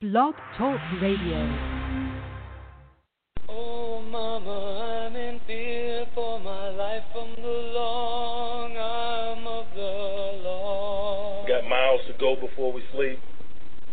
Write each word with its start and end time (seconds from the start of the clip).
Blog 0.00 0.34
Talk 0.56 0.78
Radio. 1.02 1.42
Oh, 3.48 4.00
Mama, 4.00 5.08
I'm 5.08 5.16
in 5.16 5.40
fear 5.44 6.06
for 6.14 6.38
my 6.38 6.68
life 6.68 7.02
from 7.12 7.34
the 7.34 7.72
long 7.74 8.76
arm 8.76 9.44
of 9.44 9.66
the 9.74 10.38
law. 10.46 11.44
Got 11.48 11.68
miles 11.68 12.02
to 12.06 12.12
go 12.20 12.36
before 12.36 12.72
we 12.72 12.84
sleep. 12.94 13.18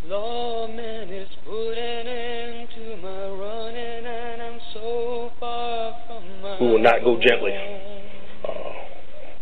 Lawman 0.06 1.10
is 1.10 1.28
putting 1.44 1.74
an 1.76 2.06
end 2.06 2.70
to 2.76 2.98
my 2.98 3.28
running, 3.30 4.06
and 4.06 4.42
I'm 4.44 4.60
so 4.76 5.32
far 5.40 5.96
from 6.06 6.42
my. 6.44 6.60
We 6.62 6.68
will 6.68 6.84
not 6.84 7.04
go 7.04 7.20
gently. 7.20 7.75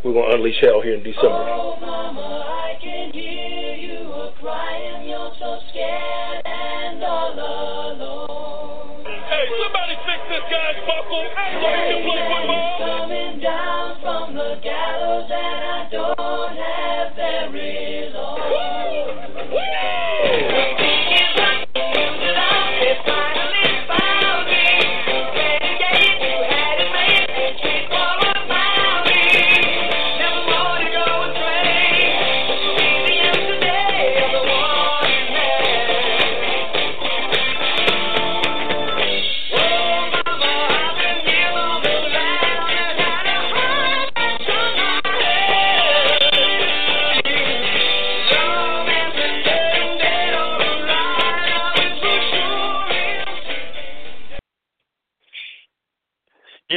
We're 0.04 0.12
going 0.12 0.30
to 0.32 0.36
unleash 0.36 0.59
hell 0.59 0.82
here 0.82 0.96
in 0.96 1.04
December. 1.04 1.48
Oh, 1.48 1.80
Mama, 1.80 2.44
I 2.44 2.76
can 2.84 3.14
hear 3.14 3.72
you 3.80 4.12
a 4.12 4.34
crying. 4.38 5.08
You're 5.08 5.32
so 5.40 5.60
scared 5.72 6.44
and 6.44 7.02
all 7.02 7.32
alone. 7.32 9.06
Hey, 9.08 9.45
somebody 9.64 9.95
fix 10.04 10.20
this 10.28 10.44
guy's 10.52 10.76
buckle. 10.84 11.23
Hey, 11.40 12.04
He's 12.04 12.20
coming 12.84 13.40
down 13.40 13.95
from 14.04 14.36
the 14.36 14.60
gallows, 14.62 15.32
and 15.32 15.64
I 15.72 15.88
don't 15.90 16.52
have 16.52 17.16
very 17.16 18.12
long. 18.12 18.12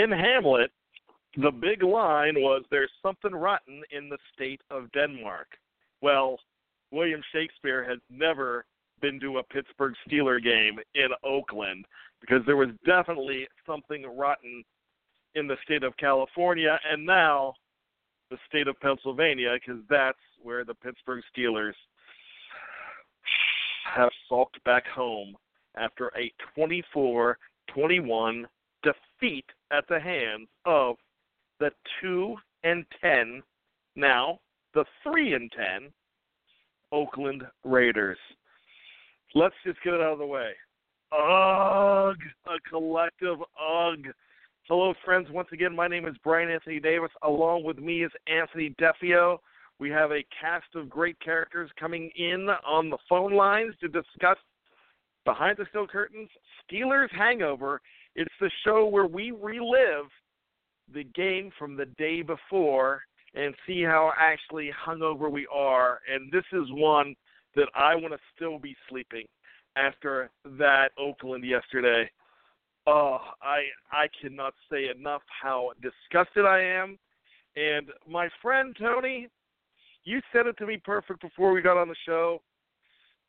In 0.06 0.18
Hamlet, 0.18 0.70
the 1.36 1.50
big 1.50 1.82
line 1.82 2.34
was 2.36 2.62
there's 2.70 2.90
something 3.02 3.32
rotten 3.32 3.82
in 3.90 4.08
the 4.08 4.18
state 4.34 4.60
of 4.70 4.90
Denmark. 4.92 5.48
Well, 6.00 6.38
William 6.92 7.20
Shakespeare 7.32 7.84
had 7.84 7.98
never 8.08 8.64
been 9.00 9.20
to 9.20 9.38
a 9.38 9.42
Pittsburgh 9.42 9.94
Steeler 10.08 10.42
game 10.42 10.78
in 10.94 11.08
Oakland 11.24 11.84
because 12.20 12.40
there 12.46 12.56
was 12.56 12.70
definitely 12.86 13.46
something 13.66 14.04
rotten 14.16 14.64
in 15.34 15.46
the 15.46 15.56
state 15.64 15.82
of 15.82 15.96
California 15.98 16.78
and 16.90 17.04
now 17.04 17.52
the 18.30 18.38
state 18.48 18.68
of 18.68 18.80
Pennsylvania 18.80 19.54
because 19.54 19.82
that's 19.90 20.18
where 20.42 20.64
the 20.64 20.74
Pittsburgh 20.74 21.22
Steelers 21.36 21.74
have 23.94 24.10
sulked 24.28 24.62
back 24.64 24.86
home 24.86 25.36
after 25.76 26.10
a 26.16 26.32
24 26.54 27.38
21 27.74 28.46
defeat 29.20 29.44
at 29.70 29.84
the 29.88 30.00
hands 30.00 30.48
of 30.64 30.96
the 31.60 31.70
2 32.02 32.36
and 32.64 32.84
10, 33.00 33.42
now 33.94 34.38
the 34.74 34.84
3 35.02 35.34
and 35.34 35.52
10 35.52 35.90
Oakland 36.92 37.42
Raiders. 37.64 38.18
Let's 39.34 39.54
just 39.64 39.82
get 39.82 39.94
it 39.94 40.00
out 40.00 40.14
of 40.14 40.18
the 40.18 40.26
way. 40.26 40.52
Ugh, 41.12 42.16
a 42.46 42.68
collective 42.68 43.38
ugh. 43.40 44.06
Hello, 44.68 44.94
friends. 45.04 45.28
Once 45.30 45.48
again, 45.52 45.74
my 45.74 45.86
name 45.86 46.06
is 46.06 46.16
Brian 46.24 46.50
Anthony 46.50 46.80
Davis. 46.80 47.10
Along 47.22 47.62
with 47.62 47.78
me 47.78 48.02
is 48.02 48.10
Anthony 48.26 48.74
Defeo. 48.80 49.38
We 49.78 49.90
have 49.90 50.10
a 50.10 50.24
cast 50.40 50.74
of 50.74 50.90
great 50.90 51.18
characters 51.20 51.70
coming 51.78 52.10
in 52.16 52.48
on 52.66 52.90
the 52.90 52.98
phone 53.08 53.34
lines 53.34 53.74
to 53.80 53.88
discuss 53.88 54.38
Behind 55.24 55.56
the 55.58 55.66
Steel 55.70 55.86
Curtains, 55.86 56.30
Steelers 56.64 57.12
Hangover. 57.12 57.80
It's 58.16 58.32
the 58.40 58.50
show 58.64 58.86
where 58.86 59.06
we 59.06 59.30
relive 59.30 60.06
the 60.92 61.04
game 61.04 61.50
from 61.58 61.76
the 61.76 61.84
day 61.84 62.22
before 62.22 63.02
and 63.34 63.54
see 63.66 63.82
how 63.82 64.12
actually 64.18 64.70
hungover 64.86 65.30
we 65.30 65.46
are. 65.52 66.00
And 66.10 66.32
this 66.32 66.44
is 66.52 66.64
one 66.70 67.14
that 67.56 67.68
I 67.74 67.94
want 67.94 68.14
to 68.14 68.18
still 68.34 68.58
be 68.58 68.74
sleeping 68.88 69.26
after 69.76 70.30
that 70.58 70.92
Oakland 70.98 71.44
yesterday. 71.44 72.10
Oh, 72.86 73.18
I 73.42 73.64
I 73.92 74.06
cannot 74.20 74.54
say 74.72 74.88
enough 74.88 75.22
how 75.42 75.72
disgusted 75.82 76.46
I 76.46 76.62
am. 76.62 76.98
And 77.54 77.88
my 78.08 78.30
friend 78.40 78.74
Tony, 78.78 79.28
you 80.04 80.20
said 80.32 80.46
it 80.46 80.56
to 80.58 80.66
me 80.66 80.80
perfect 80.82 81.20
before 81.20 81.52
we 81.52 81.60
got 81.60 81.76
on 81.76 81.88
the 81.88 81.96
show. 82.06 82.40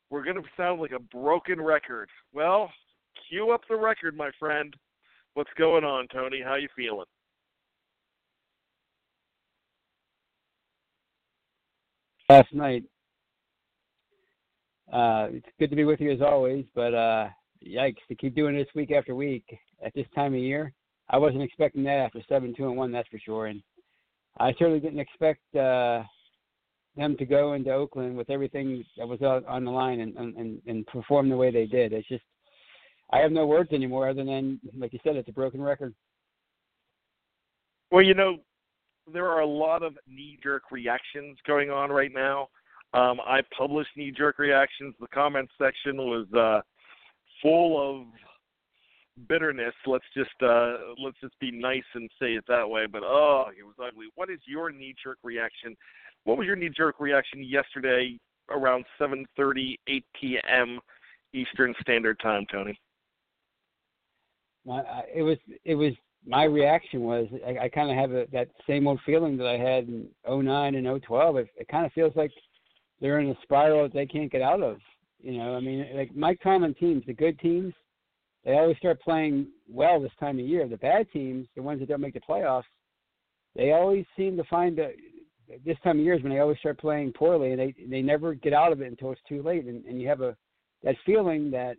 We're 0.08 0.24
going 0.24 0.36
to 0.36 0.48
sound 0.56 0.80
like 0.80 0.92
a 0.92 0.98
broken 0.98 1.60
record. 1.60 2.08
Well, 2.32 2.70
cue 3.28 3.50
up 3.50 3.62
the 3.68 3.76
record, 3.76 4.16
my 4.16 4.30
friend. 4.38 4.74
What's 5.34 5.50
going 5.56 5.84
on, 5.84 6.08
Tony? 6.12 6.40
How 6.44 6.56
you 6.56 6.68
feeling? 6.74 7.06
Last 12.28 12.52
night. 12.52 12.84
Uh, 14.92 15.28
it's 15.30 15.46
good 15.58 15.70
to 15.70 15.76
be 15.76 15.84
with 15.84 16.00
you 16.00 16.10
as 16.10 16.20
always, 16.20 16.64
but 16.74 16.94
uh, 16.94 17.28
yikes 17.66 17.96
to 18.08 18.14
keep 18.14 18.34
doing 18.34 18.56
this 18.56 18.68
week 18.74 18.90
after 18.90 19.14
week 19.14 19.44
at 19.84 19.92
this 19.94 20.06
time 20.14 20.34
of 20.34 20.40
year. 20.40 20.72
I 21.10 21.18
wasn't 21.18 21.42
expecting 21.42 21.84
that 21.84 21.98
after 21.98 22.20
seven, 22.28 22.54
two, 22.56 22.68
and 22.68 22.76
one. 22.76 22.92
That's 22.92 23.08
for 23.08 23.18
sure. 23.18 23.46
And 23.46 23.62
I 24.38 24.52
certainly 24.58 24.80
didn't 24.80 25.00
expect 25.00 25.40
uh, 25.54 26.02
them 26.96 27.16
to 27.16 27.24
go 27.24 27.54
into 27.54 27.72
Oakland 27.72 28.16
with 28.16 28.30
everything 28.30 28.84
that 28.96 29.08
was 29.08 29.20
on, 29.22 29.44
on 29.46 29.64
the 29.64 29.70
line 29.70 30.00
and, 30.00 30.16
and 30.16 30.60
and 30.66 30.86
perform 30.86 31.28
the 31.28 31.36
way 31.36 31.50
they 31.50 31.66
did. 31.66 31.92
It's 31.92 32.08
just 32.08 32.24
I 33.10 33.18
have 33.18 33.32
no 33.32 33.46
words 33.46 33.72
anymore 33.72 34.08
other 34.08 34.24
than, 34.24 34.60
like 34.76 34.92
you 34.92 34.98
said, 35.02 35.16
it's 35.16 35.28
a 35.28 35.32
broken 35.32 35.62
record. 35.62 35.94
Well, 37.90 38.02
you 38.02 38.14
know, 38.14 38.36
there 39.12 39.28
are 39.28 39.40
a 39.40 39.46
lot 39.46 39.82
of 39.82 39.96
knee 40.06 40.38
jerk 40.42 40.70
reactions 40.70 41.38
going 41.46 41.70
on 41.70 41.90
right 41.90 42.12
now. 42.14 42.48
Um, 42.92 43.20
I 43.26 43.40
published 43.56 43.90
knee 43.96 44.12
jerk 44.16 44.38
reactions. 44.38 44.94
The 45.00 45.08
comment 45.08 45.48
section 45.58 45.96
was 45.96 46.26
uh, 46.34 46.60
full 47.42 48.00
of 48.00 48.06
bitterness. 49.26 49.74
Let's 49.86 50.04
just 50.14 50.30
uh, 50.42 50.76
let's 51.02 51.18
just 51.20 51.38
be 51.40 51.50
nice 51.50 51.82
and 51.94 52.10
say 52.20 52.32
it 52.34 52.44
that 52.48 52.68
way. 52.68 52.86
But 52.86 53.02
oh, 53.04 53.46
it 53.58 53.64
was 53.64 53.74
ugly. 53.82 54.06
What 54.14 54.30
is 54.30 54.38
your 54.46 54.70
knee 54.70 54.94
jerk 55.02 55.18
reaction? 55.22 55.76
What 56.24 56.38
was 56.38 56.46
your 56.46 56.56
knee 56.56 56.70
jerk 56.74 56.96
reaction 57.00 57.42
yesterday 57.42 58.18
around 58.50 58.84
7:30, 59.00 59.76
8 59.86 60.04
p.m. 60.20 60.80
Eastern 61.34 61.74
Standard 61.80 62.18
Time, 62.20 62.46
Tony? 62.50 62.78
My, 64.68 64.82
it 65.14 65.22
was 65.22 65.38
it 65.64 65.74
was 65.74 65.94
my 66.26 66.44
reaction 66.44 67.00
was 67.00 67.26
I, 67.46 67.64
I 67.64 67.68
kind 67.70 67.90
of 67.90 67.96
have 67.96 68.12
a, 68.12 68.26
that 68.32 68.48
same 68.66 68.86
old 68.86 69.00
feeling 69.06 69.38
that 69.38 69.46
I 69.46 69.56
had 69.56 69.88
in 69.88 70.08
09 70.28 70.74
and 70.74 71.02
012. 71.02 71.36
It, 71.38 71.48
it 71.56 71.68
kind 71.68 71.86
of 71.86 71.92
feels 71.92 72.12
like 72.14 72.30
they're 73.00 73.18
in 73.20 73.30
a 73.30 73.34
spiral 73.42 73.84
that 73.84 73.94
they 73.94 74.04
can't 74.04 74.30
get 74.30 74.42
out 74.42 74.62
of. 74.62 74.76
You 75.20 75.38
know, 75.38 75.56
I 75.56 75.60
mean, 75.60 75.86
like 75.94 76.14
Mike 76.14 76.38
Tomlin 76.42 76.74
teams, 76.74 77.02
the 77.06 77.14
good 77.14 77.38
teams, 77.40 77.72
they 78.44 78.52
always 78.52 78.76
start 78.76 79.00
playing 79.00 79.48
well 79.68 80.00
this 80.00 80.12
time 80.20 80.38
of 80.38 80.44
year. 80.44 80.68
The 80.68 80.76
bad 80.76 81.10
teams, 81.12 81.48
the 81.56 81.62
ones 81.62 81.80
that 81.80 81.88
don't 81.88 82.02
make 82.02 82.14
the 82.14 82.20
playoffs, 82.20 82.64
they 83.56 83.72
always 83.72 84.04
seem 84.18 84.36
to 84.36 84.44
find 84.44 84.76
that 84.76 84.92
this 85.64 85.78
time 85.82 85.98
of 85.98 86.04
year 86.04 86.14
is 86.14 86.22
when 86.22 86.30
they 86.30 86.40
always 86.40 86.58
start 86.58 86.78
playing 86.78 87.14
poorly, 87.14 87.52
and 87.52 87.58
they 87.58 87.74
they 87.88 88.02
never 88.02 88.34
get 88.34 88.52
out 88.52 88.72
of 88.72 88.82
it 88.82 88.88
until 88.88 89.12
it's 89.12 89.20
too 89.26 89.42
late, 89.42 89.64
and, 89.64 89.82
and 89.86 90.00
you 90.00 90.06
have 90.08 90.20
a 90.20 90.36
that 90.84 90.94
feeling 91.06 91.50
that 91.52 91.78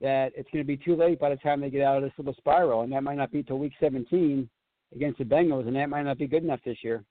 that 0.00 0.32
it's 0.36 0.48
going 0.52 0.64
to 0.64 0.66
be 0.66 0.76
too 0.76 0.96
late 0.96 1.18
by 1.18 1.30
the 1.30 1.36
time 1.36 1.60
they 1.60 1.70
get 1.70 1.82
out 1.82 1.96
of 1.96 2.02
this 2.02 2.12
little 2.18 2.34
spiral, 2.34 2.82
and 2.82 2.92
that 2.92 3.02
might 3.02 3.16
not 3.16 3.32
be 3.32 3.42
till 3.42 3.58
week 3.58 3.72
17 3.80 4.48
against 4.94 5.18
the 5.18 5.24
Bengals, 5.24 5.66
and 5.66 5.76
that 5.76 5.88
might 5.88 6.04
not 6.04 6.18
be 6.18 6.26
good 6.26 6.44
enough 6.44 6.60
this 6.64 6.78
year. 6.82 7.04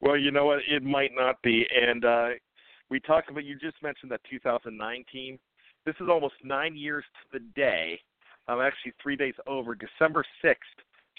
Well, 0.00 0.16
you 0.16 0.30
know 0.30 0.46
what? 0.46 0.58
It 0.68 0.82
might 0.82 1.12
not 1.14 1.40
be, 1.42 1.66
and 1.74 2.04
uh, 2.04 2.28
we 2.90 3.00
talked 3.00 3.30
about. 3.30 3.44
You 3.44 3.58
just 3.58 3.80
mentioned 3.82 4.10
that 4.10 4.20
2009 4.28 5.04
team. 5.12 5.38
This 5.86 5.94
is 6.00 6.08
almost 6.08 6.34
nine 6.44 6.76
years 6.76 7.04
to 7.14 7.38
the 7.38 7.44
day. 7.54 8.00
I'm 8.48 8.58
um, 8.58 8.64
actually 8.64 8.92
three 9.00 9.16
days 9.16 9.34
over. 9.46 9.76
December 9.76 10.24
6th, 10.44 10.54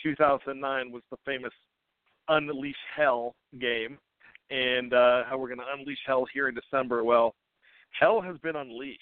2009 0.03 0.91
was 0.91 1.01
the 1.09 1.17
famous 1.25 1.53
Unleash 2.27 2.75
Hell 2.95 3.35
game, 3.59 3.97
and 4.49 4.93
uh, 4.93 5.23
how 5.29 5.37
we're 5.37 5.47
going 5.47 5.59
to 5.59 5.73
unleash 5.77 5.99
hell 6.05 6.25
here 6.33 6.47
in 6.49 6.55
December. 6.55 7.03
Well, 7.03 7.35
hell 7.99 8.21
has 8.21 8.37
been 8.37 8.55
unleashed, 8.55 8.99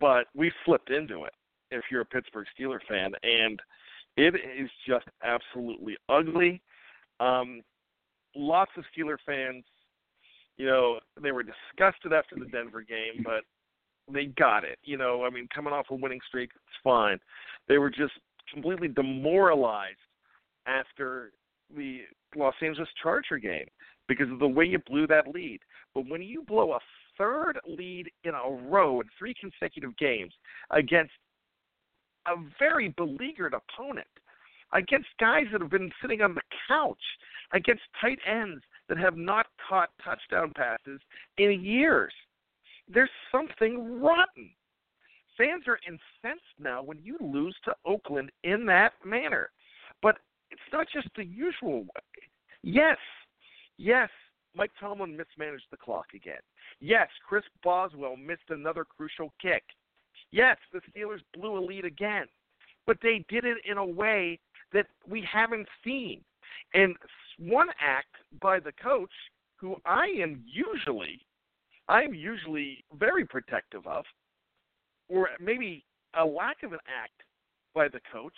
but 0.00 0.26
we 0.34 0.52
slipped 0.64 0.90
into 0.90 1.24
it. 1.24 1.32
If 1.70 1.84
you're 1.90 2.02
a 2.02 2.06
Pittsburgh 2.06 2.46
Steeler 2.58 2.78
fan, 2.88 3.12
and 3.22 3.60
it 4.16 4.34
is 4.34 4.70
just 4.86 5.06
absolutely 5.22 5.96
ugly. 6.08 6.62
Um, 7.20 7.62
lots 8.34 8.70
of 8.76 8.84
Steeler 8.96 9.16
fans, 9.26 9.64
you 10.56 10.66
know, 10.66 11.00
they 11.20 11.32
were 11.32 11.42
disgusted 11.42 12.12
after 12.12 12.36
the 12.36 12.46
Denver 12.46 12.82
game, 12.82 13.22
but 13.24 13.42
they 14.12 14.26
got 14.26 14.64
it. 14.64 14.78
You 14.84 14.96
know, 14.96 15.24
I 15.24 15.30
mean, 15.30 15.48
coming 15.54 15.72
off 15.72 15.86
a 15.90 15.94
winning 15.94 16.20
streak, 16.26 16.50
it's 16.54 16.82
fine. 16.82 17.18
They 17.68 17.78
were 17.78 17.90
just 17.90 18.12
completely 18.52 18.88
demoralized 18.88 19.98
after 20.66 21.32
the 21.74 22.00
Los 22.36 22.54
Angeles 22.62 22.88
Charger 23.02 23.38
game 23.38 23.66
because 24.08 24.30
of 24.30 24.38
the 24.38 24.48
way 24.48 24.64
you 24.64 24.78
blew 24.86 25.06
that 25.08 25.28
lead. 25.28 25.60
But 25.94 26.08
when 26.08 26.22
you 26.22 26.42
blow 26.42 26.72
a 26.72 26.78
third 27.18 27.58
lead 27.66 28.10
in 28.24 28.32
a 28.34 28.50
row 28.68 29.00
in 29.00 29.08
three 29.18 29.34
consecutive 29.38 29.96
games 29.96 30.32
against 30.70 31.12
a 32.26 32.34
very 32.58 32.88
beleaguered 32.96 33.54
opponent, 33.54 34.06
against 34.72 35.08
guys 35.20 35.44
that 35.52 35.60
have 35.60 35.70
been 35.70 35.92
sitting 36.02 36.22
on 36.22 36.34
the 36.34 36.40
couch, 36.68 37.02
against 37.52 37.82
tight 38.00 38.18
ends 38.26 38.62
that 38.88 38.98
have 38.98 39.16
not 39.16 39.46
caught 39.68 39.90
touchdown 40.04 40.52
passes 40.56 41.00
in 41.38 41.62
years. 41.62 42.12
There's 42.88 43.10
something 43.32 44.00
rotten. 44.00 44.50
Fans 45.36 45.64
are 45.66 45.78
incensed 45.86 46.44
now 46.58 46.82
when 46.82 46.98
you 47.02 47.16
lose 47.20 47.54
to 47.64 47.74
Oakland 47.84 48.30
in 48.44 48.64
that 48.66 48.92
manner. 49.04 49.50
But 50.02 50.18
it's 50.50 50.60
not 50.72 50.86
just 50.92 51.08
the 51.16 51.24
usual 51.24 51.80
way. 51.80 52.28
Yes, 52.62 52.98
yes, 53.76 54.08
Mike 54.56 54.72
Tomlin 54.80 55.16
mismanaged 55.16 55.66
the 55.70 55.76
clock 55.76 56.06
again. 56.14 56.40
Yes, 56.80 57.08
Chris 57.28 57.44
Boswell 57.62 58.16
missed 58.16 58.48
another 58.48 58.84
crucial 58.84 59.32
kick. 59.40 59.62
Yes, 60.30 60.56
the 60.72 60.80
Steelers 60.90 61.20
blew 61.34 61.58
a 61.58 61.60
lead 61.60 61.84
again, 61.84 62.26
but 62.86 62.96
they 63.02 63.24
did 63.28 63.44
it 63.44 63.58
in 63.68 63.76
a 63.76 63.84
way 63.84 64.38
that 64.72 64.86
we 65.06 65.26
haven't 65.30 65.68
seen. 65.84 66.22
And 66.74 66.96
one 67.38 67.68
act 67.80 68.14
by 68.40 68.58
the 68.58 68.72
coach, 68.72 69.10
who 69.56 69.76
I 69.84 70.06
am 70.20 70.42
usually, 70.46 71.20
I 71.88 72.02
am 72.02 72.14
usually 72.14 72.84
very 72.98 73.26
protective 73.26 73.86
of, 73.86 74.04
or 75.08 75.28
maybe 75.38 75.84
a 76.18 76.24
lack 76.24 76.62
of 76.62 76.72
an 76.72 76.80
act 76.86 77.22
by 77.74 77.88
the 77.88 78.00
coach 78.10 78.34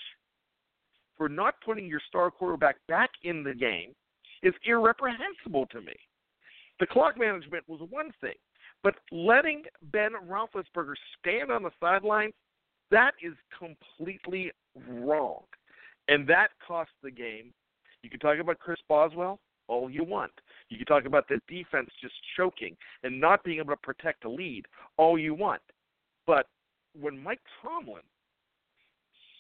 for 1.16 1.28
not 1.28 1.54
putting 1.64 1.86
your 1.86 2.00
star 2.08 2.30
quarterback 2.30 2.76
back 2.88 3.10
in 3.22 3.42
the 3.42 3.54
game 3.54 3.94
is 4.42 4.54
irreprehensible 4.64 5.66
to 5.66 5.80
me. 5.80 5.94
The 6.80 6.86
clock 6.86 7.18
management 7.18 7.64
was 7.68 7.80
one 7.90 8.12
thing, 8.20 8.34
but 8.82 8.94
letting 9.10 9.64
Ben 9.92 10.12
Roethlisberger 10.28 10.94
stand 11.18 11.50
on 11.50 11.62
the 11.62 11.70
sideline, 11.80 12.30
that 12.90 13.12
is 13.22 13.34
completely 13.58 14.52
wrong. 14.88 15.42
And 16.08 16.26
that 16.28 16.48
cost 16.66 16.90
the 17.02 17.10
game. 17.10 17.52
You 18.02 18.10
can 18.10 18.20
talk 18.20 18.38
about 18.38 18.58
Chris 18.60 18.78
Boswell 18.88 19.40
all 19.66 19.90
you 19.90 20.02
want. 20.02 20.32
You 20.70 20.78
can 20.78 20.86
talk 20.86 21.04
about 21.04 21.28
the 21.28 21.40
defense 21.48 21.90
just 22.00 22.14
choking 22.36 22.76
and 23.02 23.20
not 23.20 23.44
being 23.44 23.58
able 23.58 23.72
to 23.72 23.76
protect 23.76 24.24
a 24.24 24.28
lead 24.28 24.66
all 24.96 25.18
you 25.18 25.34
want. 25.34 25.60
But 26.26 26.46
when 26.98 27.22
Mike 27.22 27.40
Tomlin 27.62 28.02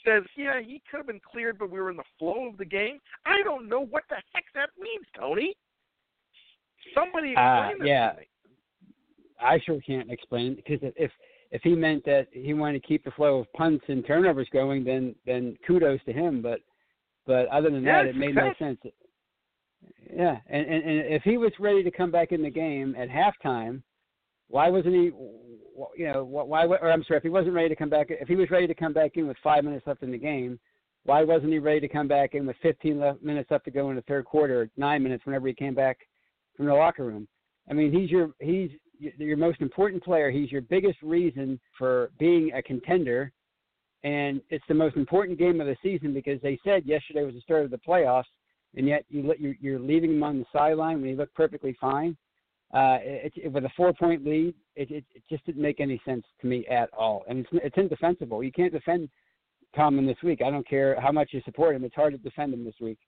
says, 0.04 0.24
yeah, 0.36 0.60
he 0.60 0.82
could 0.90 0.98
have 0.98 1.06
been 1.06 1.20
cleared, 1.20 1.58
but 1.58 1.70
we 1.70 1.80
were 1.80 1.90
in 1.90 1.96
the 1.96 2.02
flow 2.18 2.48
of 2.48 2.58
the 2.58 2.64
game, 2.64 2.98
I 3.26 3.42
don't 3.42 3.68
know 3.68 3.84
what 3.84 4.04
the 4.08 4.16
heck 4.32 4.44
that 4.54 4.70
means, 4.78 5.06
Tony. 5.18 5.54
Somebody 6.94 7.34
uh, 7.36 7.68
explain 7.68 7.82
uh, 7.82 7.84
yeah. 7.84 8.10
to 8.12 8.20
me. 8.20 8.26
I 9.40 9.60
sure 9.64 9.80
can't 9.80 10.10
explain 10.10 10.52
it 10.52 10.56
because 10.56 10.92
if 10.96 11.10
if 11.50 11.62
he 11.62 11.74
meant 11.74 12.04
that 12.04 12.26
he 12.32 12.52
wanted 12.54 12.82
to 12.82 12.86
keep 12.86 13.04
the 13.04 13.10
flow 13.12 13.38
of 13.38 13.52
punts 13.52 13.84
and 13.88 14.06
turnovers 14.06 14.48
going, 14.52 14.84
then 14.84 15.14
then 15.26 15.56
kudos 15.66 16.00
to 16.06 16.12
him. 16.12 16.42
But 16.42 16.60
but 17.26 17.46
other 17.48 17.70
than 17.70 17.82
yeah, 17.82 18.02
that, 18.02 18.08
it 18.08 18.16
made 18.16 18.34
no 18.34 18.52
sense. 18.58 18.78
Yeah, 20.12 20.38
and, 20.48 20.66
and 20.66 20.82
and 20.82 21.14
if 21.14 21.22
he 21.22 21.36
was 21.36 21.52
ready 21.58 21.82
to 21.82 21.90
come 21.90 22.10
back 22.10 22.32
in 22.32 22.42
the 22.42 22.50
game 22.50 22.96
at 22.98 23.08
halftime, 23.08 23.82
why 24.48 24.68
wasn't 24.68 24.94
he? 24.94 25.12
You 25.96 26.12
know, 26.12 26.24
why? 26.24 26.66
Or 26.66 26.90
I'm 26.90 27.04
sorry, 27.04 27.18
if 27.18 27.22
he 27.22 27.28
wasn't 27.28 27.54
ready 27.54 27.68
to 27.68 27.76
come 27.76 27.90
back, 27.90 28.08
if 28.10 28.28
he 28.28 28.34
was 28.34 28.50
ready 28.50 28.66
to 28.66 28.74
come 28.74 28.92
back 28.92 29.12
in 29.14 29.28
with 29.28 29.36
five 29.42 29.64
minutes 29.64 29.86
left 29.86 30.02
in 30.02 30.10
the 30.10 30.18
game, 30.18 30.58
why 31.04 31.22
wasn't 31.22 31.52
he 31.52 31.58
ready 31.58 31.80
to 31.80 31.88
come 31.88 32.08
back 32.08 32.34
in 32.34 32.46
with 32.46 32.56
15 32.62 32.98
left, 32.98 33.22
minutes 33.22 33.50
left 33.50 33.64
to 33.66 33.70
go 33.70 33.90
in 33.90 33.96
the 33.96 34.02
third 34.02 34.24
quarter, 34.24 34.68
nine 34.76 35.02
minutes 35.02 35.24
whenever 35.24 35.46
he 35.46 35.54
came 35.54 35.74
back 35.74 35.98
from 36.58 36.66
the 36.66 36.74
locker 36.74 37.04
room? 37.04 37.26
I 37.70 37.72
mean, 37.72 37.92
he's 37.92 38.10
your 38.10 38.32
he's 38.40 38.70
your 38.98 39.36
most 39.38 39.62
important 39.62 40.02
player. 40.02 40.30
He's 40.30 40.52
your 40.52 40.60
biggest 40.60 40.98
reason 41.02 41.58
for 41.78 42.10
being 42.18 42.50
a 42.52 42.60
contender, 42.60 43.32
and 44.04 44.42
it's 44.50 44.64
the 44.68 44.74
most 44.74 44.96
important 44.96 45.38
game 45.38 45.60
of 45.60 45.66
the 45.66 45.76
season 45.82 46.12
because 46.12 46.40
they 46.42 46.58
said 46.64 46.84
yesterday 46.84 47.24
was 47.24 47.34
the 47.34 47.40
start 47.40 47.64
of 47.64 47.70
the 47.70 47.78
playoffs, 47.78 48.24
and 48.76 48.86
yet 48.86 49.04
you 49.08 49.32
you're, 49.60 49.78
leaving 49.78 50.10
him 50.10 50.22
on 50.22 50.40
the 50.40 50.44
sideline 50.52 51.00
when 51.00 51.10
he 51.10 51.16
looked 51.16 51.34
perfectly 51.34 51.76
fine. 51.80 52.16
Uh, 52.74 52.98
it, 53.00 53.32
it, 53.36 53.50
with 53.50 53.64
a 53.64 53.70
four-point 53.76 54.26
lead, 54.26 54.54
it, 54.76 54.90
it, 54.90 55.04
it 55.14 55.22
just 55.30 55.44
didn't 55.46 55.62
make 55.62 55.80
any 55.80 55.98
sense 56.04 56.24
to 56.38 56.46
me 56.46 56.66
at 56.66 56.90
all, 56.92 57.24
and 57.28 57.38
it's 57.38 57.48
it's 57.52 57.78
indefensible. 57.78 58.42
You 58.42 58.52
can't 58.52 58.72
defend 58.72 59.08
Tomlin 59.74 60.06
this 60.06 60.22
week. 60.22 60.40
I 60.44 60.50
don't 60.50 60.68
care 60.68 61.00
how 61.00 61.12
much 61.12 61.30
you 61.32 61.40
support 61.44 61.76
him; 61.76 61.84
it's 61.84 61.94
hard 61.94 62.12
to 62.12 62.18
defend 62.18 62.52
him 62.52 62.64
this 62.64 62.74
week. 62.80 62.98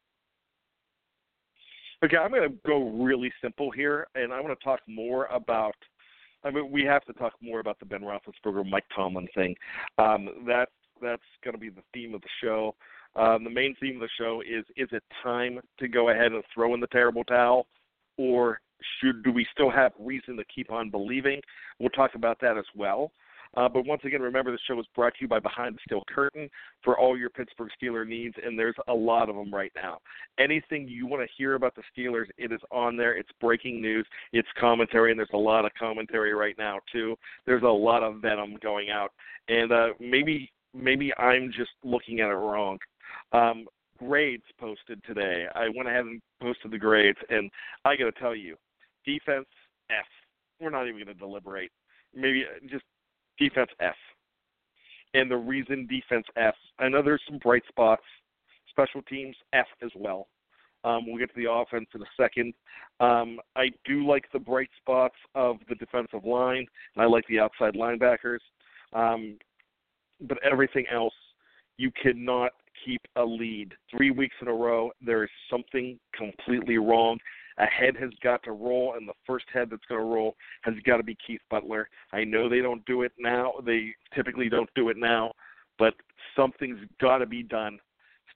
Okay, 2.02 2.16
I'm 2.16 2.30
going 2.30 2.48
to 2.48 2.56
go 2.66 2.88
really 2.88 3.30
simple 3.42 3.70
here, 3.70 4.06
and 4.14 4.32
I 4.32 4.40
want 4.40 4.58
to 4.58 4.64
talk 4.64 4.80
more 4.88 5.26
about. 5.26 5.74
I 6.42 6.50
mean, 6.50 6.70
we 6.70 6.82
have 6.84 7.04
to 7.04 7.12
talk 7.12 7.34
more 7.42 7.60
about 7.60 7.78
the 7.78 7.84
Ben 7.84 8.00
Roethlisberger, 8.00 8.68
Mike 8.68 8.86
Tomlin 8.96 9.28
thing. 9.34 9.54
Um, 9.98 10.28
that 10.46 10.70
that's 11.02 11.22
going 11.44 11.52
to 11.54 11.60
be 11.60 11.68
the 11.68 11.82
theme 11.92 12.14
of 12.14 12.22
the 12.22 12.28
show. 12.42 12.74
Um, 13.16 13.44
the 13.44 13.50
main 13.50 13.74
theme 13.80 13.96
of 13.96 14.00
the 14.00 14.08
show 14.18 14.40
is: 14.40 14.64
Is 14.76 14.88
it 14.92 15.02
time 15.22 15.60
to 15.78 15.88
go 15.88 16.08
ahead 16.08 16.32
and 16.32 16.42
throw 16.54 16.72
in 16.72 16.80
the 16.80 16.86
terrible 16.86 17.24
towel, 17.24 17.66
or 18.16 18.60
should 19.00 19.22
do 19.22 19.30
we 19.30 19.46
still 19.52 19.70
have 19.70 19.92
reason 19.98 20.38
to 20.38 20.44
keep 20.44 20.70
on 20.72 20.88
believing? 20.88 21.42
We'll 21.78 21.90
talk 21.90 22.14
about 22.14 22.38
that 22.40 22.56
as 22.56 22.64
well. 22.74 23.12
Uh, 23.56 23.68
but 23.68 23.84
once 23.84 24.02
again, 24.04 24.22
remember 24.22 24.52
the 24.52 24.58
show 24.66 24.78
is 24.78 24.86
brought 24.94 25.12
to 25.14 25.22
you 25.22 25.28
by 25.28 25.40
Behind 25.40 25.74
the 25.74 25.80
Steel 25.86 26.02
Curtain 26.08 26.48
for 26.84 26.98
all 26.98 27.18
your 27.18 27.30
Pittsburgh 27.30 27.70
Steeler 27.80 28.06
needs, 28.06 28.34
and 28.44 28.58
there's 28.58 28.76
a 28.88 28.94
lot 28.94 29.28
of 29.28 29.34
them 29.34 29.52
right 29.52 29.72
now. 29.74 29.98
Anything 30.38 30.86
you 30.86 31.06
want 31.06 31.22
to 31.22 31.28
hear 31.36 31.54
about 31.54 31.74
the 31.74 31.82
Steelers, 31.96 32.26
it 32.38 32.52
is 32.52 32.60
on 32.70 32.96
there. 32.96 33.16
It's 33.16 33.30
breaking 33.40 33.82
news, 33.82 34.06
it's 34.32 34.48
commentary, 34.58 35.10
and 35.10 35.18
there's 35.18 35.28
a 35.32 35.38
lot 35.38 35.64
of 35.64 35.72
commentary 35.78 36.32
right 36.32 36.54
now 36.58 36.78
too. 36.92 37.16
There's 37.44 37.64
a 37.64 37.66
lot 37.66 38.02
of 38.02 38.20
venom 38.20 38.56
going 38.62 38.90
out, 38.90 39.10
and 39.48 39.72
uh, 39.72 39.88
maybe 39.98 40.50
maybe 40.72 41.12
I'm 41.18 41.50
just 41.56 41.72
looking 41.82 42.20
at 42.20 42.30
it 42.30 42.34
wrong. 42.34 42.78
Um, 43.32 43.66
grades 43.98 44.44
posted 44.58 45.02
today. 45.04 45.46
I 45.54 45.68
went 45.74 45.88
ahead 45.88 46.04
and 46.04 46.22
posted 46.40 46.70
the 46.70 46.78
grades, 46.78 47.18
and 47.28 47.50
I 47.84 47.96
got 47.96 48.04
to 48.04 48.12
tell 48.12 48.34
you, 48.34 48.56
defense 49.04 49.46
F. 49.90 50.06
We're 50.60 50.70
not 50.70 50.86
even 50.86 51.04
going 51.04 51.06
to 51.06 51.14
deliberate. 51.14 51.70
Maybe 52.14 52.44
uh, 52.44 52.66
just 52.68 52.84
defense 53.40 53.70
F. 53.80 53.96
And 55.14 55.28
the 55.28 55.36
reason 55.36 55.88
defense 55.88 56.26
F, 56.36 56.54
I 56.78 56.88
know 56.88 57.02
there's 57.02 57.22
some 57.28 57.38
bright 57.38 57.64
spots. 57.68 58.02
Special 58.68 59.02
teams 59.02 59.34
F 59.52 59.66
as 59.82 59.90
well. 59.96 60.28
Um, 60.84 61.06
we'll 61.06 61.18
get 61.18 61.34
to 61.34 61.40
the 61.40 61.50
offense 61.50 61.86
in 61.94 62.02
a 62.02 62.06
second. 62.16 62.54
Um, 63.00 63.40
I 63.56 63.70
do 63.84 64.06
like 64.06 64.24
the 64.32 64.38
bright 64.38 64.70
spots 64.80 65.16
of 65.34 65.56
the 65.68 65.74
defensive 65.74 66.24
line, 66.24 66.66
and 66.94 67.02
I 67.02 67.06
like 67.06 67.24
the 67.28 67.40
outside 67.40 67.74
linebackers. 67.74 68.38
Um, 68.92 69.36
but 70.20 70.38
everything 70.44 70.86
else, 70.92 71.14
you 71.76 71.90
cannot 72.02 72.52
keep 72.84 73.00
a 73.16 73.24
lead 73.24 73.72
three 73.90 74.10
weeks 74.10 74.36
in 74.40 74.48
a 74.48 74.54
row. 74.54 74.90
There 75.04 75.24
is 75.24 75.30
something 75.50 75.98
completely 76.14 76.78
wrong. 76.78 77.18
A 77.58 77.66
head 77.66 77.96
has 77.96 78.10
got 78.22 78.42
to 78.44 78.52
roll, 78.52 78.94
and 78.96 79.08
the 79.08 79.14
first 79.26 79.46
head 79.52 79.68
that's 79.70 79.84
going 79.88 80.00
to 80.00 80.06
roll 80.06 80.36
has 80.62 80.74
got 80.84 80.98
to 80.98 81.02
be 81.02 81.16
Keith 81.26 81.40
Butler. 81.50 81.88
I 82.12 82.24
know 82.24 82.48
they 82.48 82.60
don't 82.60 82.84
do 82.86 83.02
it 83.02 83.12
now. 83.18 83.54
They 83.64 83.94
typically 84.14 84.48
don't 84.48 84.70
do 84.74 84.88
it 84.88 84.96
now, 84.96 85.32
but 85.78 85.94
something's 86.36 86.80
got 87.00 87.18
to 87.18 87.26
be 87.26 87.42
done. 87.42 87.78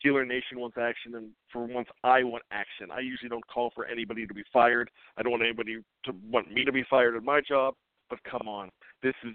Steeler 0.04 0.26
Nation 0.26 0.61
wants 0.61 0.76
action, 0.78 1.14
and 1.14 1.30
for 1.52 1.64
once, 1.64 1.88
I 2.02 2.25
want 2.25 2.42
action. 2.50 2.88
I 2.92 3.00
usually 3.00 3.28
don't 3.28 3.47
call 3.47 3.71
for 3.75 3.87
anybody 3.87 4.26
to 4.26 4.35
be 4.35 4.44
fired. 4.52 4.90
I 5.16 5.23
don't 5.23 5.33
want 5.33 5.42
anybody 5.42 5.78
to 6.04 6.14
want 6.30 6.52
me 6.52 6.64
to 6.64 6.73
be 6.73 6.85
fired 6.90 7.16
at 7.16 7.23
my 7.23 7.40
job. 7.40 7.75
But 8.11 8.18
come 8.25 8.49
on, 8.49 8.71
this 9.02 9.14
is 9.25 9.35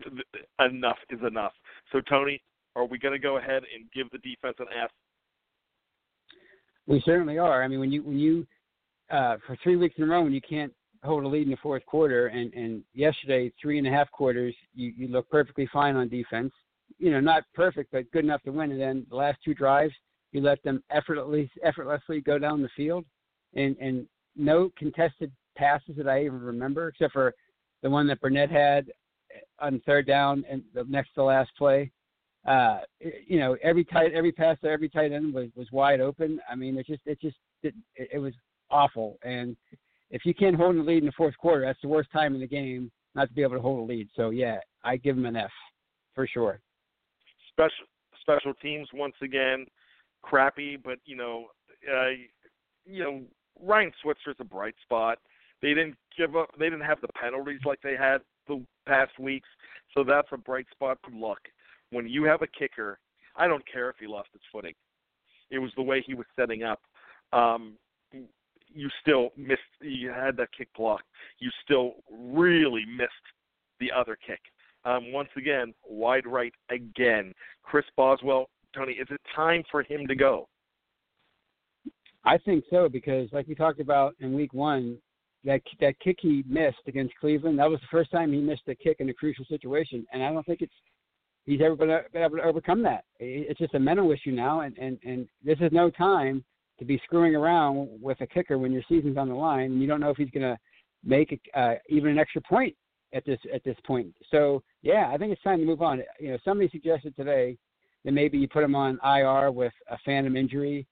enough 0.59 0.98
is 1.09 1.19
enough. 1.25 1.53
So 1.91 2.01
Tony, 2.01 2.41
are 2.75 2.86
we 2.86 3.00
going 3.00 3.13
to 3.13 3.19
go 3.19 3.38
ahead 3.38 3.63
and 3.74 3.91
give 3.93 4.09
the 4.12 4.19
defense 4.19 4.55
an 4.59 4.67
F? 4.83 4.91
We 6.86 7.01
certainly 7.05 7.38
are. 7.38 7.63
I 7.63 7.67
mean, 7.67 7.79
when 7.79 7.91
you 7.91 8.03
when 8.03 8.19
you 8.19 8.45
uh, 9.12 9.38
for 9.46 9.58
three 9.63 9.75
weeks 9.75 9.96
in 9.98 10.04
a 10.04 10.08
row 10.08 10.24
when 10.24 10.34
you 10.34 10.42
can't 10.42 10.74
hold 11.04 11.24
a 11.24 11.28
lead 11.28 11.44
in 11.44 11.51
the 11.51 11.58
fourth 11.58 11.86
quarter, 11.86 12.28
and 12.28 12.54
and 12.54 12.84
yesterday 12.94 13.51
three 13.62 13.78
and 13.78 13.88
a 13.88 13.92
half 13.92 14.10
quarters 14.12 14.56
you 14.74 14.94
you 14.96 15.08
look 15.08 15.30
perfectly 15.30 15.68
fine 15.72 15.96
on 15.96 16.10
defense. 16.10 16.51
You 16.98 17.12
know, 17.12 17.20
not 17.20 17.44
perfect, 17.54 17.92
but 17.92 18.12
good 18.12 18.25
enough 18.25 18.42
to 18.44 18.51
win. 18.51 18.72
And 18.72 18.82
then 18.82 19.06
the 19.10 19.16
last 19.16 19.38
two 19.46 19.54
drives, 19.54 19.94
you 20.32 20.42
let 20.42 20.62
them 20.63 20.84
effortlessly 20.89 21.50
effortlessly 21.63 22.22
go 22.22 22.38
down 22.38 22.62
the 22.62 22.70
field, 22.75 23.06
and 23.54 23.75
and 23.80 24.08
no 24.36 24.72
contested 24.78 25.32
passes 25.58 25.96
that 25.98 26.08
I 26.08 26.25
even 26.25 26.42
remember, 26.42 26.89
except 26.89 27.13
for 27.13 27.34
the 27.82 27.89
one 27.89 28.08
that 28.08 28.22
Burnett 28.22 28.51
had 28.51 28.92
on 29.60 29.82
third 29.86 30.08
down 30.08 30.44
and 30.50 30.63
the 30.74 30.84
next 30.86 31.13
to 31.13 31.24
last 31.24 31.51
play 31.58 31.92
uh, 32.48 32.80
you 33.28 33.39
know, 33.39 33.58
every 33.62 33.84
tight 33.84 34.13
every 34.13 34.32
pass 34.32 34.58
to 34.63 34.70
every 34.70 34.89
tight 34.89 35.12
end 35.12 35.34
was 35.34 35.50
was 35.56 35.68
wide 35.72 36.01
open. 36.01 36.39
I 36.50 36.56
mean, 36.56 36.78
it 36.78 36.88
just 36.88 37.01
it 37.06 37.20
just 37.22 37.38
it, 37.63 37.74
it 37.96 38.18
was 38.18 38.34
awful. 38.71 39.17
And 39.23 39.55
if 40.11 40.25
you 40.25 40.33
can't 40.33 40.55
hold 40.55 40.75
a 40.75 40.81
lead 40.81 40.99
in 40.99 41.05
the 41.05 41.11
fourth 41.13 41.38
quarter, 41.38 41.65
that's 41.65 41.81
the 41.81 41.88
worst 41.88 42.11
time 42.11 42.35
in 42.35 42.41
the 42.41 42.47
game 42.47 42.91
not 43.15 43.27
to 43.27 43.33
be 43.33 43.41
able 43.41 43.55
to 43.55 43.61
hold 43.61 43.79
a 43.79 43.91
lead. 43.91 44.07
So 44.15 44.29
yeah, 44.29 44.57
I 44.83 44.97
give 44.97 45.15
them 45.15 45.25
an 45.25 45.35
F 45.35 45.51
for 46.15 46.27
sure. 46.27 46.59
Special 47.51 47.85
special 48.21 48.53
teams 48.61 48.88
once 48.93 49.15
again, 49.21 49.65
crappy, 50.21 50.77
but 50.77 50.99
you 51.05 51.15
know, 51.15 51.47
uh, 51.91 52.09
you 52.85 53.03
know, 53.03 53.21
Ryan 53.61 53.91
Switzer's 54.01 54.35
a 54.39 54.43
bright 54.43 54.75
spot. 54.83 55.19
They 55.61 55.69
didn't 55.69 55.95
give 56.17 56.35
up. 56.35 56.49
They 56.57 56.65
didn't 56.65 56.85
have 56.85 57.01
the 57.01 57.09
penalties 57.21 57.61
like 57.65 57.79
they 57.81 57.95
had 57.95 58.19
the 58.47 58.63
past 58.88 59.17
weeks, 59.19 59.47
so 59.93 60.03
that's 60.03 60.27
a 60.31 60.38
bright 60.38 60.67
spot. 60.71 60.99
Good 61.03 61.15
luck 61.15 61.39
when 61.91 62.07
you 62.07 62.23
have 62.23 62.41
a 62.41 62.47
kicker, 62.47 62.99
I 63.35 63.47
don't 63.47 63.63
care 63.71 63.89
if 63.89 63.95
he 63.99 64.07
lost 64.07 64.29
his 64.33 64.41
footing. 64.51 64.73
It 65.51 65.59
was 65.59 65.71
the 65.75 65.81
way 65.81 66.03
he 66.05 66.13
was 66.13 66.25
setting 66.38 66.63
up. 66.63 66.81
Um, 67.33 67.77
you 68.73 68.89
still 69.01 69.29
missed. 69.38 69.61
You 69.81 70.09
had 70.09 70.38
that 70.38 70.49
kick 70.57 70.69
block. 70.75 71.01
You 71.39 71.49
still 71.63 71.93
really 72.11 72.85
missed 72.85 73.11
the 73.79 73.91
other 73.91 74.17
kick. 74.25 74.39
Um, 74.85 75.11
once 75.11 75.29
again, 75.35 75.73
wide 75.88 76.25
right 76.25 76.53
again. 76.69 77.33
Chris 77.63 77.85
Boswell, 77.97 78.49
Tony, 78.75 78.93
is 78.93 79.07
it 79.09 79.19
time 79.35 79.63
for 79.69 79.83
him 79.83 80.07
to 80.07 80.15
go? 80.15 80.47
I 82.25 82.38
think 82.38 82.63
so 82.69 82.89
because, 82.89 83.29
like 83.31 83.47
we 83.47 83.55
talked 83.55 83.79
about 83.79 84.15
in 84.19 84.33
Week 84.33 84.53
One, 84.53 84.97
that 85.45 85.61
that 85.79 85.99
kick 85.99 86.17
he 86.21 86.43
missed 86.47 86.77
against 86.88 87.15
Cleveland, 87.19 87.59
that 87.59 87.69
was 87.69 87.79
the 87.79 87.88
first 87.91 88.11
time 88.11 88.31
he 88.31 88.39
missed 88.39 88.63
a 88.67 88.75
kick 88.75 88.97
in 88.99 89.09
a 89.09 89.13
crucial 89.13 89.45
situation, 89.45 90.05
and 90.11 90.21
I 90.21 90.31
don't 90.31 90.45
think 90.45 90.61
it's 90.61 90.73
he's 91.45 91.61
ever 91.61 91.75
been 91.75 91.89
able 92.13 92.38
to 92.38 92.43
overcome 92.43 92.83
that. 92.83 93.05
It's 93.19 93.59
just 93.59 93.73
a 93.73 93.79
mental 93.79 94.11
issue 94.11 94.31
now, 94.31 94.61
and 94.61 94.77
and 94.77 94.97
and 95.03 95.27
this 95.43 95.57
is 95.61 95.71
no 95.71 95.89
time 95.89 96.43
to 96.79 96.86
be 96.86 97.00
screwing 97.03 97.36
around 97.36 97.89
with 98.01 98.19
a 98.21 98.27
kicker 98.27 98.57
when 98.57 98.71
your 98.71 98.83
season's 98.89 99.17
on 99.17 99.29
the 99.29 99.36
line 99.36 99.71
and 99.71 99.81
you 99.81 99.88
don't 99.88 100.00
know 100.00 100.09
if 100.09 100.17
he's 100.17 100.31
going 100.31 100.43
to 100.43 100.57
make 101.03 101.39
uh, 101.55 101.75
even 101.89 102.12
an 102.12 102.19
extra 102.19 102.41
point 102.41 102.75
at 103.13 103.25
this 103.25 103.39
at 103.53 103.63
this 103.63 103.77
point. 103.86 104.13
So 104.31 104.63
yeah, 104.81 105.09
I 105.13 105.17
think 105.17 105.31
it's 105.31 105.41
time 105.41 105.59
to 105.59 105.65
move 105.65 105.81
on. 105.81 106.01
You 106.19 106.31
know, 106.31 106.38
somebody 106.43 106.69
suggested 106.69 107.15
today 107.15 107.57
that 108.05 108.12
maybe 108.12 108.38
you 108.38 108.48
put 108.48 108.63
him 108.63 108.75
on 108.75 109.00
IR 109.03 109.51
with 109.51 109.74
a 109.89 109.98
phantom 110.05 110.36
injury 110.36 110.88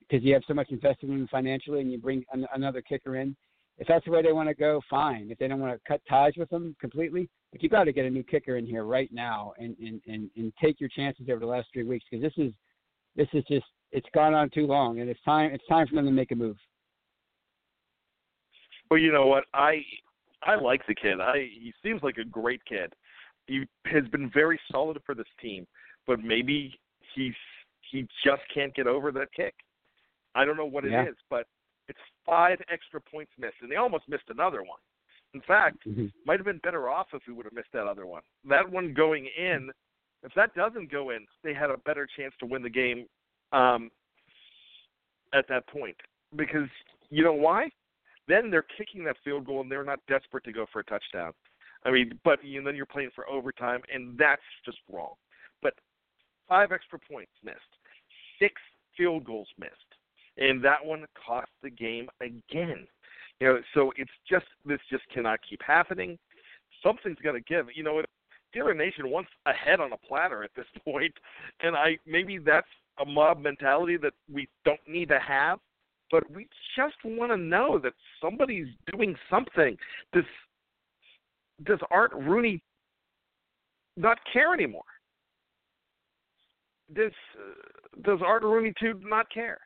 because 0.00 0.24
you 0.24 0.34
have 0.34 0.42
so 0.46 0.54
much 0.54 0.70
invested 0.70 1.08
in 1.08 1.16
him 1.16 1.28
financially, 1.30 1.80
and 1.80 1.90
you 1.90 1.98
bring 1.98 2.24
an, 2.32 2.46
another 2.54 2.82
kicker 2.82 3.16
in. 3.16 3.34
If 3.78 3.88
that's 3.88 4.04
the 4.04 4.10
way 4.10 4.22
they 4.22 4.32
want 4.32 4.48
to 4.48 4.54
go, 4.54 4.80
fine. 4.90 5.28
If 5.30 5.38
they 5.38 5.48
don't 5.48 5.60
want 5.60 5.72
to 5.72 5.80
cut 5.88 6.02
ties 6.08 6.34
with 6.36 6.52
him 6.52 6.76
completely, 6.80 7.28
but 7.50 7.62
you 7.62 7.68
got 7.68 7.84
to 7.84 7.92
get 7.92 8.04
a 8.04 8.10
new 8.10 8.22
kicker 8.22 8.56
in 8.56 8.66
here 8.66 8.84
right 8.84 9.10
now 9.12 9.54
and 9.58 9.76
and 9.78 10.00
and, 10.06 10.30
and 10.36 10.52
take 10.62 10.80
your 10.80 10.90
chances 10.90 11.26
over 11.30 11.40
the 11.40 11.46
last 11.46 11.68
three 11.72 11.84
weeks 11.84 12.04
because 12.10 12.22
this 12.22 12.44
is 12.44 12.52
this 13.16 13.28
is 13.32 13.44
just 13.48 13.64
it's 13.92 14.08
gone 14.14 14.34
on 14.34 14.50
too 14.50 14.66
long 14.66 15.00
and 15.00 15.08
it's 15.08 15.22
time 15.24 15.52
it's 15.52 15.66
time 15.68 15.86
for 15.86 15.94
them 15.94 16.06
to 16.06 16.10
make 16.10 16.32
a 16.32 16.36
move. 16.36 16.56
Well, 18.90 19.00
you 19.00 19.12
know 19.12 19.26
what 19.26 19.44
I 19.54 19.82
I 20.42 20.56
like 20.56 20.86
the 20.86 20.94
kid. 20.94 21.20
I 21.20 21.48
he 21.52 21.72
seems 21.82 22.02
like 22.02 22.16
a 22.18 22.24
great 22.24 22.64
kid. 22.64 22.92
He 23.46 23.64
has 23.86 24.06
been 24.08 24.30
very 24.32 24.58
solid 24.70 24.98
for 25.04 25.14
this 25.14 25.26
team, 25.40 25.66
but 26.06 26.20
maybe 26.20 26.78
he's 27.14 27.34
he 27.90 28.06
just 28.24 28.42
can't 28.52 28.74
get 28.74 28.86
over 28.86 29.12
that 29.12 29.32
kick. 29.34 29.54
I 30.34 30.44
don't 30.44 30.56
know 30.56 30.66
what 30.66 30.84
it 30.84 30.92
yeah. 30.92 31.08
is, 31.08 31.16
but 31.28 31.46
it's 31.88 31.98
five 32.24 32.58
extra 32.72 33.00
points 33.00 33.32
missed, 33.38 33.56
and 33.60 33.70
they 33.70 33.76
almost 33.76 34.08
missed 34.08 34.30
another 34.30 34.62
one. 34.62 34.78
In 35.34 35.40
fact, 35.42 35.78
mm-hmm. 35.86 36.06
might 36.26 36.38
have 36.38 36.46
been 36.46 36.60
better 36.62 36.88
off 36.88 37.08
if 37.12 37.22
we 37.26 37.34
would 37.34 37.44
have 37.44 37.52
missed 37.52 37.72
that 37.72 37.86
other 37.86 38.06
one. 38.06 38.22
That 38.48 38.70
one 38.70 38.94
going 38.94 39.28
in, 39.38 39.70
if 40.22 40.32
that 40.36 40.54
doesn't 40.54 40.90
go 40.90 41.10
in, 41.10 41.26
they 41.42 41.54
had 41.54 41.70
a 41.70 41.78
better 41.78 42.06
chance 42.16 42.34
to 42.40 42.46
win 42.46 42.62
the 42.62 42.70
game 42.70 43.06
um, 43.52 43.90
at 45.34 45.48
that 45.48 45.66
point. 45.68 45.96
Because 46.36 46.68
you 47.10 47.22
know 47.22 47.32
why? 47.32 47.68
Then 48.28 48.50
they're 48.50 48.66
kicking 48.78 49.04
that 49.04 49.16
field 49.24 49.46
goal 49.46 49.60
and 49.60 49.70
they're 49.70 49.84
not 49.84 49.98
desperate 50.08 50.44
to 50.44 50.52
go 50.52 50.66
for 50.72 50.80
a 50.80 50.84
touchdown. 50.84 51.32
I 51.84 51.90
mean, 51.90 52.18
but 52.24 52.42
you 52.44 52.60
know, 52.60 52.66
then 52.66 52.76
you're 52.76 52.86
playing 52.86 53.10
for 53.14 53.28
overtime, 53.28 53.80
and 53.92 54.16
that's 54.16 54.42
just 54.64 54.78
wrong. 54.90 55.14
But 55.62 55.74
five 56.48 56.72
extra 56.72 56.98
points 56.98 57.32
missed, 57.42 57.58
six 58.38 58.54
field 58.96 59.24
goals 59.24 59.48
missed, 59.58 59.72
and 60.38 60.64
that 60.64 60.84
one 60.84 61.04
cost 61.26 61.50
the 61.62 61.70
game 61.70 62.08
again. 62.20 62.86
You 63.40 63.48
know, 63.48 63.58
so 63.74 63.92
it's 63.96 64.12
just 64.28 64.46
this 64.64 64.78
just 64.90 65.02
cannot 65.12 65.40
keep 65.48 65.60
happening. 65.66 66.18
Something's 66.82 67.18
got 67.22 67.32
to 67.32 67.40
give. 67.40 67.66
You 67.74 67.82
know, 67.82 68.02
Steeler 68.54 68.76
Nation 68.76 69.10
wants 69.10 69.30
a 69.46 69.52
head 69.52 69.80
on 69.80 69.92
a 69.92 69.96
platter 69.96 70.44
at 70.44 70.50
this 70.54 70.66
point, 70.84 71.14
and 71.60 71.76
I 71.76 71.98
maybe 72.06 72.38
that's 72.38 72.68
a 73.00 73.04
mob 73.04 73.40
mentality 73.40 73.96
that 73.96 74.12
we 74.32 74.48
don't 74.64 74.80
need 74.86 75.08
to 75.08 75.18
have, 75.18 75.58
but 76.10 76.30
we 76.30 76.46
just 76.76 76.96
want 77.04 77.32
to 77.32 77.36
know 77.36 77.78
that 77.78 77.94
somebody's 78.20 78.68
doing 78.92 79.16
something. 79.30 79.76
Does 80.12 80.24
does 81.64 81.78
Art 81.90 82.12
Rooney 82.14 82.62
not 83.96 84.18
care 84.32 84.52
anymore? 84.52 84.82
Does 86.94 87.12
uh, 87.38 88.02
does 88.02 88.20
Art 88.24 88.42
Rooney 88.42 88.72
too 88.78 89.00
not 89.02 89.30
care? 89.32 89.60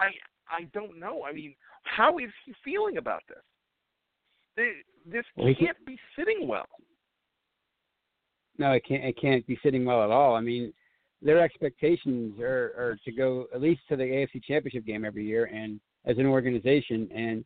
I 0.00 0.08
I 0.50 0.64
don't 0.72 0.98
know. 0.98 1.24
I 1.24 1.32
mean, 1.32 1.54
how 1.84 2.18
is 2.18 2.30
he 2.44 2.54
feeling 2.64 2.96
about 2.96 3.22
this? 3.28 4.64
This 5.06 5.24
can't 5.36 5.76
be 5.86 5.96
sitting 6.18 6.48
well. 6.48 6.66
No, 8.58 8.72
it 8.72 8.84
can't. 8.86 9.04
It 9.04 9.20
can't 9.20 9.46
be 9.46 9.58
sitting 9.62 9.84
well 9.84 10.02
at 10.02 10.10
all. 10.10 10.34
I 10.34 10.40
mean, 10.40 10.72
their 11.20 11.40
expectations 11.40 12.38
are, 12.40 12.74
are 12.76 12.98
to 13.04 13.12
go 13.12 13.46
at 13.54 13.60
least 13.60 13.80
to 13.88 13.96
the 13.96 14.04
AFC 14.04 14.42
Championship 14.44 14.84
game 14.84 15.04
every 15.04 15.24
year, 15.24 15.46
and 15.46 15.80
as 16.06 16.18
an 16.18 16.26
organization, 16.26 17.08
and 17.14 17.44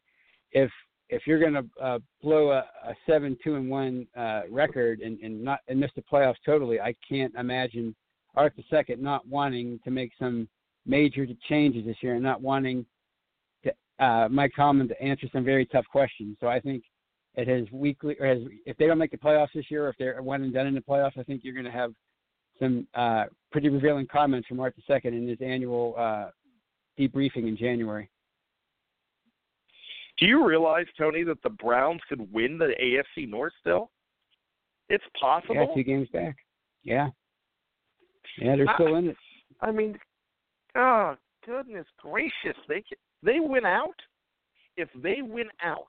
if 0.53 0.71
if 1.09 1.27
you're 1.27 1.41
going 1.41 1.53
to 1.53 1.65
uh, 1.83 1.99
blow 2.23 2.53
a, 2.53 2.65
a 2.87 2.95
seven 3.07 3.37
two 3.45 3.57
and 3.57 3.69
one 3.69 4.07
uh, 4.17 4.43
record 4.51 5.01
and, 5.01 5.19
and 5.21 5.43
not 5.43 5.61
and 5.69 5.79
miss 5.79 5.91
the 5.95 6.03
playoffs 6.03 6.37
totally, 6.45 6.81
I 6.81 6.95
can't 7.07 7.35
imagine 7.37 7.95
Art 8.35 8.55
the 8.57 8.65
second 8.71 9.03
not 9.03 9.27
wanting 9.27 9.79
to 9.85 9.91
make 9.91 10.13
some 10.19 10.49
major 10.87 11.27
changes 11.49 11.85
this 11.85 11.97
year 12.01 12.15
and 12.15 12.23
not 12.23 12.41
wanting 12.41 12.87
uh, 13.99 14.29
Mike 14.31 14.53
Tomlin 14.57 14.89
to 14.89 15.01
answer 15.03 15.27
some 15.33 15.45
very 15.45 15.67
tough 15.67 15.85
questions. 15.91 16.37
So 16.41 16.49
I 16.49 16.61
think 16.61 16.83
it 17.35 17.49
has 17.49 17.71
weekly, 17.73 18.17
or 18.19 18.27
has, 18.27 18.39
if 18.67 18.77
they 18.77 18.87
don't 18.87 18.99
make 18.99 19.11
the 19.11 19.17
playoffs 19.17 19.53
this 19.55 19.71
year, 19.71 19.87
or 19.87 19.91
if 19.91 19.97
they're 19.99 20.21
one 20.23 20.43
and 20.43 20.53
done 20.53 20.67
in 20.67 20.75
the 20.75 20.81
playoffs, 20.81 21.19
I 21.19 21.23
think 21.23 21.43
you're 21.45 21.55
going 21.55 21.65
to 21.65 21.71
have 21.71 21.93
some 22.63 22.87
uh, 22.95 23.25
pretty 23.51 23.69
revealing 23.69 24.07
comments 24.07 24.49
from 24.49 24.61
Art 24.61 24.75
II 24.89 25.01
in 25.05 25.29
his 25.29 25.39
annual 25.41 25.95
uh, 25.99 26.31
debriefing 26.99 27.49
in 27.49 27.57
January. 27.57 28.09
Do 30.19 30.27
you 30.27 30.47
realize, 30.47 30.87
Tony, 30.97 31.25
that 31.25 31.43
the 31.43 31.51
Browns 31.51 32.01
could 32.09 32.33
win 32.33 32.59
the 32.59 32.73
AFC 32.81 33.29
North 33.29 33.53
still? 33.61 33.91
It's 34.89 35.05
possible. 35.21 35.55
Yeah, 35.55 35.75
two 35.75 35.83
games 35.83 36.09
back. 36.13 36.37
Yeah. 36.85 37.09
Yeah, 38.39 38.57
they're 38.57 38.67
still 38.75 38.95
I, 38.95 38.99
in 38.99 39.09
it. 39.09 39.17
I 39.61 39.71
mean, 39.71 39.99
oh 40.77 41.17
goodness 41.45 41.87
gracious, 42.01 42.57
they 42.69 42.83
they 43.23 43.41
win 43.41 43.65
out, 43.65 43.95
if 44.77 44.89
they 45.03 45.23
win 45.23 45.49
out, 45.63 45.87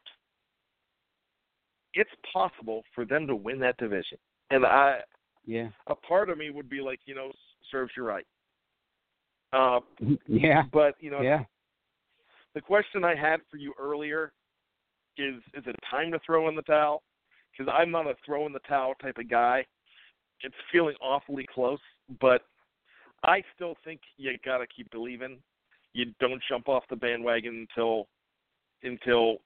it's 1.94 2.10
possible 2.32 2.84
for 2.94 3.06
them 3.06 3.28
to 3.28 3.36
win 3.36 3.60
that 3.60 3.78
division. 3.78 4.18
And 4.50 4.66
I, 4.66 5.00
yeah, 5.46 5.70
a 5.88 5.96
part 5.96 6.30
of 6.30 6.38
me 6.38 6.50
would 6.50 6.70
be 6.70 6.82
like, 6.82 7.00
you 7.06 7.16
know, 7.16 7.32
serves 7.72 7.92
you 7.96 8.04
right. 8.04 8.26
Uh, 9.52 9.80
yeah, 10.28 10.64
but 10.72 10.96
you 11.00 11.12
know, 11.12 11.22
yeah. 11.22 11.44
The 12.56 12.62
question 12.62 13.04
I 13.04 13.16
had 13.16 13.40
for 13.50 13.58
you 13.58 13.74
earlier 13.80 14.32
is 15.18 15.36
is 15.54 15.64
it 15.66 15.76
time 15.90 16.12
to 16.12 16.20
throw 16.26 16.50
in 16.50 16.56
the 16.56 16.62
towel? 16.64 17.04
Because 17.52 17.72
I'm 17.76 17.92
not 17.92 18.08
a 18.08 18.16
throw 18.26 18.46
in 18.46 18.54
the 18.54 18.60
towel 18.60 18.94
type 19.02 19.18
of 19.18 19.30
guy. 19.30 19.66
It's 20.42 20.56
feeling 20.72 20.96
awfully 21.02 21.46
close, 21.54 21.80
but 22.20 22.42
I 23.24 23.44
still 23.56 23.76
think 23.84 24.02
you 24.18 24.34
got 24.44 24.58
to 24.58 24.68
keep 24.68 24.92
believing. 24.92 25.38
You 25.94 26.06
don't 26.20 26.42
jump 26.50 26.68
off 26.68 26.84
the 26.90 26.96
bandwagon 26.96 27.68
until 27.70 28.08
until 28.84 29.38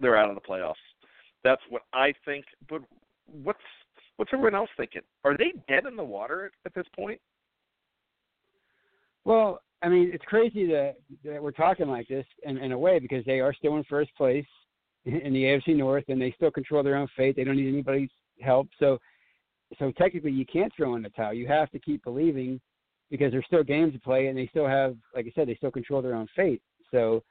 they're 0.00 0.16
out 0.16 0.28
of 0.28 0.34
the 0.34 0.40
playoffs. 0.40 0.74
That's 1.44 1.62
what 1.70 1.82
I 1.92 2.12
think. 2.24 2.44
But 2.68 2.82
what's 3.42 3.58
what's 4.16 4.30
everyone 4.32 4.54
else 4.54 4.70
thinking? 4.76 5.02
Are 5.24 5.36
they 5.36 5.52
dead 5.68 5.86
in 5.86 5.96
the 5.96 6.04
water 6.04 6.50
at 6.64 6.74
this 6.74 6.86
point? 6.94 7.20
Well, 9.24 9.60
I 9.82 9.88
mean, 9.88 10.10
it's 10.12 10.24
crazy 10.24 10.66
that, 10.68 10.94
that 11.24 11.42
we're 11.42 11.50
talking 11.50 11.88
like 11.88 12.08
this 12.08 12.26
in, 12.44 12.58
in 12.58 12.72
a 12.72 12.78
way 12.78 12.98
because 12.98 13.24
they 13.24 13.40
are 13.40 13.54
still 13.54 13.76
in 13.76 13.84
first 13.84 14.14
place 14.16 14.46
in 15.04 15.32
the 15.32 15.42
AFC 15.44 15.76
North 15.76 16.04
and 16.08 16.20
they 16.20 16.32
still 16.36 16.50
control 16.50 16.82
their 16.82 16.96
own 16.96 17.08
fate. 17.16 17.36
They 17.36 17.44
don't 17.44 17.56
need 17.56 17.68
anybody's 17.68 18.10
help. 18.40 18.68
So, 18.78 18.98
so 19.78 19.92
technically, 19.92 20.32
you 20.32 20.46
can't 20.46 20.72
throw 20.76 20.94
in 20.94 21.02
the 21.02 21.10
towel. 21.10 21.34
You 21.34 21.46
have 21.48 21.70
to 21.70 21.78
keep 21.78 22.04
believing 22.04 22.60
because 23.10 23.32
there's 23.32 23.46
still 23.46 23.62
games 23.62 23.92
to 23.92 24.00
play 24.00 24.28
and 24.28 24.38
they 24.38 24.46
still 24.46 24.66
have, 24.66 24.96
like 25.14 25.26
I 25.26 25.32
said, 25.34 25.48
they 25.48 25.56
still 25.56 25.70
control 25.70 26.00
their 26.00 26.14
own 26.14 26.28
fate. 26.34 26.62
So, 26.90 27.22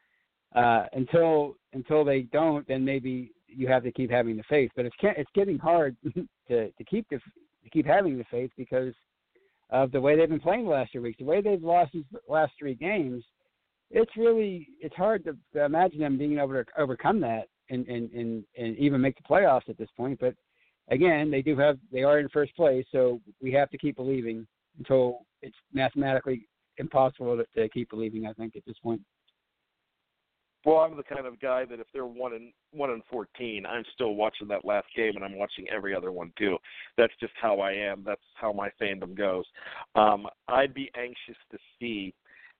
uh, 0.55 0.85
until 0.93 1.55
until 1.73 2.05
they 2.05 2.21
don't, 2.21 2.67
then 2.67 2.85
maybe 2.85 3.31
you 3.55 3.67
have 3.67 3.83
to 3.83 3.91
keep 3.91 4.11
having 4.11 4.37
the 4.37 4.43
faith. 4.49 4.71
But 4.75 4.85
it's 4.85 4.95
it's 5.01 5.29
getting 5.35 5.57
hard 5.57 5.95
to 6.47 6.71
to 6.71 6.83
keep 6.85 7.07
the 7.09 7.17
to 7.17 7.69
keep 7.71 7.85
having 7.85 8.17
the 8.17 8.25
faith 8.29 8.51
because 8.57 8.93
of 9.69 9.91
the 9.91 10.01
way 10.01 10.15
they've 10.15 10.29
been 10.29 10.39
playing 10.39 10.65
the 10.65 10.71
last 10.71 10.91
three 10.91 11.01
weeks, 11.01 11.17
the 11.19 11.25
way 11.25 11.41
they've 11.41 11.63
lost 11.63 11.91
these 11.93 12.05
last 12.27 12.53
three 12.59 12.75
games. 12.75 13.23
It's 13.89 14.11
really 14.17 14.67
it's 14.79 14.95
hard 14.95 15.23
to, 15.25 15.65
imagine 15.65 15.99
them 15.99 16.17
being 16.17 16.37
able 16.37 16.53
to 16.53 16.65
overcome 16.77 17.19
that 17.21 17.47
and, 17.69 17.87
and 17.87 18.11
and 18.11 18.43
and 18.57 18.77
even 18.77 19.01
make 19.01 19.17
the 19.17 19.23
playoffs 19.23 19.69
at 19.69 19.77
this 19.77 19.89
point. 19.95 20.19
But 20.19 20.35
again, 20.89 21.31
they 21.31 21.41
do 21.41 21.57
have 21.57 21.77
they 21.91 22.03
are 22.03 22.19
in 22.19 22.29
first 22.29 22.55
place, 22.55 22.85
so 22.91 23.19
we 23.41 23.51
have 23.53 23.69
to 23.71 23.77
keep 23.77 23.95
believing 23.95 24.47
until 24.77 25.19
it's 25.41 25.55
mathematically 25.73 26.47
impossible 26.77 27.37
to, 27.37 27.45
to 27.61 27.69
keep 27.69 27.89
believing. 27.89 28.25
I 28.25 28.33
think 28.33 28.55
at 28.55 28.65
this 28.65 28.77
point. 28.81 29.01
Well, 30.65 30.77
I'm 30.77 30.95
the 30.95 31.03
kind 31.03 31.25
of 31.25 31.39
guy 31.41 31.65
that 31.65 31.79
if 31.79 31.87
they're 31.93 32.05
one 32.05 32.33
and 32.33 32.53
one 32.71 32.89
and 32.89 33.01
fourteen, 33.11 33.65
I'm 33.65 33.83
still 33.93 34.15
watching 34.15 34.47
that 34.47 34.63
last 34.63 34.87
game, 34.95 35.15
and 35.15 35.23
I'm 35.23 35.37
watching 35.37 35.65
every 35.69 35.93
other 35.93 36.11
one 36.11 36.31
too. 36.37 36.57
That's 36.97 37.13
just 37.19 37.33
how 37.41 37.59
I 37.59 37.73
am. 37.73 38.03
That's 38.05 38.21
how 38.35 38.53
my 38.53 38.69
fandom 38.81 39.15
goes. 39.15 39.45
Um, 39.95 40.27
I'd 40.47 40.73
be 40.73 40.89
anxious 40.95 41.35
to 41.51 41.57
see, 41.79 42.13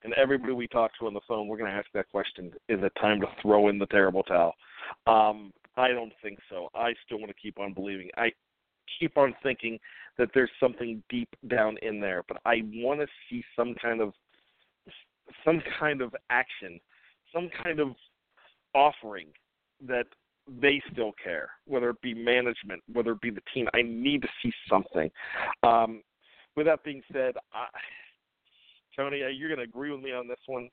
and 0.03 0.13
everybody 0.15 0.53
we 0.53 0.67
talk 0.67 0.91
to 0.99 1.07
on 1.07 1.13
the 1.13 1.21
phone, 1.27 1.47
we're 1.47 1.57
going 1.57 1.71
to 1.71 1.77
ask 1.77 1.87
that 1.93 2.09
question: 2.11 2.51
Is 2.67 2.79
it 2.83 2.91
time 2.99 3.21
to 3.21 3.27
throw 3.41 3.69
in 3.69 3.79
the 3.79 3.87
terrible 3.87 4.23
towel? 4.23 4.53
Um, 5.07 5.53
I 5.77 5.89
don't 5.89 6.13
think 6.21 6.39
so. 6.49 6.69
I 6.75 6.93
still 7.05 7.19
want 7.19 7.29
to 7.29 7.41
keep 7.41 7.57
on 7.59 7.73
believing. 7.73 8.09
I 8.17 8.31
keep 8.99 9.17
on 9.17 9.33
thinking 9.41 9.79
that 10.17 10.29
there's 10.33 10.51
something 10.59 11.01
deep 11.09 11.29
down 11.47 11.77
in 11.81 11.99
there, 11.99 12.23
but 12.27 12.37
I 12.45 12.63
want 12.75 12.99
to 12.99 13.07
see 13.29 13.43
some 13.55 13.75
kind 13.81 14.01
of 14.01 14.13
some 15.45 15.61
kind 15.79 16.01
of 16.01 16.13
action 16.29 16.79
some 17.33 17.49
kind 17.63 17.79
of 17.79 17.89
offering 18.73 19.27
that 19.85 20.05
they 20.61 20.81
still 20.91 21.13
care, 21.23 21.49
whether 21.65 21.89
it 21.89 22.01
be 22.01 22.13
management, 22.13 22.81
whether 22.91 23.11
it 23.11 23.21
be 23.21 23.29
the 23.29 23.41
team. 23.53 23.67
I 23.73 23.81
need 23.81 24.21
to 24.23 24.27
see 24.41 24.51
something. 24.69 25.09
Um, 25.63 26.01
with 26.55 26.65
that 26.65 26.83
being 26.83 27.01
said, 27.11 27.35
I, 27.53 27.67
Tony, 28.95 29.19
you're 29.35 29.49
going 29.49 29.59
to 29.59 29.63
agree 29.63 29.91
with 29.91 30.01
me 30.01 30.11
on 30.11 30.27
this 30.27 30.39
one. 30.45 30.69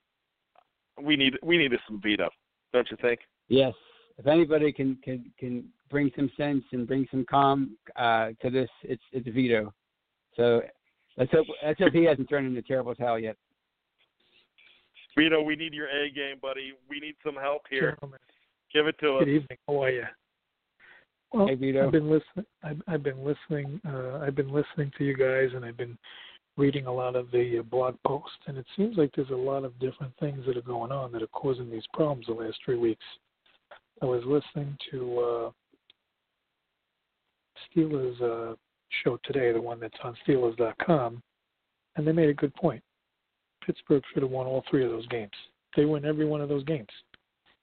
We 1.01 1.15
need 1.15 1.37
we 1.41 1.57
need 1.57 1.71
some 1.87 2.01
Vito, 2.01 2.29
don't 2.73 2.89
you 2.91 2.97
think? 3.01 3.21
Yes. 3.47 3.73
If 4.17 4.27
anybody 4.27 4.71
can 4.71 4.97
can 5.03 5.31
can 5.39 5.63
bring 5.89 6.11
some 6.15 6.29
sense 6.37 6.63
and 6.73 6.85
bring 6.85 7.07
some 7.09 7.25
calm 7.29 7.77
uh, 7.95 8.29
to 8.41 8.49
this, 8.49 8.69
it's 8.83 9.01
it's 9.13 9.27
Vito. 9.29 9.73
So 10.35 10.61
let's 11.17 11.31
hope 11.31 11.47
let's 11.65 11.79
hope 11.79 11.93
he 11.93 12.03
hasn't 12.03 12.29
turned 12.29 12.47
into 12.47 12.61
terrible 12.61 12.93
towel 12.93 13.17
yet. 13.17 13.37
Vito, 15.17 15.41
we 15.41 15.55
need 15.55 15.73
your 15.73 15.87
A 15.87 16.09
game, 16.09 16.37
buddy. 16.41 16.73
We 16.89 16.99
need 16.99 17.15
some 17.23 17.35
help 17.35 17.63
here. 17.69 17.91
Gentlemen. 17.91 18.19
Give 18.73 18.87
it 18.87 18.97
to 18.99 19.17
us. 19.17 19.25
Good 19.25 19.29
evening. 19.29 19.57
How 19.67 19.83
are 19.83 19.89
you? 19.89 20.03
Well, 21.33 21.47
Hey, 21.47 21.55
Vito. 21.55 21.85
I've 21.85 21.91
been 21.91 22.09
listening. 22.09 22.45
I've, 22.63 22.81
I've 22.87 23.03
been 23.03 23.23
listening. 23.23 23.81
Uh, 23.87 24.19
I've 24.19 24.35
been 24.35 24.51
listening 24.51 24.91
to 24.97 25.03
you 25.03 25.15
guys, 25.15 25.49
and 25.55 25.65
I've 25.65 25.77
been 25.77 25.97
reading 26.57 26.85
a 26.85 26.93
lot 26.93 27.15
of 27.15 27.29
the 27.31 27.59
uh, 27.59 27.63
blog 27.63 27.95
posts. 28.05 28.37
And 28.47 28.57
it 28.57 28.65
seems 28.77 28.97
like 28.97 29.11
there's 29.15 29.29
a 29.29 29.35
lot 29.35 29.63
of 29.63 29.77
different 29.79 30.13
things 30.19 30.45
that 30.45 30.57
are 30.57 30.61
going 30.61 30.91
on 30.91 31.11
that 31.11 31.21
are 31.21 31.27
causing 31.27 31.69
these 31.69 31.85
problems 31.93 32.27
the 32.27 32.33
last 32.33 32.57
three 32.63 32.77
weeks. 32.77 33.03
I 34.01 34.05
was 34.05 34.23
listening 34.25 34.77
to 34.91 35.19
uh, 35.19 35.51
Steelers 37.75 38.21
uh, 38.21 38.55
show 39.03 39.19
today, 39.23 39.51
the 39.51 39.61
one 39.61 39.79
that's 39.79 39.97
on 40.03 40.15
Steelers.com, 40.27 41.21
and 41.95 42.07
they 42.07 42.11
made 42.11 42.29
a 42.29 42.33
good 42.33 42.53
point. 42.55 42.83
Pittsburgh 43.65 44.03
should 44.13 44.23
have 44.23 44.31
won 44.31 44.47
all 44.47 44.63
three 44.69 44.83
of 44.83 44.91
those 44.91 45.07
games. 45.07 45.31
They 45.75 45.85
win 45.85 46.05
every 46.05 46.25
one 46.25 46.41
of 46.41 46.49
those 46.49 46.63
games. 46.63 46.89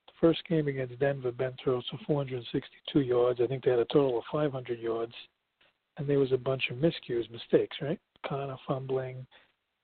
The 0.07 0.13
first 0.21 0.43
game 0.49 0.69
against 0.69 0.99
Denver, 0.99 1.33
Ben 1.33 1.55
throws 1.63 1.85
for 1.91 1.99
462 2.07 3.01
yards. 3.01 3.41
I 3.43 3.47
think 3.47 3.65
they 3.65 3.71
had 3.71 3.81
a 3.81 3.85
total 3.87 4.19
of 4.19 4.25
500 4.33 4.79
yards, 4.79 5.13
and 5.97 6.09
there 6.09 6.19
was 6.19 6.33
a 6.33 6.39
bunch 6.39 6.65
of 6.71 6.77
miscues, 6.79 7.31
mistakes, 7.31 7.77
right? 7.83 8.01
Conner 8.27 8.57
fumbling, 8.67 9.27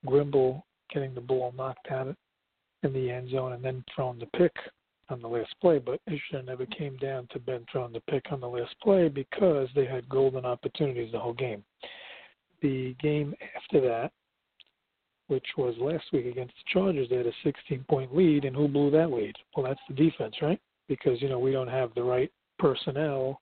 Grimble 0.05 0.63
getting 0.93 1.13
the 1.15 1.21
ball 1.21 1.53
knocked 1.57 1.87
out 1.91 2.15
in 2.83 2.93
the 2.93 3.09
end 3.09 3.29
zone, 3.29 3.53
and 3.53 3.63
then 3.63 3.83
throwing 3.93 4.19
the 4.19 4.25
pick 4.37 4.53
on 5.09 5.21
the 5.21 5.27
last 5.27 5.53
play. 5.61 5.79
But 5.79 5.99
it 6.07 6.19
should 6.27 6.37
have 6.37 6.45
never 6.45 6.65
came 6.65 6.97
down 6.97 7.27
to 7.31 7.39
Ben 7.39 7.65
throwing 7.71 7.93
the 7.93 8.01
pick 8.01 8.31
on 8.31 8.39
the 8.39 8.47
last 8.47 8.75
play 8.81 9.07
because 9.07 9.69
they 9.75 9.85
had 9.85 10.07
golden 10.09 10.45
opportunities 10.45 11.11
the 11.11 11.19
whole 11.19 11.33
game. 11.33 11.63
The 12.61 12.95
game 13.01 13.33
after 13.55 13.81
that, 13.81 14.11
which 15.27 15.45
was 15.57 15.75
last 15.79 16.05
week 16.13 16.25
against 16.25 16.53
the 16.53 16.71
Chargers. 16.71 17.09
They 17.09 17.17
had 17.17 17.25
a 17.25 17.33
16 17.43 17.83
point 17.89 18.15
lead, 18.15 18.45
and 18.45 18.55
who 18.55 18.67
blew 18.67 18.91
that 18.91 19.11
lead? 19.11 19.35
Well, 19.55 19.65
that's 19.65 19.79
the 19.87 19.95
defense, 19.95 20.35
right? 20.41 20.59
Because, 20.87 21.21
you 21.21 21.29
know, 21.29 21.39
we 21.39 21.51
don't 21.51 21.67
have 21.67 21.93
the 21.95 22.03
right 22.03 22.31
personnel 22.59 23.41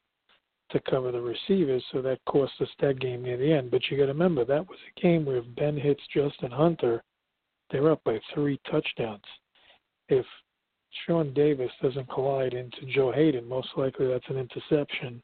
to 0.71 0.79
cover 0.89 1.11
the 1.11 1.21
receivers, 1.21 1.83
so 1.91 2.01
that 2.01 2.23
cost 2.25 2.53
us 2.61 2.69
that 2.79 2.99
game 2.99 3.23
near 3.23 3.37
the 3.37 3.51
end. 3.51 3.69
But 3.69 3.81
you 3.89 3.97
got 3.97 4.07
to 4.07 4.13
remember, 4.13 4.45
that 4.45 4.67
was 4.67 4.79
a 4.95 5.01
game 5.01 5.25
where 5.25 5.37
if 5.37 5.55
Ben 5.55 5.77
hits 5.77 6.01
Justin 6.13 6.51
Hunter, 6.51 7.03
they're 7.69 7.91
up 7.91 8.03
by 8.03 8.19
three 8.33 8.59
touchdowns. 8.69 9.23
If 10.09 10.25
Sean 11.05 11.33
Davis 11.33 11.71
doesn't 11.81 12.09
collide 12.09 12.53
into 12.53 12.85
Joe 12.93 13.11
Haden, 13.11 13.47
most 13.47 13.69
likely 13.75 14.07
that's 14.07 14.29
an 14.29 14.37
interception 14.37 15.21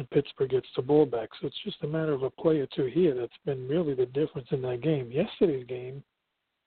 and 0.00 0.08
Pittsburgh 0.08 0.48
gets 0.48 0.66
the 0.74 0.80
ball 0.82 1.04
back. 1.04 1.28
So 1.38 1.46
it's 1.46 1.62
just 1.62 1.82
a 1.82 1.86
matter 1.86 2.12
of 2.12 2.22
a 2.22 2.30
play 2.30 2.58
or 2.58 2.66
two 2.74 2.86
here 2.86 3.14
that's 3.14 3.32
been 3.44 3.68
really 3.68 3.94
the 3.94 4.06
difference 4.06 4.48
in 4.50 4.62
that 4.62 4.80
game. 4.80 5.12
Yesterday's 5.12 5.66
game, 5.66 6.02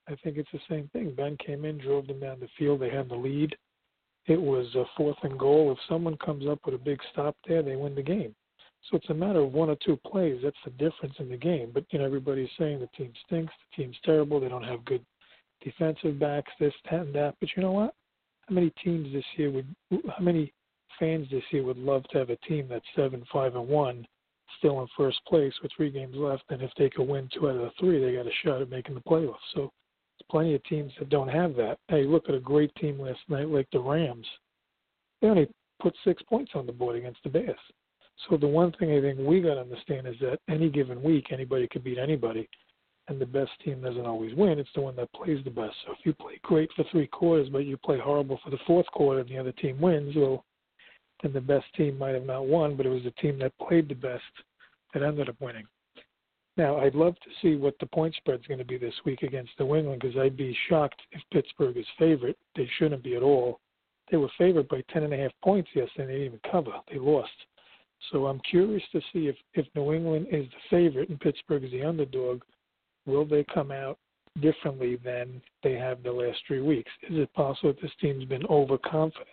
I 0.08 0.16
think 0.24 0.38
it's 0.38 0.52
the 0.54 0.60
same 0.70 0.88
thing. 0.94 1.16
Ben 1.18 1.36
came 1.44 1.66
in, 1.66 1.80
drove 1.80 2.06
them 2.06 2.20
down 2.20 2.40
the 2.40 2.48
field. 2.60 2.80
They 2.80 2.92
had 2.92 3.10
the 3.10 3.16
lead. 3.16 3.56
It 4.28 4.40
was 4.40 4.68
a 4.76 4.84
fourth 4.96 5.18
and 5.24 5.38
goal. 5.38 5.72
If 5.72 5.80
someone 5.90 6.16
comes 6.18 6.46
up 6.48 6.60
with 6.64 6.76
a 6.76 6.78
big 6.78 7.00
stop 7.12 7.36
there, 7.48 7.64
they 7.64 7.76
win 7.76 7.96
the 7.96 8.04
game. 8.04 8.36
So 8.88 8.98
it's 8.98 9.10
a 9.10 9.16
matter 9.16 9.40
of 9.40 9.52
one 9.52 9.70
or 9.70 9.78
two 9.84 9.98
plays. 10.06 10.42
That's 10.44 10.56
the 10.64 10.72
difference 10.72 11.16
in 11.18 11.28
the 11.28 11.38
game. 11.38 11.72
But 11.74 11.86
you 11.90 11.98
know, 11.98 12.06
everybody's 12.06 12.50
saying 12.60 12.82
the 12.82 12.90
team 12.96 13.14
stinks, 13.26 13.54
the 13.72 13.84
team's 13.84 13.98
terrible, 14.06 14.40
they 14.40 14.50
don't 14.50 14.64
have 14.64 14.86
good 14.86 15.04
defensive 15.64 16.20
backs, 16.20 16.52
this, 16.60 16.74
that, 16.92 17.02
and 17.02 17.16
that. 17.16 17.34
But 17.40 17.50
you 17.56 17.64
know 17.64 17.72
what? 17.72 17.96
How 18.48 18.54
many 18.54 18.72
teams 18.84 19.12
this 19.12 19.26
year 19.38 19.50
would? 19.50 19.74
How 19.92 20.24
many 20.24 20.54
fans 21.00 21.28
this 21.32 21.44
year 21.52 21.64
would 21.64 21.78
love 21.78 22.04
to 22.10 22.18
have 22.18 22.30
a 22.30 22.36
team 22.38 22.68
that's 22.70 22.86
seven, 22.96 23.24
five, 23.32 23.56
and 23.56 23.68
one, 23.68 24.06
still 24.58 24.82
in 24.82 24.88
first 24.96 25.20
place 25.28 25.54
with 25.62 25.72
three 25.76 25.90
games 25.90 26.16
left, 26.16 26.44
and 26.50 26.62
if 26.62 26.72
they 26.78 26.90
could 26.90 27.08
win 27.08 27.30
two 27.34 27.50
out 27.50 27.56
of 27.56 27.62
the 27.62 27.72
three, 27.80 28.00
they 28.00 28.16
got 28.16 28.28
a 28.28 28.32
shot 28.44 28.62
at 28.62 28.70
making 28.70 28.96
the 28.96 29.02
playoffs. 29.02 29.36
So 29.54 29.62
there's 29.62 30.28
plenty 30.30 30.56
of 30.56 30.64
teams 30.64 30.92
that 31.00 31.10
don't 31.10 31.28
have 31.28 31.56
that. 31.56 31.78
Hey, 31.88 32.04
look 32.04 32.30
at 32.30 32.36
a 32.36 32.40
great 32.40 32.74
team 32.76 33.00
last 33.00 33.20
night 33.28 33.48
like 33.48 33.68
the 33.72 33.80
Rams. 33.80 34.28
They 35.22 35.28
only 35.28 35.48
put 35.82 35.96
six 36.04 36.22
points 36.24 36.52
on 36.56 36.66
the 36.66 36.72
board 36.72 36.96
against 36.96 37.24
the 37.24 37.30
Bears. 37.30 37.58
So 38.30 38.38
the 38.38 38.48
one 38.48 38.72
thing 38.74 38.92
I 38.92 39.02
think 39.02 39.20
we 39.20 39.42
got 39.42 39.56
to 39.56 39.62
understand 39.62 40.08
is 40.08 40.16
that 40.22 40.40
any 40.48 40.70
given 40.70 41.02
week, 41.02 41.28
anybody 41.32 41.68
could 41.68 41.84
beat 41.84 41.98
anybody, 41.98 42.48
and 43.08 43.20
the 43.20 43.26
best 43.26 43.52
team 43.66 43.82
doesn't 43.82 44.06
always 44.06 44.34
win. 44.36 44.60
It's 44.60 44.70
the 44.76 44.82
one 44.82 44.96
that 44.96 45.12
plays 45.14 45.44
the 45.44 45.50
best. 45.50 45.76
So 45.86 45.94
if 45.94 46.06
you 46.06 46.14
play 46.14 46.40
great 46.44 46.70
for 46.76 46.86
three 46.92 47.08
quarters, 47.08 47.50
but 47.50 47.66
you 47.66 47.76
play 47.78 48.00
horrible 48.00 48.40
for 48.44 48.50
the 48.50 48.60
fourth 48.66 48.86
quarter, 48.88 49.22
and 49.22 49.30
the 49.30 49.38
other 49.38 49.52
team 49.52 49.82
wins, 49.82 50.16
well, 50.16 50.46
and 51.24 51.34
the 51.34 51.42
best 51.42 51.66
team 51.76 51.98
might 51.98 52.14
have 52.14 52.26
not 52.26 52.48
won, 52.48 52.76
but 52.76 52.86
it 52.86 52.90
was 52.90 53.04
the 53.04 53.12
team 53.12 53.40
that 53.40 53.58
played 53.60 53.88
the 53.88 53.96
best 53.96 54.24
that 54.94 55.04
ended 55.04 55.30
up 55.30 55.36
winning. 55.40 55.66
Now, 56.56 56.78
I'd 56.78 56.96
love 56.96 57.16
to 57.16 57.30
see 57.42 57.56
what 57.56 57.76
the 57.80 57.88
point 57.88 58.14
spread 58.16 58.40
is 58.40 58.48
going 58.48 58.60
to 58.60 58.66
be 58.66 58.78
this 58.78 58.94
week 59.06 59.24
against 59.24 59.60
New 59.60 59.76
England 59.76 60.02
because 60.02 60.18
I'd 60.18 60.38
be 60.38 60.56
shocked 60.70 61.02
if 61.12 61.22
Pittsburgh 61.32 61.78
is 61.78 61.86
favorite. 61.98 62.38
They 62.56 62.70
shouldn't 62.78 63.04
be 63.04 63.16
at 63.16 63.24
all. 63.24 63.60
They 64.12 64.18
were 64.18 64.30
favored 64.38 64.68
by 64.68 64.84
ten 64.92 65.04
and 65.04 65.14
a 65.14 65.18
half 65.18 65.32
points 65.44 65.70
yesterday. 65.74 66.06
They 66.06 66.14
didn't 66.14 66.26
even 66.26 66.52
cover. 66.52 66.74
They 66.92 67.00
lost. 67.00 67.32
So 68.12 68.28
I'm 68.28 68.42
curious 68.42 68.84
to 68.92 69.02
see 69.12 69.28
if 69.28 69.36
if 69.54 69.66
New 69.76 69.94
England 69.94 70.28
is 70.30 70.46
the 70.46 70.70
favorite 70.70 71.10
and 71.10 71.20
Pittsburgh 71.20 71.64
is 71.64 71.72
the 71.72 71.84
underdog, 71.84 72.44
will 73.06 73.26
they 73.26 73.46
come 73.46 73.72
out 73.72 73.98
differently 74.42 74.98
than 74.98 75.42
they 75.64 75.74
have 75.74 76.04
the 76.04 76.12
last 76.12 76.40
three 76.46 76.62
weeks? 76.62 76.92
Is 77.10 77.18
it 77.18 77.34
possible 77.34 77.74
that 77.74 77.82
this 77.82 77.92
team's 78.02 78.26
been 78.26 78.46
overconfident? 78.48 79.30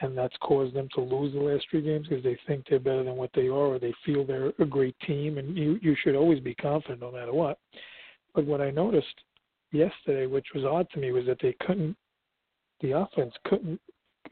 And 0.00 0.16
that's 0.16 0.36
caused 0.40 0.74
them 0.74 0.88
to 0.94 1.00
lose 1.00 1.32
the 1.32 1.40
last 1.40 1.66
three 1.70 1.82
games 1.82 2.06
because 2.08 2.22
they 2.24 2.38
think 2.46 2.64
they're 2.68 2.78
better 2.78 3.04
than 3.04 3.16
what 3.16 3.30
they 3.34 3.46
are, 3.46 3.50
or 3.50 3.78
they 3.78 3.94
feel 4.04 4.24
they're 4.24 4.52
a 4.58 4.64
great 4.64 4.96
team. 5.06 5.38
And 5.38 5.56
you 5.56 5.78
you 5.82 5.96
should 6.02 6.14
always 6.14 6.40
be 6.40 6.54
confident 6.54 7.00
no 7.00 7.10
matter 7.10 7.32
what. 7.32 7.58
But 8.34 8.46
what 8.46 8.60
I 8.60 8.70
noticed 8.70 9.06
yesterday, 9.72 10.26
which 10.26 10.46
was 10.54 10.64
odd 10.64 10.88
to 10.90 11.00
me, 11.00 11.12
was 11.12 11.26
that 11.26 11.38
they 11.42 11.56
couldn't, 11.66 11.96
the 12.80 12.92
offense 12.92 13.34
couldn't 13.44 13.80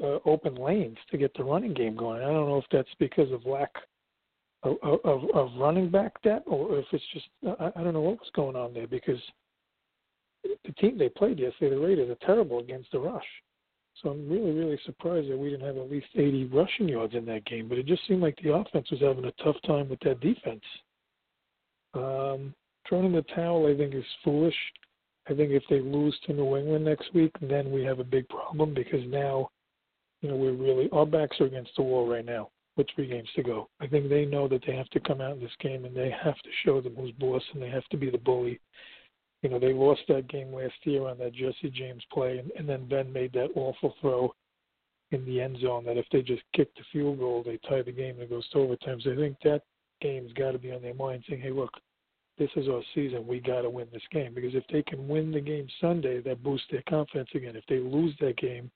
uh, 0.03 0.19
open 0.25 0.55
lanes 0.55 0.99
to 1.11 1.19
get 1.19 1.33
the 1.37 1.45
running 1.45 1.75
game 1.75 1.97
going. 1.97 2.23
I 2.23 2.27
don't 2.27 2.49
know 2.49 2.59
if 2.59 2.67
that's 2.71 2.95
because 2.99 3.33
of 3.33 3.45
lack 3.47 3.71
of, 4.63 4.77
of, 4.83 5.31
of 5.35 5.51
running 5.59 5.91
back 5.91 6.21
depth, 6.23 6.47
or 6.47 6.79
if 6.79 6.87
it's 6.93 7.05
just 7.13 7.27
I, 7.61 7.73
I 7.77 7.83
don't 7.83 7.95
know 7.95 8.01
what 8.01 8.19
was 8.19 8.31
going 8.35 8.57
on 8.57 8.75
there 8.75 8.87
because 8.87 9.21
the 10.45 10.73
team 10.73 10.99
they 10.99 11.09
played 11.09 11.39
yesterday, 11.39 11.75
the 11.75 11.81
Raiders, 11.81 12.11
are 12.11 12.27
terrible 12.27 12.61
against 12.61 12.93
the 12.93 12.99
rush. 12.99 13.25
So 14.03 14.11
I'm 14.11 14.29
really, 14.29 14.53
really 14.53 14.79
surprised 14.85 15.31
that 15.31 15.39
we 15.39 15.51
didn't 15.51 15.67
have 15.67 15.79
at 15.79 15.91
least 15.91 16.07
80 16.15 16.47
rushing 16.47 16.89
yards 16.89 17.15
in 17.15 17.25
that 17.27 17.47
game. 17.47 17.69
But 17.69 17.79
it 17.79 17.87
just 17.87 18.07
seemed 18.07 18.23
like 18.23 18.39
the 18.43 18.53
offense 18.53 18.91
was 18.91 19.01
having 19.01 19.25
a 19.25 19.33
tough 19.43 19.57
time 19.67 19.89
with 19.89 20.01
that 20.01 20.21
defense. 20.21 20.63
Um, 21.95 22.55
throwing 22.87 23.07
in 23.07 23.13
the 23.13 23.25
towel, 23.35 23.67
I 23.67 23.77
think, 23.77 23.95
is 23.95 24.05
foolish. 24.23 24.55
I 25.29 25.35
think 25.35 25.51
if 25.51 25.63
they 25.71 25.81
lose 25.81 26.17
to 26.27 26.35
New 26.35 26.57
England 26.57 26.85
next 26.85 27.13
week, 27.15 27.33
then 27.41 27.73
we 27.73 27.85
have 27.85 27.99
a 27.99 28.05
big 28.05 28.29
problem 28.29 28.75
because 28.75 29.01
now, 29.09 29.49
you 30.21 30.29
know, 30.29 30.37
we're 30.37 30.53
really 30.53 30.89
our 30.93 31.07
backs 31.07 31.41
are 31.41 31.47
against 31.47 31.73
the 31.77 31.83
wall 31.83 32.07
right 32.07 32.25
now 32.25 32.51
with 32.77 32.87
three 32.95 33.09
games 33.09 33.29
to 33.35 33.43
go. 33.43 33.69
I 33.81 33.87
think 33.87 34.09
they 34.09 34.25
know 34.25 34.47
that 34.49 34.63
they 34.67 34.77
have 34.77 34.89
to 34.91 35.01
come 35.01 35.21
out 35.21 35.33
in 35.33 35.41
this 35.41 35.51
game 35.61 35.85
and 35.85 35.97
they 35.97 36.15
have 36.23 36.37
to 36.37 36.51
show 36.65 36.81
them 36.81 36.95
who's 36.95 37.13
boss 37.13 37.43
and 37.55 37.63
they 37.63 37.71
have 37.71 37.87
to 37.87 37.97
be 37.97 38.11
the 38.11 38.19
bully 38.19 38.61
you 39.47 39.53
know, 39.53 39.61
they 39.61 39.73
lost 39.73 40.01
that 40.09 40.27
game 40.27 40.53
last 40.53 40.75
year 40.83 41.07
on 41.07 41.19
that 41.19 41.33
Jesse 41.33 41.71
James 41.73 42.03
play, 42.13 42.39
and, 42.39 42.51
and 42.59 42.69
then 42.69 42.89
Ben 42.89 43.13
made 43.13 43.33
that 43.35 43.51
awful 43.55 43.95
throw 44.01 44.35
in 45.13 45.25
the 45.25 45.41
end 45.41 45.59
zone 45.61 45.85
that 45.85 45.97
if 45.97 46.05
they 46.11 46.21
just 46.21 46.43
kick 46.53 46.75
the 46.75 46.83
field 46.93 47.21
goal, 47.21 47.45
they 47.47 47.57
tie 47.59 47.83
the 47.83 47.93
game 47.93 48.17
and 48.17 48.23
it 48.23 48.31
goes 48.31 48.49
to 48.49 48.59
overtime. 48.59 49.01
So 49.01 49.13
I 49.13 49.15
think 49.15 49.37
that 49.45 49.63
game's 50.01 50.33
got 50.33 50.51
to 50.51 50.59
be 50.59 50.73
on 50.73 50.83
their 50.83 50.95
mind, 50.95 51.23
saying, 51.29 51.43
"Hey, 51.43 51.53
look, 51.53 51.71
this 52.39 52.51
is 52.57 52.69
our 52.69 52.83
season. 52.93 53.25
We 53.25 53.39
got 53.39 53.61
to 53.61 53.71
win 53.71 53.87
this 53.93 54.03
game 54.11 54.35
because 54.35 54.57
if 54.57 54.65
they 54.67 54.83
can 54.83 55.07
win 55.07 55.31
the 55.31 55.41
game 55.41 55.69
Sunday, 55.81 56.21
that 56.23 56.43
boosts 56.43 56.67
their 56.73 56.83
confidence 56.89 57.31
again. 57.33 57.55
If 57.55 57.67
they 57.69 57.79
lose 57.79 58.17
that 58.19 58.37
game, 58.39 58.69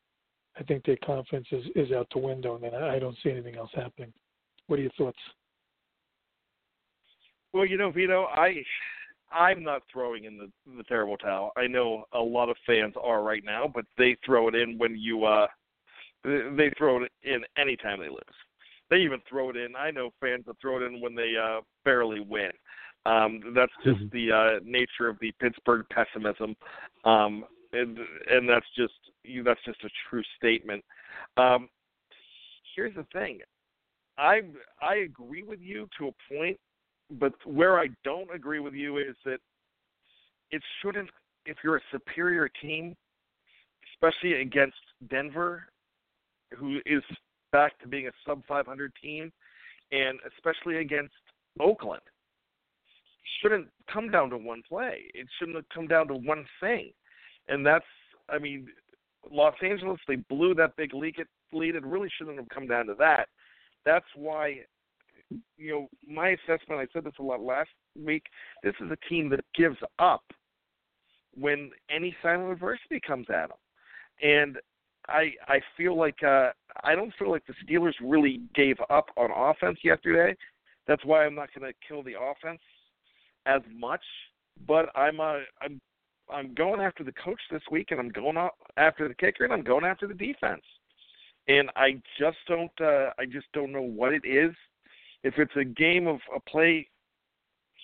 I 0.56 0.62
think 0.62 0.85
their 0.85 0.98
confidence 1.04 1.48
is, 1.50 1.64
is 1.74 1.90
out 1.90 2.06
the 2.12 2.20
window, 2.20 2.54
and 2.54 2.62
then 2.62 2.74
I 2.76 3.00
don't 3.00 3.16
see 3.24 3.30
anything 3.30 3.56
else 3.56 3.70
happening. 3.74 4.12
What 4.68 4.78
are 4.78 4.83
your 4.83 4.92
thoughts? 4.96 5.18
Well, 7.52 7.66
you 7.66 7.76
know, 7.76 7.90
Vito, 7.90 8.26
I 8.26 8.62
I'm 9.32 9.62
not 9.62 9.82
throwing 9.92 10.24
in 10.24 10.36
the 10.38 10.50
the 10.76 10.82
terrible 10.84 11.16
towel. 11.16 11.52
I 11.56 11.66
know 11.66 12.04
a 12.12 12.20
lot 12.20 12.48
of 12.48 12.56
fans 12.66 12.94
are 13.00 13.22
right 13.22 13.44
now, 13.44 13.70
but 13.72 13.84
they 13.96 14.16
throw 14.24 14.48
it 14.48 14.54
in 14.54 14.78
when 14.78 14.96
you 14.96 15.24
uh 15.24 15.46
they 16.24 16.70
throw 16.76 17.02
it 17.04 17.12
in 17.22 17.42
any 17.56 17.76
time 17.76 18.00
they 18.00 18.08
lose. 18.08 18.20
They 18.90 18.98
even 18.98 19.20
throw 19.28 19.50
it 19.50 19.56
in. 19.56 19.76
I 19.76 19.90
know 19.90 20.10
fans 20.20 20.44
that 20.46 20.56
throw 20.60 20.82
it 20.82 20.86
in 20.86 21.00
when 21.00 21.14
they 21.14 21.34
uh 21.40 21.60
barely 21.84 22.20
win. 22.20 22.50
Um 23.06 23.40
that's 23.54 23.72
just 23.84 24.00
mm-hmm. 24.00 24.16
the 24.16 24.32
uh 24.32 24.60
nature 24.64 25.08
of 25.08 25.18
the 25.20 25.32
Pittsburgh 25.40 25.86
pessimism. 25.92 26.56
Um 27.04 27.44
and 27.72 27.98
and 28.28 28.48
that's 28.48 28.66
just 28.76 28.94
you 29.22 29.42
that's 29.42 29.64
just 29.64 29.82
a 29.84 29.90
true 30.08 30.22
statement. 30.36 30.84
Um 31.36 31.68
here's 32.74 32.94
the 32.94 33.06
thing. 33.12 33.40
I 34.18 34.42
I 34.82 34.96
agree 34.96 35.42
with 35.42 35.60
you 35.60 35.88
to 35.98 36.08
a 36.08 36.34
point 36.34 36.58
but 37.18 37.32
where 37.44 37.78
I 37.78 37.88
don't 38.04 38.32
agree 38.34 38.60
with 38.60 38.74
you 38.74 38.98
is 38.98 39.16
that 39.24 39.38
it 40.50 40.62
shouldn't, 40.82 41.10
if 41.46 41.56
you're 41.64 41.76
a 41.76 41.82
superior 41.90 42.48
team, 42.60 42.96
especially 43.94 44.40
against 44.40 44.76
Denver, 45.08 45.64
who 46.56 46.78
is 46.86 47.02
back 47.52 47.78
to 47.80 47.88
being 47.88 48.06
a 48.06 48.12
sub 48.26 48.42
500 48.46 48.92
team, 49.02 49.32
and 49.92 50.18
especially 50.36 50.78
against 50.78 51.14
Oakland, 51.58 52.02
shouldn't 53.40 53.68
come 53.92 54.10
down 54.10 54.30
to 54.30 54.36
one 54.36 54.62
play. 54.68 55.04
It 55.14 55.26
shouldn't 55.38 55.64
come 55.72 55.86
down 55.86 56.08
to 56.08 56.14
one 56.14 56.44
thing, 56.60 56.92
and 57.48 57.64
that's, 57.64 57.84
I 58.28 58.38
mean, 58.38 58.68
Los 59.30 59.54
Angeles 59.62 59.98
they 60.08 60.16
blew 60.16 60.54
that 60.54 60.76
big 60.76 60.94
lead. 60.94 61.16
Lead 61.52 61.74
it 61.74 61.84
really 61.84 62.08
shouldn't 62.16 62.38
have 62.38 62.48
come 62.48 62.66
down 62.66 62.86
to 62.86 62.94
that. 62.98 63.28
That's 63.84 64.06
why 64.14 64.60
you 65.56 65.70
know, 65.70 65.88
my 66.06 66.30
assessment, 66.30 66.80
I 66.80 66.86
said 66.92 67.04
this 67.04 67.14
a 67.18 67.22
lot 67.22 67.40
last 67.40 67.70
week, 67.96 68.24
this 68.62 68.74
is 68.80 68.90
a 68.90 69.08
team 69.08 69.28
that 69.30 69.40
gives 69.54 69.76
up 69.98 70.24
when 71.34 71.70
any 71.90 72.16
sign 72.22 72.40
of 72.40 72.50
adversity 72.50 73.00
comes 73.04 73.26
at 73.30 73.48
them. 73.48 73.58
And 74.22 74.58
I 75.08 75.32
I 75.48 75.60
feel 75.76 75.96
like 75.96 76.22
uh 76.22 76.50
I 76.82 76.94
don't 76.94 77.12
feel 77.18 77.30
like 77.30 77.44
the 77.46 77.54
Steelers 77.64 77.94
really 78.02 78.40
gave 78.54 78.76
up 78.90 79.06
on 79.16 79.30
offense 79.34 79.78
yesterday. 79.82 80.36
That's 80.86 81.04
why 81.04 81.24
I'm 81.24 81.34
not 81.34 81.48
going 81.56 81.70
to 81.70 81.78
kill 81.86 82.02
the 82.02 82.14
offense 82.20 82.60
as 83.46 83.62
much, 83.74 84.02
but 84.66 84.88
I'm 84.94 85.20
uh 85.20 85.38
I'm 85.60 85.80
I'm 86.32 86.54
going 86.54 86.80
after 86.80 87.04
the 87.04 87.12
coach 87.12 87.40
this 87.50 87.62
week 87.70 87.88
and 87.90 88.00
I'm 88.00 88.10
going 88.10 88.36
out 88.36 88.54
after 88.76 89.08
the 89.08 89.14
kicker 89.14 89.44
and 89.44 89.52
I'm 89.52 89.64
going 89.64 89.84
after 89.84 90.06
the 90.06 90.14
defense. 90.14 90.62
And 91.48 91.70
I 91.76 92.00
just 92.18 92.38
don't 92.46 92.80
uh 92.80 93.10
I 93.18 93.24
just 93.24 93.46
don't 93.52 93.72
know 93.72 93.82
what 93.82 94.12
it 94.12 94.26
is 94.26 94.54
if 95.22 95.35
it's 95.38 95.56
a 95.56 95.64
game 95.64 96.06
of 96.06 96.20
a 96.35 96.40
play 96.40 96.88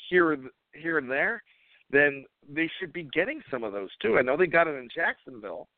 here 0.09 0.37
here 0.73 0.99
and 0.99 1.11
there, 1.11 1.43
then 1.91 2.25
they 2.49 2.71
should 2.79 2.93
be 2.93 3.05
getting 3.13 3.41
some 3.51 3.65
of 3.65 3.73
those 3.73 3.91
too. 4.01 4.19
I 4.19 4.23
know 4.23 4.37
they 4.37 4.47
got 4.47 4.69
it 4.69 4.75
in 4.75 4.89
Jacksonville, 4.95 5.69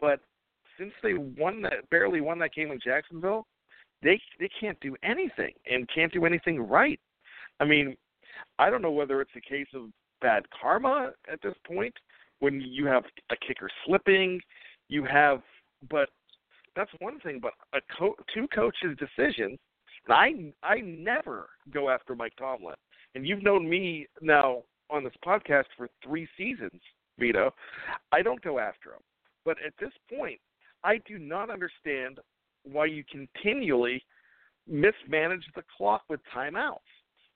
but 0.00 0.20
since 0.78 0.92
they 1.02 1.14
won 1.14 1.62
that 1.62 1.88
barely 1.90 2.20
won 2.20 2.38
that 2.40 2.54
game 2.54 2.70
in 2.70 2.80
Jacksonville, 2.82 3.46
they 4.02 4.20
they 4.38 4.50
can't 4.60 4.78
do 4.80 4.96
anything 5.02 5.52
and 5.70 5.88
can't 5.94 6.12
do 6.12 6.26
anything 6.26 6.60
right. 6.60 7.00
I 7.60 7.64
mean, 7.64 7.96
I 8.58 8.70
don't 8.70 8.82
know 8.82 8.90
whether 8.90 9.20
it's 9.20 9.30
a 9.36 9.40
case 9.40 9.68
of 9.74 9.90
bad 10.20 10.44
karma 10.60 11.12
at 11.30 11.40
this 11.42 11.54
point 11.66 11.94
when 12.40 12.60
you 12.60 12.86
have 12.86 13.04
a 13.30 13.36
kicker 13.46 13.70
slipping, 13.86 14.40
you 14.88 15.04
have 15.04 15.42
but 15.90 16.08
that's 16.74 16.90
one 16.98 17.20
thing, 17.20 17.40
but 17.40 17.52
a 17.72 17.80
co- 17.96 18.16
two 18.32 18.48
coaches' 18.48 18.98
decisions 18.98 19.58
I 20.08 20.52
I 20.62 20.80
never 20.80 21.48
go 21.72 21.88
after 21.88 22.14
Mike 22.14 22.34
Tomlin, 22.38 22.74
and 23.14 23.26
you've 23.26 23.42
known 23.42 23.68
me 23.68 24.06
now 24.20 24.62
on 24.90 25.04
this 25.04 25.14
podcast 25.24 25.64
for 25.76 25.88
three 26.02 26.28
seasons, 26.36 26.80
Vito. 27.18 27.54
I 28.12 28.22
don't 28.22 28.42
go 28.42 28.58
after 28.58 28.90
him, 28.90 29.02
but 29.44 29.56
at 29.64 29.72
this 29.80 29.92
point, 30.14 30.40
I 30.82 30.98
do 31.06 31.18
not 31.18 31.50
understand 31.50 32.20
why 32.64 32.86
you 32.86 33.04
continually 33.10 34.02
mismanage 34.68 35.46
the 35.54 35.62
clock 35.76 36.02
with 36.08 36.20
timeouts. 36.34 36.78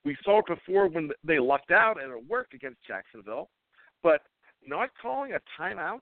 We 0.04 0.16
saw 0.24 0.38
it 0.40 0.46
before 0.46 0.88
when 0.88 1.11
they 1.24 1.38
lucked 1.38 1.70
out 1.70 2.02
and 2.02 2.12
it 2.12 2.28
worked 2.28 2.54
against 2.54 2.87
Jacksonville, 2.87 3.50
but 4.02 4.22
not 4.66 4.90
calling 5.00 5.33
a 5.33 5.40
timeout 5.61 6.00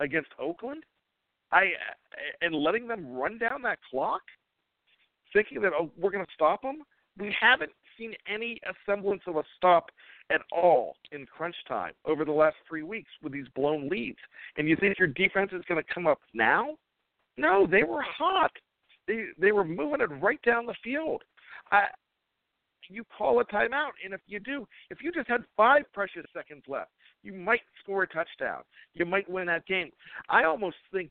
against 0.00 0.30
Oakland, 0.38 0.84
I 1.52 1.70
and 2.40 2.54
letting 2.54 2.88
them 2.88 3.12
run 3.12 3.38
down 3.38 3.62
that 3.62 3.78
clock 3.90 4.22
thinking 5.32 5.60
that 5.62 5.72
oh, 5.78 5.90
we're 5.98 6.10
going 6.10 6.24
to 6.24 6.32
stop 6.34 6.62
them. 6.62 6.82
We 7.18 7.34
haven't 7.38 7.72
seen 7.98 8.14
any 8.32 8.60
semblance 8.86 9.22
of 9.26 9.36
a 9.36 9.42
stop 9.56 9.90
at 10.30 10.40
all 10.50 10.96
in 11.10 11.26
crunch 11.26 11.56
time 11.68 11.92
over 12.04 12.24
the 12.24 12.32
last 12.32 12.56
three 12.68 12.82
weeks 12.82 13.10
with 13.22 13.32
these 13.32 13.46
blown 13.54 13.88
leads. 13.88 14.18
And 14.56 14.68
you 14.68 14.76
think 14.76 14.98
your 14.98 15.08
defense 15.08 15.50
is 15.52 15.62
going 15.68 15.82
to 15.82 15.94
come 15.94 16.06
up 16.06 16.18
now? 16.32 16.76
No, 17.36 17.66
they 17.66 17.82
were 17.82 18.02
hot. 18.02 18.52
They 19.06 19.26
they 19.38 19.52
were 19.52 19.64
moving 19.64 20.00
it 20.00 20.10
right 20.22 20.40
down 20.42 20.66
the 20.66 20.74
field. 20.84 21.22
I, 21.70 21.84
you 22.88 23.04
call 23.16 23.40
a 23.40 23.44
timeout, 23.44 23.92
and 24.04 24.12
if 24.12 24.20
you 24.26 24.38
do, 24.38 24.66
if 24.90 24.98
you 25.02 25.12
just 25.12 25.28
had 25.28 25.42
five 25.56 25.82
precious 25.92 26.24
seconds 26.34 26.62
left, 26.68 26.90
you 27.22 27.32
might 27.32 27.60
score 27.82 28.02
a 28.02 28.06
touchdown. 28.06 28.62
You 28.94 29.06
might 29.06 29.28
win 29.30 29.46
that 29.46 29.66
game. 29.66 29.90
I 30.28 30.44
almost 30.44 30.76
think 30.92 31.10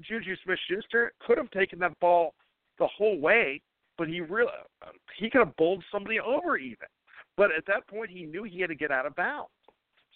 Juju 0.00 0.34
Smith-Schuster 0.44 1.12
could 1.24 1.38
have 1.38 1.50
taken 1.50 1.78
that 1.80 1.98
ball 2.00 2.34
the 2.80 2.88
whole 2.88 3.20
way, 3.20 3.62
but 3.96 4.08
he 4.08 4.20
really 4.20 4.50
um, 4.82 4.94
he 5.16 5.30
could 5.30 5.38
have 5.38 5.54
bowled 5.56 5.84
somebody 5.92 6.18
over 6.18 6.56
even. 6.56 6.88
But 7.36 7.50
at 7.56 7.64
that 7.68 7.86
point, 7.86 8.10
he 8.10 8.24
knew 8.24 8.42
he 8.42 8.60
had 8.60 8.70
to 8.70 8.74
get 8.74 8.90
out 8.90 9.06
of 9.06 9.14
bounds. 9.14 9.50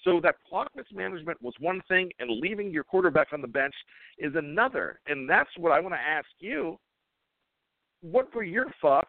So 0.02 0.20
that 0.22 0.36
clock 0.48 0.70
mismanagement 0.76 1.40
was 1.40 1.54
one 1.60 1.80
thing, 1.88 2.10
and 2.18 2.40
leaving 2.40 2.70
your 2.70 2.84
quarterback 2.84 3.28
on 3.32 3.40
the 3.40 3.48
bench 3.48 3.74
is 4.18 4.32
another. 4.34 5.00
And 5.06 5.30
that's 5.30 5.48
what 5.56 5.72
I 5.72 5.80
want 5.80 5.94
to 5.94 6.00
ask 6.00 6.26
you. 6.40 6.78
What 8.02 8.34
were 8.34 8.42
your 8.42 8.66
thoughts 8.82 9.08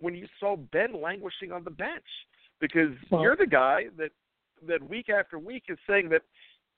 when 0.00 0.14
you 0.14 0.26
saw 0.40 0.56
Ben 0.56 1.00
languishing 1.00 1.52
on 1.52 1.62
the 1.62 1.70
bench? 1.70 2.04
Because 2.60 2.90
well, 3.10 3.22
you're 3.22 3.36
the 3.36 3.46
guy 3.46 3.84
that 3.98 4.10
that 4.66 4.82
week 4.88 5.08
after 5.08 5.38
week 5.38 5.64
is 5.68 5.78
saying 5.88 6.08
that 6.08 6.22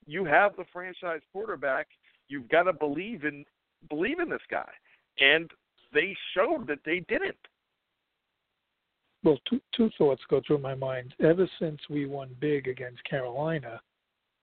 you 0.06 0.24
have 0.24 0.56
the 0.56 0.64
franchise 0.72 1.20
quarterback. 1.32 1.86
You've 2.28 2.48
got 2.48 2.64
to 2.64 2.72
believe 2.72 3.24
in 3.24 3.44
believe 3.88 4.20
in 4.20 4.28
this 4.28 4.40
guy. 4.50 4.68
And 5.18 5.50
they 5.92 6.16
showed 6.34 6.66
that 6.66 6.80
they 6.84 7.00
didn't. 7.08 7.36
Well, 9.24 9.38
two 9.48 9.60
two 9.76 9.90
thoughts 9.98 10.22
go 10.28 10.40
through 10.46 10.58
my 10.58 10.74
mind. 10.74 11.14
Ever 11.20 11.48
since 11.58 11.80
we 11.90 12.06
won 12.06 12.30
big 12.40 12.68
against 12.68 13.02
Carolina, 13.04 13.80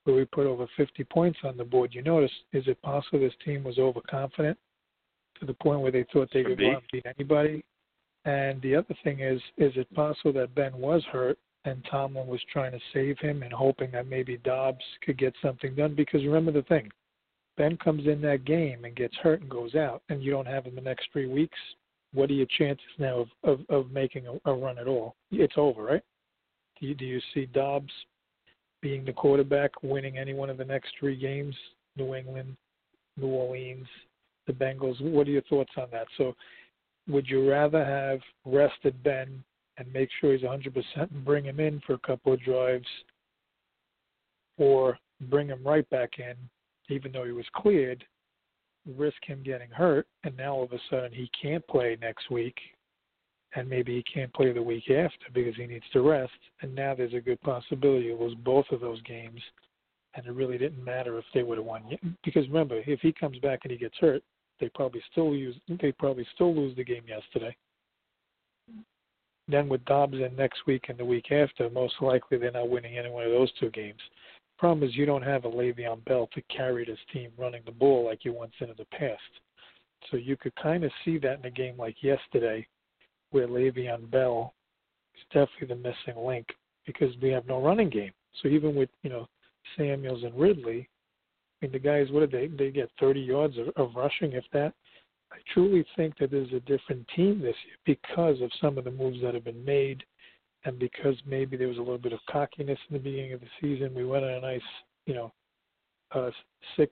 where 0.03 0.15
we 0.15 0.25
put 0.25 0.45
over 0.45 0.67
50 0.75 1.03
points 1.05 1.39
on 1.43 1.57
the 1.57 1.63
board, 1.63 1.93
you 1.93 2.01
notice 2.01 2.31
is 2.51 2.67
it 2.67 2.81
possible 2.81 3.19
this 3.19 3.33
team 3.45 3.63
was 3.63 3.77
overconfident 3.77 4.57
to 5.39 5.45
the 5.45 5.53
point 5.53 5.81
where 5.81 5.91
they 5.91 6.05
thought 6.11 6.29
they 6.33 6.43
Could 6.43 6.59
go 6.59 6.71
out 6.71 6.77
and 6.77 6.83
beat 6.91 7.05
anybody. 7.05 7.63
And 8.25 8.61
the 8.61 8.75
other 8.75 8.95
thing 9.03 9.19
is, 9.19 9.41
is 9.57 9.73
it 9.75 9.93
possible 9.93 10.33
that 10.33 10.55
Ben 10.55 10.73
was 10.77 11.03
hurt 11.11 11.37
and 11.65 11.85
Tomlin 11.89 12.27
was 12.27 12.41
trying 12.51 12.71
to 12.71 12.79
save 12.93 13.17
him 13.19 13.43
and 13.43 13.51
hoping 13.51 13.91
that 13.91 14.07
maybe 14.07 14.37
Dobbs 14.37 14.83
could 15.05 15.17
get 15.17 15.33
something 15.41 15.75
done? 15.75 15.95
Because 15.95 16.23
remember 16.23 16.51
the 16.51 16.63
thing, 16.63 16.89
Ben 17.57 17.77
comes 17.77 18.07
in 18.07 18.21
that 18.21 18.45
game 18.45 18.85
and 18.85 18.95
gets 18.95 19.15
hurt 19.17 19.41
and 19.41 19.49
goes 19.49 19.75
out, 19.75 20.01
and 20.09 20.23
you 20.23 20.31
don't 20.31 20.47
have 20.47 20.65
him 20.65 20.75
the 20.75 20.81
next 20.81 21.07
three 21.11 21.27
weeks. 21.27 21.57
What 22.13 22.29
are 22.29 22.33
your 22.33 22.47
chances 22.57 22.85
now 22.97 23.19
of 23.19 23.27
of, 23.43 23.59
of 23.69 23.91
making 23.91 24.25
a, 24.27 24.49
a 24.49 24.53
run 24.53 24.77
at 24.77 24.87
all? 24.87 25.15
It's 25.31 25.53
over, 25.57 25.83
right? 25.83 26.03
Do 26.79 26.87
you, 26.87 26.95
do 26.95 27.05
you 27.05 27.21
see 27.33 27.45
Dobbs 27.45 27.91
being 28.81 29.05
the 29.05 29.13
quarterback, 29.13 29.71
winning 29.83 30.17
any 30.17 30.33
one 30.33 30.49
of 30.49 30.57
the 30.57 30.65
next 30.65 30.89
three 30.99 31.15
games? 31.15 31.55
New 31.95 32.15
England, 32.15 32.55
New 33.17 33.27
Orleans, 33.27 33.87
the 34.47 34.53
Bengals. 34.53 34.99
What 35.01 35.27
are 35.27 35.31
your 35.31 35.43
thoughts 35.43 35.71
on 35.77 35.87
that? 35.91 36.07
So, 36.17 36.35
would 37.07 37.27
you 37.27 37.49
rather 37.49 37.83
have 37.83 38.19
rested 38.45 39.01
Ben 39.03 39.43
and 39.77 39.91
make 39.93 40.09
sure 40.19 40.33
he's 40.33 40.41
100% 40.41 40.71
and 40.95 41.25
bring 41.25 41.45
him 41.45 41.59
in 41.59 41.81
for 41.85 41.93
a 41.93 41.99
couple 41.99 42.33
of 42.33 42.41
drives, 42.41 42.87
or 44.57 44.97
bring 45.29 45.47
him 45.47 45.63
right 45.65 45.89
back 45.89 46.11
in, 46.19 46.35
even 46.89 47.11
though 47.11 47.25
he 47.25 47.31
was 47.31 47.45
cleared, 47.55 48.03
risk 48.97 49.17
him 49.23 49.41
getting 49.43 49.69
hurt, 49.69 50.07
and 50.23 50.35
now 50.35 50.53
all 50.53 50.63
of 50.63 50.73
a 50.73 50.79
sudden 50.89 51.11
he 51.11 51.29
can't 51.41 51.65
play 51.67 51.97
next 52.01 52.29
week, 52.29 52.57
and 53.55 53.69
maybe 53.69 53.95
he 53.95 54.03
can't 54.03 54.33
play 54.33 54.51
the 54.51 54.61
week 54.61 54.89
after 54.89 55.25
because 55.33 55.55
he 55.55 55.65
needs 55.65 55.85
to 55.93 56.01
rest, 56.01 56.31
and 56.61 56.73
now 56.73 56.93
there's 56.93 57.13
a 57.13 57.21
good 57.21 57.39
possibility 57.41 58.07
he'll 58.07 58.19
lose 58.19 58.35
both 58.43 58.65
of 58.71 58.81
those 58.81 59.01
games, 59.03 59.39
and 60.15 60.25
it 60.25 60.33
really 60.33 60.57
didn't 60.57 60.83
matter 60.83 61.17
if 61.17 61.25
they 61.33 61.43
would 61.43 61.57
have 61.57 61.65
won. 61.65 61.83
Because 62.23 62.47
remember, 62.47 62.81
if 62.85 62.99
he 62.99 63.13
comes 63.13 63.37
back 63.39 63.59
and 63.63 63.71
he 63.71 63.77
gets 63.77 63.97
hurt, 63.99 64.23
they 64.59 64.69
probably 64.69 65.01
still 65.11 65.35
use 65.35 65.55
they 65.81 65.91
probably 65.91 66.25
still 66.35 66.55
lose 66.55 66.75
the 66.75 66.83
game 66.83 67.03
yesterday. 67.07 67.55
Then 69.47 69.67
with 69.67 69.83
Dobbs 69.85 70.13
in 70.13 70.35
next 70.37 70.59
week 70.67 70.85
and 70.87 70.97
the 70.97 71.03
week 71.03 71.31
after, 71.31 71.69
most 71.69 71.95
likely 72.01 72.37
they're 72.37 72.51
not 72.51 72.69
winning 72.69 72.97
any 72.97 73.09
one 73.09 73.25
of 73.25 73.31
those 73.31 73.51
two 73.59 73.69
games. 73.71 73.99
Problem 74.57 74.87
is 74.87 74.95
you 74.95 75.05
don't 75.05 75.23
have 75.23 75.45
a 75.45 75.49
Le'Veon 75.49 76.03
Bell 76.05 76.29
to 76.33 76.41
carry 76.43 76.85
this 76.85 76.99
team 77.11 77.31
running 77.37 77.63
the 77.65 77.71
ball 77.71 78.05
like 78.05 78.23
you 78.23 78.33
once 78.33 78.53
did 78.59 78.69
in 78.69 78.75
the 78.77 78.85
past. 78.97 79.21
So 80.09 80.17
you 80.17 80.37
could 80.37 80.55
kind 80.55 80.83
of 80.83 80.91
see 81.03 81.17
that 81.19 81.39
in 81.39 81.45
a 81.45 81.51
game 81.51 81.75
like 81.77 82.03
yesterday, 82.03 82.67
where 83.31 83.47
Le'Veon 83.47 84.09
Bell 84.11 84.53
is 85.15 85.21
definitely 85.33 85.75
the 85.75 85.75
missing 85.75 86.23
link 86.23 86.47
because 86.85 87.13
we 87.21 87.29
have 87.29 87.47
no 87.47 87.61
running 87.61 87.89
game. 87.89 88.11
So 88.41 88.47
even 88.47 88.75
with 88.75 88.89
you 89.01 89.09
know 89.09 89.27
Samuels 89.77 90.23
and 90.23 90.39
Ridley, 90.39 90.87
I 91.61 91.65
mean 91.65 91.71
the 91.71 91.79
guys 91.79 92.07
what 92.11 92.19
did 92.19 92.31
they 92.31 92.47
they 92.65 92.71
get 92.71 92.89
30 92.99 93.21
yards 93.21 93.57
of, 93.57 93.69
of 93.75 93.95
rushing 93.95 94.33
if 94.33 94.45
that. 94.53 94.73
I 95.31 95.37
truly 95.51 95.83
think 95.95 96.17
that 96.19 96.29
there's 96.29 96.53
a 96.53 96.59
different 96.59 97.07
team 97.15 97.39
this 97.39 97.55
year 97.65 97.77
because 97.85 98.39
of 98.41 98.51
some 98.61 98.77
of 98.77 98.83
the 98.83 98.91
moves 98.91 99.19
that 99.23 99.33
have 99.33 99.45
been 99.45 99.65
made 99.65 100.03
and 100.65 100.79
because 100.79 101.15
maybe 101.25 101.57
there 101.57 101.67
was 101.67 101.77
a 101.77 101.81
little 101.81 101.97
bit 101.97 102.13
of 102.13 102.19
cockiness 102.29 102.79
in 102.89 102.93
the 102.93 102.99
beginning 102.99 103.33
of 103.33 103.41
the 103.41 103.47
season. 103.61 103.93
We 103.93 104.05
went 104.05 104.23
on 104.23 104.31
a 104.31 104.41
nice, 104.41 104.61
you 105.05 105.13
know, 105.13 105.33
uh, 106.13 106.29
six 106.77 106.91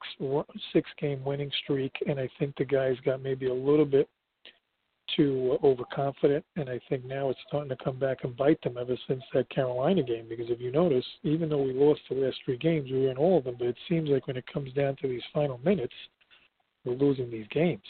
six 0.74 0.90
game 1.00 1.24
winning 1.24 1.52
streak, 1.64 1.94
and 2.08 2.20
I 2.20 2.30
think 2.40 2.56
the 2.58 2.66
guys 2.66 2.96
got 3.06 3.22
maybe 3.22 3.48
a 3.48 3.54
little 3.54 3.86
bit 3.86 4.10
too 5.16 5.58
overconfident, 5.64 6.46
and 6.56 6.70
I 6.70 6.80
think 6.90 7.06
now 7.06 7.30
it's 7.30 7.40
starting 7.48 7.70
to 7.70 7.84
come 7.84 8.00
back 8.00 8.20
and 8.24 8.36
bite 8.36 8.62
them 8.62 8.78
ever 8.80 8.96
since 9.08 9.22
that 9.34 9.50
Carolina 9.50 10.04
game. 10.04 10.28
Because 10.30 10.50
if 10.50 10.60
you 10.60 10.72
notice, 10.72 11.06
even 11.24 11.50
though 11.50 11.62
we 11.62 11.74
lost 11.74 12.02
the 12.10 12.16
last 12.16 12.38
three 12.46 12.58
games, 12.58 12.90
we 12.90 13.02
were 13.02 13.12
in 13.12 13.18
all 13.18 13.38
of 13.38 13.44
them, 13.44 13.56
but 13.58 13.68
it 13.68 13.78
seems 13.90 14.10
like 14.10 14.28
when 14.28 14.38
it 14.38 14.46
comes 14.52 14.74
down 14.74 14.96
to 15.02 15.08
these 15.08 15.22
final 15.34 15.60
minutes, 15.64 15.94
we're 16.86 16.94
losing 16.94 17.30
these 17.30 17.48
games. 17.52 17.84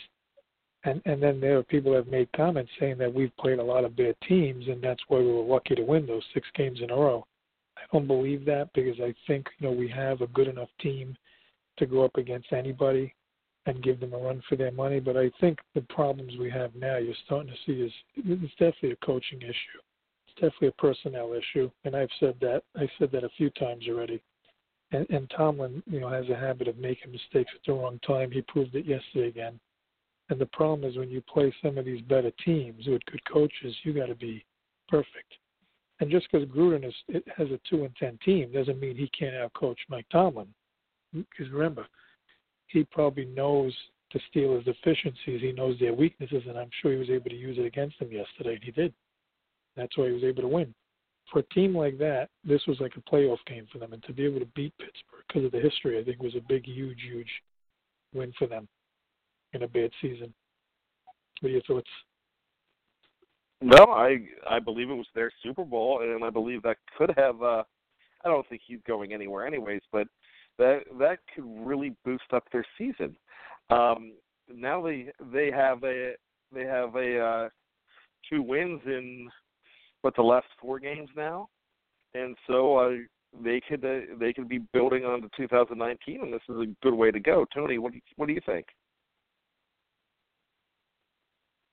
And 0.83 1.01
and 1.05 1.21
then 1.21 1.39
there 1.39 1.57
are 1.57 1.63
people 1.63 1.91
that 1.91 2.05
have 2.05 2.07
made 2.07 2.31
comments 2.33 2.71
saying 2.79 2.97
that 2.97 3.13
we've 3.13 3.35
played 3.37 3.59
a 3.59 3.63
lot 3.63 3.85
of 3.85 3.95
bad 3.95 4.15
teams, 4.27 4.67
and 4.67 4.81
that's 4.81 5.03
why 5.07 5.19
we 5.19 5.31
were 5.31 5.43
lucky 5.43 5.75
to 5.75 5.83
win 5.83 6.07
those 6.07 6.23
six 6.33 6.47
games 6.55 6.79
in 6.81 6.89
a 6.89 6.95
row. 6.95 7.25
I 7.77 7.81
don't 7.91 8.07
believe 8.07 8.45
that 8.45 8.69
because 8.73 8.99
I 8.99 9.13
think 9.27 9.47
you 9.59 9.67
know 9.67 9.73
we 9.73 9.87
have 9.89 10.21
a 10.21 10.27
good 10.27 10.47
enough 10.47 10.69
team 10.79 11.15
to 11.77 11.85
go 11.85 12.03
up 12.03 12.17
against 12.17 12.51
anybody 12.51 13.13
and 13.65 13.83
give 13.83 13.99
them 13.99 14.13
a 14.13 14.17
run 14.17 14.41
for 14.49 14.55
their 14.55 14.71
money. 14.71 14.99
But 14.99 15.17
I 15.17 15.31
think 15.39 15.59
the 15.75 15.81
problems 15.81 16.33
we 16.39 16.49
have 16.49 16.73
now, 16.75 16.97
you're 16.97 17.13
starting 17.25 17.51
to 17.51 17.57
see, 17.65 17.81
is 17.81 17.91
it's 18.15 18.51
definitely 18.53 18.91
a 18.91 19.05
coaching 19.05 19.41
issue. 19.41 19.79
It's 20.27 20.35
definitely 20.35 20.69
a 20.69 20.81
personnel 20.81 21.33
issue, 21.33 21.69
and 21.85 21.95
I've 21.95 22.09
said 22.19 22.35
that. 22.41 22.63
I've 22.79 22.89
said 22.97 23.11
that 23.11 23.23
a 23.23 23.29
few 23.37 23.49
times 23.51 23.85
already. 23.87 24.21
And, 24.91 25.07
and 25.09 25.31
Tomlin, 25.35 25.83
you 25.85 25.99
know, 25.99 26.09
has 26.09 26.27
a 26.29 26.35
habit 26.35 26.67
of 26.67 26.77
making 26.77 27.11
mistakes 27.11 27.51
at 27.55 27.61
the 27.65 27.73
wrong 27.73 27.99
time. 28.05 28.31
He 28.31 28.41
proved 28.41 28.75
it 28.75 28.85
yesterday 28.85 29.27
again. 29.27 29.59
And 30.31 30.39
the 30.39 30.45
problem 30.45 30.89
is 30.89 30.97
when 30.97 31.09
you 31.09 31.21
play 31.21 31.53
some 31.61 31.77
of 31.77 31.83
these 31.83 32.01
better 32.03 32.31
teams 32.45 32.87
with 32.87 33.05
good 33.05 33.23
coaches, 33.25 33.75
you 33.83 33.91
got 33.91 34.05
to 34.05 34.15
be 34.15 34.45
perfect. 34.87 35.33
And 35.99 36.09
just 36.09 36.31
because 36.31 36.47
Gruden 36.47 36.87
is 36.87 36.93
it 37.09 37.25
has 37.35 37.49
a 37.49 37.59
two 37.69 37.83
and 37.83 37.93
ten 37.97 38.17
team 38.23 38.53
doesn't 38.53 38.79
mean 38.79 38.95
he 38.95 39.09
can't 39.09 39.35
outcoach 39.35 39.75
Mike 39.89 40.05
Tomlin. 40.09 40.47
Because 41.13 41.51
remember, 41.51 41.85
he 42.67 42.85
probably 42.85 43.25
knows 43.25 43.75
the 44.13 44.21
Steelers' 44.33 44.63
deficiencies. 44.63 45.41
He 45.41 45.51
knows 45.51 45.77
their 45.79 45.93
weaknesses, 45.93 46.43
and 46.47 46.57
I'm 46.57 46.69
sure 46.81 46.93
he 46.93 46.97
was 46.97 47.09
able 47.09 47.29
to 47.29 47.35
use 47.35 47.57
it 47.57 47.65
against 47.65 47.99
them 47.99 48.13
yesterday, 48.13 48.53
and 48.53 48.63
he 48.63 48.71
did. 48.71 48.93
That's 49.75 49.97
why 49.97 50.07
he 50.07 50.13
was 50.13 50.23
able 50.23 50.43
to 50.43 50.47
win. 50.47 50.73
For 51.29 51.39
a 51.39 51.53
team 51.53 51.75
like 51.75 51.97
that, 51.97 52.29
this 52.45 52.65
was 52.67 52.79
like 52.79 52.93
a 52.95 53.01
playoff 53.01 53.39
game 53.47 53.67
for 53.69 53.79
them, 53.79 53.91
and 53.91 54.03
to 54.03 54.13
be 54.13 54.23
able 54.23 54.39
to 54.39 54.47
beat 54.55 54.73
Pittsburgh 54.77 55.25
because 55.27 55.43
of 55.43 55.51
the 55.51 55.59
history, 55.59 55.99
I 55.99 56.05
think 56.05 56.23
was 56.23 56.35
a 56.35 56.47
big, 56.47 56.65
huge, 56.65 57.01
huge 57.01 57.29
win 58.13 58.31
for 58.39 58.47
them 58.47 58.69
in 59.53 59.63
a 59.63 59.67
bad 59.67 59.91
season. 60.01 60.33
What 61.39 61.49
are 61.49 61.51
your 61.51 61.61
thoughts? 61.63 61.89
Well, 63.61 63.91
I 63.91 64.17
I 64.49 64.59
believe 64.59 64.89
it 64.89 64.95
was 64.95 65.07
their 65.13 65.31
Super 65.43 65.63
Bowl, 65.63 66.01
and 66.01 66.23
I 66.23 66.29
believe 66.29 66.63
that 66.63 66.77
could 66.97 67.13
have. 67.17 67.41
uh 67.41 67.63
I 68.23 68.29
don't 68.29 68.47
think 68.47 68.61
he's 68.65 68.79
going 68.87 69.13
anywhere, 69.13 69.47
anyways, 69.47 69.81
but 69.91 70.07
that 70.57 70.81
that 70.99 71.19
could 71.33 71.45
really 71.65 71.95
boost 72.05 72.33
up 72.33 72.43
their 72.51 72.65
season. 72.77 73.15
Um, 73.69 74.13
now 74.53 74.81
they 74.81 75.11
they 75.31 75.49
have 75.51 75.83
a 75.83 76.13
they 76.53 76.65
have 76.65 76.95
a 76.95 77.19
uh, 77.19 77.49
two 78.29 78.41
wins 78.41 78.81
in 78.85 79.29
what 80.01 80.15
the 80.15 80.21
last 80.21 80.47
four 80.59 80.79
games 80.79 81.09
now, 81.15 81.49
and 82.13 82.35
so 82.47 82.77
uh, 82.77 82.91
they 83.43 83.61
could 83.67 83.83
uh, 83.85 84.15
they 84.19 84.33
could 84.33 84.49
be 84.49 84.59
building 84.73 85.05
on 85.05 85.21
to 85.21 85.29
2019, 85.37 86.21
and 86.21 86.33
this 86.33 86.41
is 86.49 86.55
a 86.57 86.65
good 86.83 86.93
way 86.93 87.11
to 87.11 87.19
go. 87.19 87.45
Tony, 87.53 87.77
what 87.77 87.91
do 87.91 87.97
you, 87.97 88.01
what 88.17 88.27
do 88.27 88.33
you 88.33 88.41
think? 88.45 88.67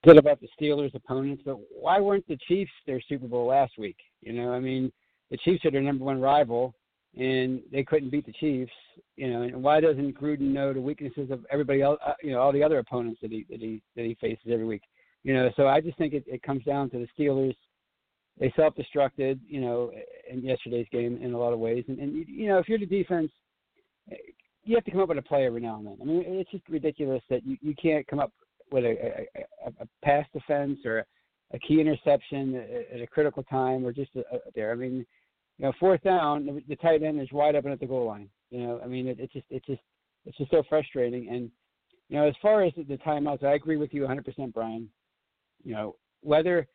Good 0.04 0.16
about 0.16 0.40
the 0.40 0.48
Steelers' 0.60 0.94
opponents, 0.94 1.42
but 1.44 1.56
why 1.70 1.98
weren't 1.98 2.26
the 2.28 2.38
Chiefs 2.46 2.70
their 2.86 3.00
Super 3.08 3.26
Bowl 3.26 3.46
last 3.46 3.72
week? 3.78 3.96
You 4.20 4.32
know, 4.32 4.52
I 4.52 4.60
mean, 4.60 4.92
the 5.30 5.36
Chiefs 5.38 5.64
are 5.64 5.72
their 5.72 5.80
number 5.80 6.04
one 6.04 6.20
rival, 6.20 6.74
and 7.16 7.60
they 7.72 7.82
couldn't 7.82 8.10
beat 8.10 8.24
the 8.24 8.32
Chiefs. 8.32 8.70
You 9.16 9.32
know, 9.32 9.42
and 9.42 9.60
why 9.60 9.80
doesn't 9.80 10.18
Gruden 10.18 10.52
know 10.52 10.72
the 10.72 10.80
weaknesses 10.80 11.32
of 11.32 11.44
everybody 11.50 11.82
else? 11.82 11.98
Uh, 12.06 12.12
you 12.22 12.30
know, 12.30 12.40
all 12.40 12.52
the 12.52 12.62
other 12.62 12.78
opponents 12.78 13.20
that 13.22 13.32
he 13.32 13.44
that 13.50 13.60
he 13.60 13.82
that 13.96 14.04
he 14.04 14.16
faces 14.20 14.46
every 14.50 14.66
week. 14.66 14.82
You 15.24 15.34
know, 15.34 15.50
so 15.56 15.66
I 15.66 15.80
just 15.80 15.98
think 15.98 16.14
it, 16.14 16.24
it 16.28 16.44
comes 16.44 16.62
down 16.64 16.90
to 16.90 16.98
the 16.98 17.08
Steelers. 17.18 17.56
They 18.38 18.52
self-destructed, 18.54 19.40
you 19.48 19.60
know, 19.60 19.90
in 20.30 20.44
yesterday's 20.44 20.86
game 20.92 21.18
in 21.20 21.32
a 21.32 21.38
lot 21.38 21.52
of 21.52 21.58
ways. 21.58 21.84
And, 21.88 21.98
and 21.98 22.24
you 22.28 22.46
know, 22.46 22.58
if 22.58 22.68
you're 22.68 22.78
the 22.78 22.86
defense, 22.86 23.32
you 24.62 24.76
have 24.76 24.84
to 24.84 24.92
come 24.92 25.00
up 25.00 25.08
with 25.08 25.18
a 25.18 25.22
play 25.22 25.44
every 25.44 25.60
now 25.60 25.76
and 25.76 25.86
then. 25.88 25.98
I 26.00 26.04
mean, 26.04 26.22
it's 26.24 26.50
just 26.52 26.68
ridiculous 26.68 27.22
that 27.30 27.44
you 27.44 27.56
you 27.60 27.74
can't 27.74 28.06
come 28.06 28.20
up 28.20 28.32
with 28.70 28.84
a, 28.84 29.26
a, 29.36 29.68
a, 29.80 29.88
pass 30.04 30.26
defense 30.32 30.78
or 30.84 31.04
a 31.52 31.58
key 31.58 31.80
interception 31.80 32.54
at 32.94 33.00
a 33.00 33.06
critical 33.06 33.42
time 33.44 33.84
or 33.84 33.92
just 33.92 34.10
a, 34.16 34.20
a, 34.20 34.38
there. 34.54 34.72
I 34.72 34.74
mean, 34.74 35.06
you 35.58 35.64
know, 35.66 35.72
fourth 35.80 36.02
down, 36.02 36.62
the, 36.68 36.76
tight 36.76 37.02
end 37.02 37.20
is 37.20 37.32
wide 37.32 37.56
open 37.56 37.72
at 37.72 37.80
the 37.80 37.86
goal 37.86 38.06
line. 38.06 38.28
You 38.50 38.60
know, 38.60 38.80
I 38.82 38.86
mean, 38.86 39.08
it, 39.08 39.18
it's 39.18 39.32
just 39.32 39.46
it's 39.50 39.66
just 39.66 39.82
it's 40.24 40.36
just 40.38 40.50
so 40.50 40.62
frustrating. 40.68 41.28
And 41.28 41.50
you 42.08 42.16
know, 42.18 42.28
as 42.28 42.34
far 42.40 42.62
as 42.62 42.72
the, 42.76 42.96
timeouts, 42.96 43.44
I 43.44 43.54
agree 43.54 43.76
with 43.76 43.92
you 43.92 44.02
100%, 44.02 44.54
Brian. 44.54 44.88
You 45.64 45.74
know, 45.74 45.96
whether 46.22 46.66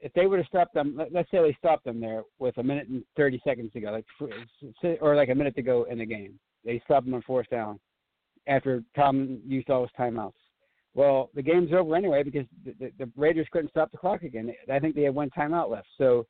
if 0.00 0.12
they 0.14 0.26
would 0.26 0.38
have 0.38 0.48
stopped 0.48 0.74
them, 0.74 0.94
let, 0.96 1.12
let's 1.12 1.30
say 1.30 1.38
they 1.38 1.56
stopped 1.58 1.84
them 1.84 2.00
there 2.00 2.22
with 2.38 2.56
a 2.58 2.62
minute 2.62 2.88
and 2.88 3.04
30 3.16 3.40
seconds 3.44 3.72
to 3.72 3.80
go, 3.80 3.92
like 3.92 5.00
or 5.00 5.14
like 5.14 5.28
a 5.28 5.34
minute 5.34 5.54
to 5.56 5.62
go 5.62 5.84
in 5.84 5.98
the 5.98 6.06
game, 6.06 6.38
they 6.64 6.80
stopped 6.84 7.06
them 7.06 7.14
on 7.14 7.22
fourth 7.22 7.48
down 7.50 7.78
after 8.46 8.82
Tom 8.96 9.40
used 9.46 9.70
all 9.70 9.82
his 9.82 9.90
timeouts. 9.98 10.32
Well, 10.94 11.30
the 11.34 11.42
game's 11.42 11.72
over 11.72 11.96
anyway 11.96 12.22
because 12.22 12.46
the, 12.64 12.74
the, 12.78 12.92
the 13.04 13.10
Raiders 13.16 13.48
couldn't 13.50 13.70
stop 13.70 13.90
the 13.90 13.98
clock 13.98 14.22
again. 14.22 14.54
I 14.72 14.78
think 14.78 14.94
they 14.94 15.02
had 15.02 15.14
one 15.14 15.30
timeout 15.30 15.70
left. 15.70 15.88
So, 15.98 16.26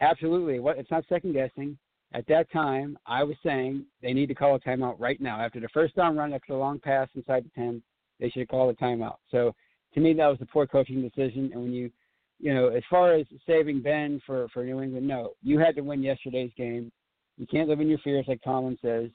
absolutely, 0.00 0.60
what 0.60 0.78
it's 0.78 0.90
not 0.90 1.04
second 1.08 1.32
guessing. 1.32 1.76
At 2.12 2.26
that 2.28 2.50
time, 2.52 2.96
I 3.06 3.24
was 3.24 3.34
saying 3.44 3.84
they 4.00 4.12
need 4.12 4.26
to 4.26 4.34
call 4.36 4.54
a 4.54 4.60
timeout 4.60 5.00
right 5.00 5.20
now. 5.20 5.40
After 5.40 5.58
the 5.58 5.68
first 5.74 5.96
down 5.96 6.16
run, 6.16 6.32
after 6.32 6.52
the 6.52 6.58
long 6.58 6.78
pass 6.78 7.08
inside 7.16 7.44
the 7.44 7.60
10, 7.60 7.82
they 8.20 8.30
should 8.30 8.48
call 8.48 8.70
a 8.70 8.74
timeout. 8.74 9.16
So, 9.32 9.52
to 9.94 10.00
me, 10.00 10.12
that 10.14 10.28
was 10.28 10.38
a 10.40 10.46
poor 10.46 10.66
coaching 10.66 11.02
decision. 11.02 11.50
And 11.52 11.62
when 11.62 11.72
you, 11.72 11.90
you 12.38 12.54
know, 12.54 12.68
as 12.68 12.84
far 12.88 13.14
as 13.14 13.26
saving 13.46 13.82
Ben 13.82 14.20
for, 14.24 14.46
for 14.54 14.64
New 14.64 14.80
England, 14.80 15.08
no. 15.08 15.32
You 15.42 15.58
had 15.58 15.74
to 15.74 15.80
win 15.80 16.04
yesterday's 16.04 16.52
game. 16.56 16.92
You 17.36 17.48
can't 17.48 17.68
live 17.68 17.80
in 17.80 17.88
your 17.88 17.98
fears, 17.98 18.26
like 18.28 18.42
Tomlin 18.42 18.78
says. 18.80 19.10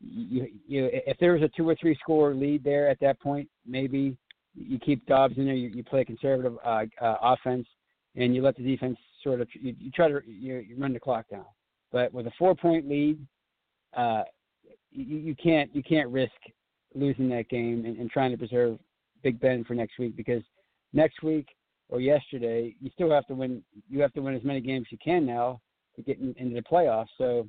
You, 0.00 0.48
you, 0.66 0.90
if 0.92 1.16
there 1.18 1.34
was 1.34 1.42
a 1.42 1.50
two 1.56 1.68
or 1.68 1.76
three 1.80 1.96
score 2.00 2.34
lead 2.34 2.64
there 2.64 2.88
at 2.88 2.98
that 3.00 3.20
point, 3.20 3.48
maybe 3.64 4.16
you 4.54 4.78
keep 4.78 5.04
Dobbs 5.06 5.36
in 5.36 5.46
there, 5.46 5.54
you, 5.54 5.68
you 5.68 5.82
play 5.82 6.02
a 6.02 6.04
conservative 6.04 6.56
uh, 6.64 6.84
uh, 7.00 7.16
offense, 7.22 7.66
and 8.16 8.34
you 8.34 8.42
let 8.42 8.56
the 8.56 8.62
defense 8.62 8.96
sort 9.22 9.40
of 9.40 9.48
you, 9.54 9.74
you 9.78 9.90
try 9.90 10.08
to 10.08 10.20
you, 10.26 10.56
you 10.56 10.76
run 10.78 10.92
the 10.92 11.00
clock 11.00 11.28
down. 11.30 11.46
But 11.92 12.12
with 12.12 12.26
a 12.26 12.32
four 12.38 12.54
point 12.54 12.88
lead, 12.88 13.18
uh, 13.96 14.22
you, 14.90 15.18
you 15.18 15.34
can't 15.34 15.74
you 15.74 15.82
can't 15.82 16.08
risk 16.10 16.32
losing 16.94 17.28
that 17.30 17.48
game 17.48 17.84
and, 17.84 17.98
and 17.98 18.10
trying 18.10 18.30
to 18.30 18.38
preserve 18.38 18.78
Big 19.22 19.40
Ben 19.40 19.64
for 19.64 19.74
next 19.74 19.98
week 19.98 20.16
because 20.16 20.42
next 20.92 21.22
week 21.22 21.48
or 21.88 22.00
yesterday 22.00 22.74
you 22.80 22.90
still 22.94 23.10
have 23.10 23.26
to 23.26 23.34
win. 23.34 23.62
You 23.88 24.00
have 24.00 24.12
to 24.14 24.20
win 24.20 24.34
as 24.34 24.44
many 24.44 24.60
games 24.60 24.86
as 24.88 24.92
you 24.92 24.98
can 25.04 25.26
now 25.26 25.60
to 25.96 26.02
get 26.02 26.18
in, 26.18 26.34
into 26.38 26.54
the 26.54 26.62
playoffs. 26.62 27.08
So 27.18 27.48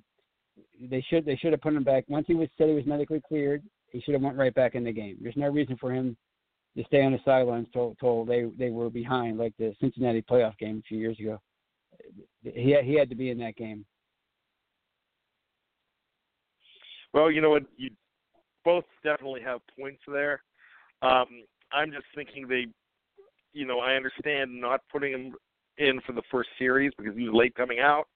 they 0.82 1.06
should 1.10 1.26
they 1.26 1.36
should 1.36 1.52
have 1.52 1.62
put 1.62 1.74
him 1.74 1.84
back 1.84 2.06
once 2.08 2.26
he 2.28 2.34
was 2.34 2.50
said 2.58 2.70
he 2.70 2.76
was 2.76 2.86
medically 2.86 3.22
cleared. 3.28 3.64
He 3.90 4.02
should 4.02 4.14
have 4.14 4.24
went 4.24 4.38
right 4.38 4.54
back 4.54 4.76
in 4.76 4.84
the 4.84 4.92
game. 4.92 5.18
There's 5.22 5.38
no 5.38 5.50
reason 5.50 5.78
for 5.78 5.92
him 5.94 6.18
to 6.78 6.84
stay 6.86 7.04
on 7.04 7.14
the 7.14 7.20
sidelines 7.24 7.68
till, 7.72 7.96
till 8.00 8.26
they 8.26 8.46
they 8.58 8.70
were 8.70 8.90
behind, 8.90 9.38
like 9.38 9.54
the 9.58 9.74
Cincinnati 9.80 10.22
playoff 10.22 10.58
game 10.58 10.80
a 10.80 10.88
few 10.88 10.98
years 10.98 11.20
ago. 11.20 11.40
He 12.44 12.76
he 12.84 12.98
had 12.98 13.10
to 13.10 13.16
be 13.16 13.30
in 13.30 13.38
that 13.40 13.56
game. 13.56 13.86
Well, 17.14 17.32
you 17.32 17.40
know 17.40 17.52
what? 17.52 17.64
You 17.78 17.92
both 18.66 18.84
definitely 19.04 19.42
have 19.42 19.62
points 19.80 20.02
there. 20.06 20.44
Um, 21.02 21.28
I'm 21.72 21.92
just 21.92 22.06
thinking 22.14 22.48
they, 22.48 22.66
you 23.54 23.66
know, 23.66 23.80
I 23.80 23.94
understand 23.94 24.60
not 24.60 24.82
putting 24.92 25.14
him 25.14 25.36
in 25.78 26.02
for 26.06 26.12
the 26.12 26.24
first 26.30 26.50
series 26.60 26.92
because 26.98 27.16
he 27.16 27.24
was 27.24 27.34
late 27.34 27.56
coming 27.56 27.80
out, 27.80 28.08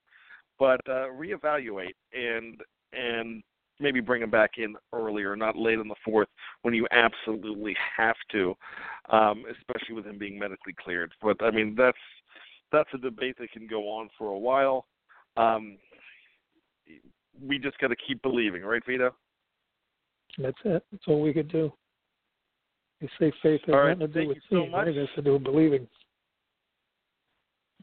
but 0.58 0.80
uh, 0.86 1.06
reevaluate 1.08 1.94
and 2.12 2.60
and 2.92 3.42
maybe 3.80 4.00
bring 4.00 4.22
him 4.22 4.30
back 4.30 4.52
in 4.58 4.76
earlier, 4.92 5.34
not 5.34 5.56
late 5.56 5.78
in 5.78 5.88
the 5.88 5.94
fourth 6.04 6.28
when 6.62 6.74
you 6.74 6.86
absolutely 6.90 7.76
have 7.96 8.16
to, 8.32 8.54
um, 9.10 9.44
especially 9.50 9.94
with 9.94 10.06
him 10.06 10.18
being 10.18 10.38
medically 10.38 10.74
cleared. 10.82 11.12
But 11.22 11.42
I 11.42 11.50
mean, 11.50 11.74
that's 11.76 11.98
that's 12.72 12.90
a 12.94 12.98
debate 12.98 13.36
that 13.38 13.50
can 13.50 13.66
go 13.66 13.88
on 13.88 14.08
for 14.16 14.28
a 14.28 14.38
while. 14.38 14.86
Um, 15.36 15.78
we 17.42 17.58
just 17.58 17.78
got 17.78 17.88
to 17.88 17.96
keep 17.96 18.22
believing, 18.22 18.62
right, 18.62 18.82
Vito? 18.86 19.14
That's 20.38 20.58
it. 20.64 20.84
That's 20.92 21.04
all 21.08 21.20
we 21.20 21.32
could 21.32 21.50
do. 21.50 21.72
They 23.00 23.08
say 23.18 23.32
faith 23.42 23.60
has 23.66 23.74
right, 23.74 23.98
nothing 23.98 24.00
to 24.00 24.06
do 24.08 24.12
thank 24.12 24.28
with 24.28 24.36
you 24.36 24.42
so 24.50 24.62
seeing. 24.62 24.70
much. 24.70 24.88
It 24.88 24.96
has 24.96 25.08
to 25.16 25.22
do 25.22 25.32
with 25.34 25.44
believing. 25.44 25.88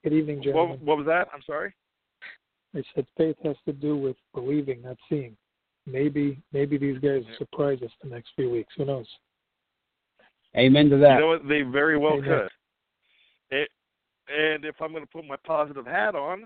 Good 0.04 0.14
evening, 0.14 0.44
gentlemen. 0.44 0.80
What, 0.80 0.82
what 0.84 0.98
was 0.98 1.08
that? 1.08 1.28
I'm 1.34 1.42
sorry. 1.46 1.74
I 2.76 2.84
said 2.94 3.08
faith 3.18 3.36
has 3.44 3.56
to 3.66 3.74
do 3.74 3.98
with 3.98 4.16
believing, 4.34 4.84
not 4.84 4.98
seeing. 5.10 5.36
Maybe 5.88 6.38
maybe 6.52 6.78
these 6.78 7.00
guys 7.00 7.24
Yeah. 7.26 7.38
surprise 7.38 7.82
us 7.82 7.92
the 8.04 8.10
next 8.10 8.32
few 8.36 8.50
weeks. 8.50 8.74
Who 8.76 8.86
knows? 8.86 9.08
Amen 10.56 10.90
to 10.90 10.98
that. 10.98 11.16
You 11.16 11.20
know 11.22 11.28
what? 11.28 11.48
They 11.48 11.62
very 11.62 11.98
well 11.98 12.18
Amen. 12.18 12.50
could. 13.50 13.58
It, 13.58 13.70
and 14.28 14.66
if 14.66 14.82
I'm 14.82 14.92
going 14.92 15.04
to 15.04 15.10
put 15.10 15.26
my 15.26 15.38
positive 15.38 15.86
hat 15.86 16.14
on, 16.14 16.46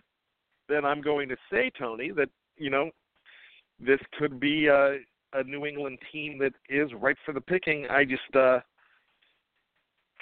then 0.70 0.86
I'm 0.86 1.02
going 1.02 1.28
to 1.30 1.38
say, 1.52 1.72
Tony, 1.72 2.12
that 2.12 2.30
you 2.58 2.70
know 2.70 2.92
this 3.80 4.00
could 4.20 4.40
be 4.40 4.68
a, 4.68 5.00
a 5.34 5.44
New 5.44 5.66
England 5.66 5.98
team 6.12 6.38
that 6.38 6.54
is 6.70 6.94
right 6.94 7.18
for 7.26 7.34
the 7.34 7.42
picking. 7.42 7.88
I 7.90 8.06
just 8.06 8.36
uh, 8.36 8.60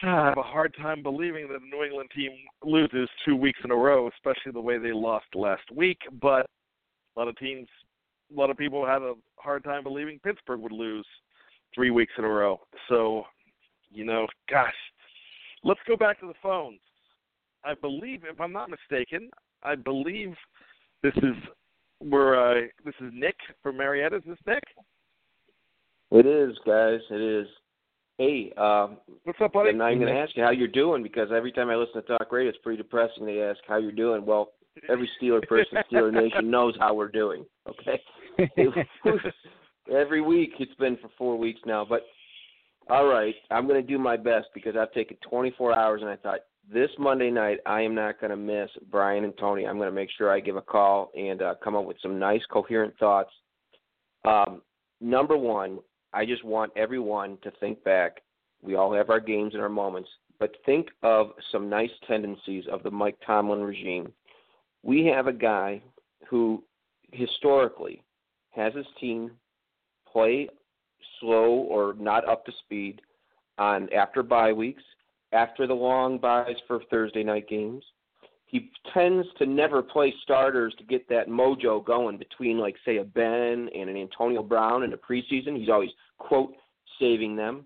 I 0.01 0.25
have 0.27 0.37
a 0.37 0.43
hard 0.43 0.73
time 0.75 1.03
believing 1.03 1.49
that 1.49 1.61
a 1.61 1.65
New 1.65 1.83
England 1.83 2.09
team 2.15 2.31
loses 2.63 3.09
two 3.25 3.35
weeks 3.35 3.59
in 3.65 3.71
a 3.71 3.75
row, 3.75 4.07
especially 4.07 4.53
the 4.53 4.61
way 4.61 4.77
they 4.77 4.93
lost 4.93 5.25
last 5.35 5.69
week. 5.73 5.99
But 6.21 6.45
a 7.15 7.19
lot 7.19 7.27
of 7.27 7.37
teams, 7.37 7.67
a 8.35 8.39
lot 8.39 8.49
of 8.49 8.57
people 8.57 8.85
had 8.85 9.01
a 9.01 9.13
hard 9.37 9.63
time 9.63 9.83
believing 9.83 10.19
Pittsburgh 10.23 10.61
would 10.61 10.71
lose 10.71 11.05
three 11.73 11.91
weeks 11.91 12.13
in 12.17 12.23
a 12.23 12.27
row. 12.27 12.59
So, 12.87 13.23
you 13.91 14.05
know, 14.05 14.27
gosh, 14.49 14.73
let's 15.63 15.79
go 15.87 15.95
back 15.95 16.19
to 16.19 16.27
the 16.27 16.33
phones. 16.41 16.79
I 17.63 17.73
believe, 17.73 18.21
if 18.29 18.39
I'm 18.39 18.53
not 18.53 18.69
mistaken, 18.69 19.29
I 19.63 19.75
believe 19.75 20.33
this 21.03 21.15
is 21.17 21.35
where 21.99 22.39
uh, 22.39 22.61
this 22.85 22.95
is 23.01 23.11
Nick 23.13 23.35
from 23.61 23.77
Marietta. 23.77 24.17
Is 24.17 24.23
this 24.25 24.37
Nick? 24.47 24.63
It 26.11 26.25
is, 26.25 26.57
guys. 26.65 26.99
It 27.11 27.21
is. 27.21 27.47
Hey, 28.17 28.51
um, 28.57 28.97
What's 29.23 29.39
up, 29.41 29.53
buddy? 29.53 29.69
And 29.69 29.81
I'm 29.81 29.87
not 29.87 29.91
even 29.93 30.01
going 30.07 30.13
to 30.13 30.19
ask 30.19 30.35
you 30.35 30.43
how 30.43 30.51
you're 30.51 30.67
doing 30.67 31.03
because 31.03 31.29
every 31.33 31.51
time 31.51 31.69
I 31.69 31.75
listen 31.75 32.01
to 32.01 32.17
talk 32.17 32.31
radio, 32.31 32.49
it's 32.49 32.57
pretty 32.61 32.81
depressing. 32.81 33.25
They 33.25 33.41
ask 33.41 33.59
how 33.67 33.77
you're 33.77 33.91
doing. 33.91 34.25
Well, 34.25 34.51
every 34.89 35.09
Steeler 35.21 35.45
person, 35.47 35.77
Steeler 35.91 36.11
Nation 36.23 36.49
knows 36.51 36.75
how 36.79 36.93
we're 36.93 37.09
doing. 37.09 37.45
Okay, 37.67 38.01
every 39.91 40.21
week 40.21 40.51
it's 40.59 40.73
been 40.75 40.97
for 40.97 41.09
four 41.17 41.37
weeks 41.37 41.59
now. 41.65 41.85
But 41.87 42.03
all 42.89 43.07
right, 43.07 43.35
I'm 43.51 43.67
going 43.67 43.81
to 43.81 43.87
do 43.87 43.99
my 43.99 44.17
best 44.17 44.47
because 44.53 44.75
I've 44.75 44.91
taken 44.93 45.17
24 45.29 45.77
hours 45.77 46.01
and 46.01 46.09
I 46.09 46.15
thought 46.15 46.39
this 46.71 46.89
Monday 46.97 47.29
night 47.29 47.59
I 47.65 47.81
am 47.81 47.95
not 47.95 48.19
going 48.19 48.31
to 48.31 48.37
miss 48.37 48.69
Brian 48.91 49.23
and 49.23 49.33
Tony. 49.37 49.65
I'm 49.65 49.77
going 49.77 49.89
to 49.89 49.95
make 49.95 50.09
sure 50.17 50.31
I 50.31 50.39
give 50.39 50.55
a 50.55 50.61
call 50.61 51.11
and 51.15 51.41
uh, 51.41 51.55
come 51.63 51.75
up 51.75 51.85
with 51.85 51.97
some 52.01 52.19
nice, 52.19 52.41
coherent 52.51 52.93
thoughts. 52.99 53.31
Um, 54.25 54.61
number 55.01 55.37
one, 55.37 55.79
I 56.13 56.25
just 56.25 56.43
want 56.43 56.71
everyone 56.75 57.37
to 57.43 57.51
think 57.59 57.83
back. 57.83 58.21
We 58.61 58.75
all 58.75 58.93
have 58.93 59.09
our 59.09 59.19
games 59.19 59.53
and 59.53 59.61
our 59.61 59.69
moments, 59.69 60.09
but 60.39 60.55
think 60.65 60.87
of 61.03 61.31
some 61.51 61.69
nice 61.69 61.91
tendencies 62.07 62.65
of 62.71 62.83
the 62.83 62.91
Mike 62.91 63.17
Tomlin 63.25 63.61
regime. 63.61 64.11
We 64.83 65.05
have 65.05 65.27
a 65.27 65.33
guy 65.33 65.81
who 66.27 66.63
historically 67.11 68.03
has 68.59 68.73
his 68.73 68.85
team 68.99 69.31
play 70.11 70.49
slow 71.19 71.49
or 71.69 71.95
not 71.97 72.27
up 72.27 72.45
to 72.45 72.51
speed 72.63 73.01
on 73.57 73.91
after 73.93 74.21
bye 74.23 74.53
weeks, 74.53 74.83
after 75.31 75.67
the 75.67 75.73
long 75.73 76.17
byes 76.17 76.55
for 76.67 76.81
Thursday 76.89 77.23
night 77.23 77.47
games. 77.47 77.83
He 78.45 78.71
tends 78.93 79.27
to 79.37 79.45
never 79.45 79.83
play 79.83 80.11
starters 80.23 80.73
to 80.79 80.83
get 80.83 81.07
that 81.09 81.27
mojo 81.27 81.85
going 81.85 82.17
between, 82.17 82.57
like, 82.57 82.75
say, 82.83 82.97
a 82.97 83.03
Ben 83.03 83.69
and 83.75 83.89
an 83.89 83.95
Antonio 83.95 84.41
Brown 84.41 84.81
in 84.81 84.89
the 84.89 84.97
preseason. 84.97 85.55
He's 85.55 85.69
always, 85.69 85.91
quote, 86.17 86.53
saving 86.99 87.35
them. 87.35 87.65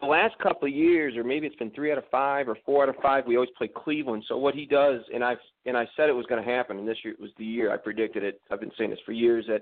The 0.00 0.06
last 0.06 0.38
couple 0.38 0.66
of 0.66 0.74
years, 0.74 1.14
or 1.16 1.24
maybe 1.24 1.46
it's 1.46 1.56
been 1.56 1.70
three 1.72 1.92
out 1.92 1.98
of 1.98 2.04
five 2.10 2.48
or 2.48 2.56
four 2.64 2.84
out 2.84 2.88
of 2.88 2.96
five, 3.02 3.26
we 3.26 3.36
always 3.36 3.50
play 3.58 3.68
Cleveland. 3.68 4.24
So 4.26 4.38
what 4.38 4.54
he 4.54 4.64
does, 4.64 5.02
and 5.12 5.22
I 5.22 5.36
and 5.66 5.76
I 5.76 5.86
said 5.94 6.08
it 6.08 6.12
was 6.12 6.24
going 6.24 6.42
to 6.42 6.50
happen, 6.50 6.78
and 6.78 6.88
this 6.88 6.96
year 7.04 7.12
it 7.12 7.20
was 7.20 7.32
the 7.36 7.44
year 7.44 7.70
I 7.70 7.76
predicted 7.76 8.24
it. 8.24 8.40
I've 8.50 8.60
been 8.60 8.72
saying 8.78 8.88
this 8.88 8.98
for 9.04 9.12
years 9.12 9.44
that 9.48 9.60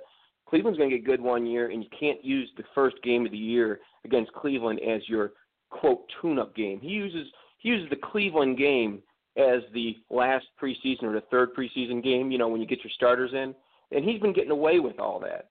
Cleveland's 0.49 0.79
going 0.79 0.91
to 0.91 0.97
get 0.97 1.05
good 1.05 1.21
one 1.21 1.47
year, 1.47 1.71
and 1.71 1.83
you 1.83 1.91
can't 1.99 2.25
use 2.25 2.51
the 2.57 2.65
first 2.75 2.97
game 3.03 3.27
of 3.27 3.33
the 3.33 3.39
year 3.39 3.81
against 4.05 4.33
Cleveland 4.33 4.81
as 4.81 5.07
your 5.09 5.33
quote 5.71 6.05
tune-up 6.21 6.57
game. 6.57 6.81
He 6.81 6.89
uses 6.89 7.27
he 7.59 7.69
uses 7.71 7.91
the 7.91 7.97
Cleveland 7.97 8.57
game 8.57 9.03
as 9.37 9.61
the 9.75 9.97
last 10.11 10.47
preseason 10.61 11.03
or 11.03 11.13
the 11.13 11.25
third 11.31 11.55
preseason 11.55 12.03
game. 12.03 12.31
You 12.31 12.39
know 12.39 12.49
when 12.49 12.61
you 12.61 12.67
get 12.67 12.83
your 12.83 12.93
starters 12.95 13.33
in, 13.33 13.55
and 13.95 14.05
he's 14.05 14.21
been 14.21 14.33
getting 14.33 14.51
away 14.51 14.81
with 14.81 14.99
all 14.99 15.21
that. 15.21 15.49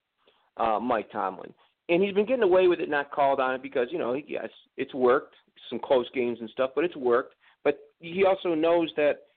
Uh, 0.58 0.80
Mike 0.80 1.12
Tomlin, 1.12 1.54
and 1.90 2.02
he's 2.02 2.14
been 2.14 2.26
getting 2.26 2.44
away 2.44 2.68
with 2.68 2.80
it, 2.80 2.90
not 2.90 3.12
called 3.12 3.40
on 3.40 3.54
it 3.54 3.62
because 3.62 3.88
you 3.92 4.00
know 4.00 4.20
yes, 4.28 4.50
it's 4.78 4.94
worked, 4.96 5.36
some 5.70 5.80
close 5.80 6.08
games 6.16 6.40
and 6.40 6.50
stuff, 6.50 6.72
but 6.74 6.84
it's 6.84 6.96
worked. 6.96 7.36
But 7.64 7.78
he 8.00 8.26
also 8.26 8.56
knows 8.56 8.90
that 8.98 9.28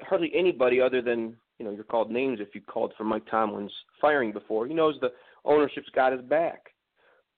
hardly 0.00 0.32
anybody 0.34 0.80
other 0.80 1.02
than 1.02 1.36
you 1.60 1.66
know 1.66 1.70
you're 1.70 1.84
called 1.84 2.10
names 2.10 2.38
if 2.40 2.54
you 2.54 2.62
called 2.62 2.94
for 2.96 3.04
Mike 3.04 3.26
Tomlin's 3.30 3.72
firing 4.00 4.32
before. 4.32 4.66
He 4.66 4.72
knows 4.72 4.96
the 5.00 5.12
ownership's 5.44 5.90
got 5.94 6.12
his 6.12 6.22
back. 6.22 6.68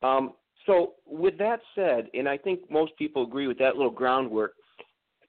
Um, 0.02 0.34
so 0.64 0.94
with 1.06 1.36
that 1.38 1.58
said, 1.74 2.06
and 2.14 2.28
I 2.28 2.38
think 2.38 2.70
most 2.70 2.96
people 2.96 3.24
agree 3.24 3.48
with 3.48 3.58
that 3.58 3.76
little 3.76 3.90
groundwork, 3.90 4.52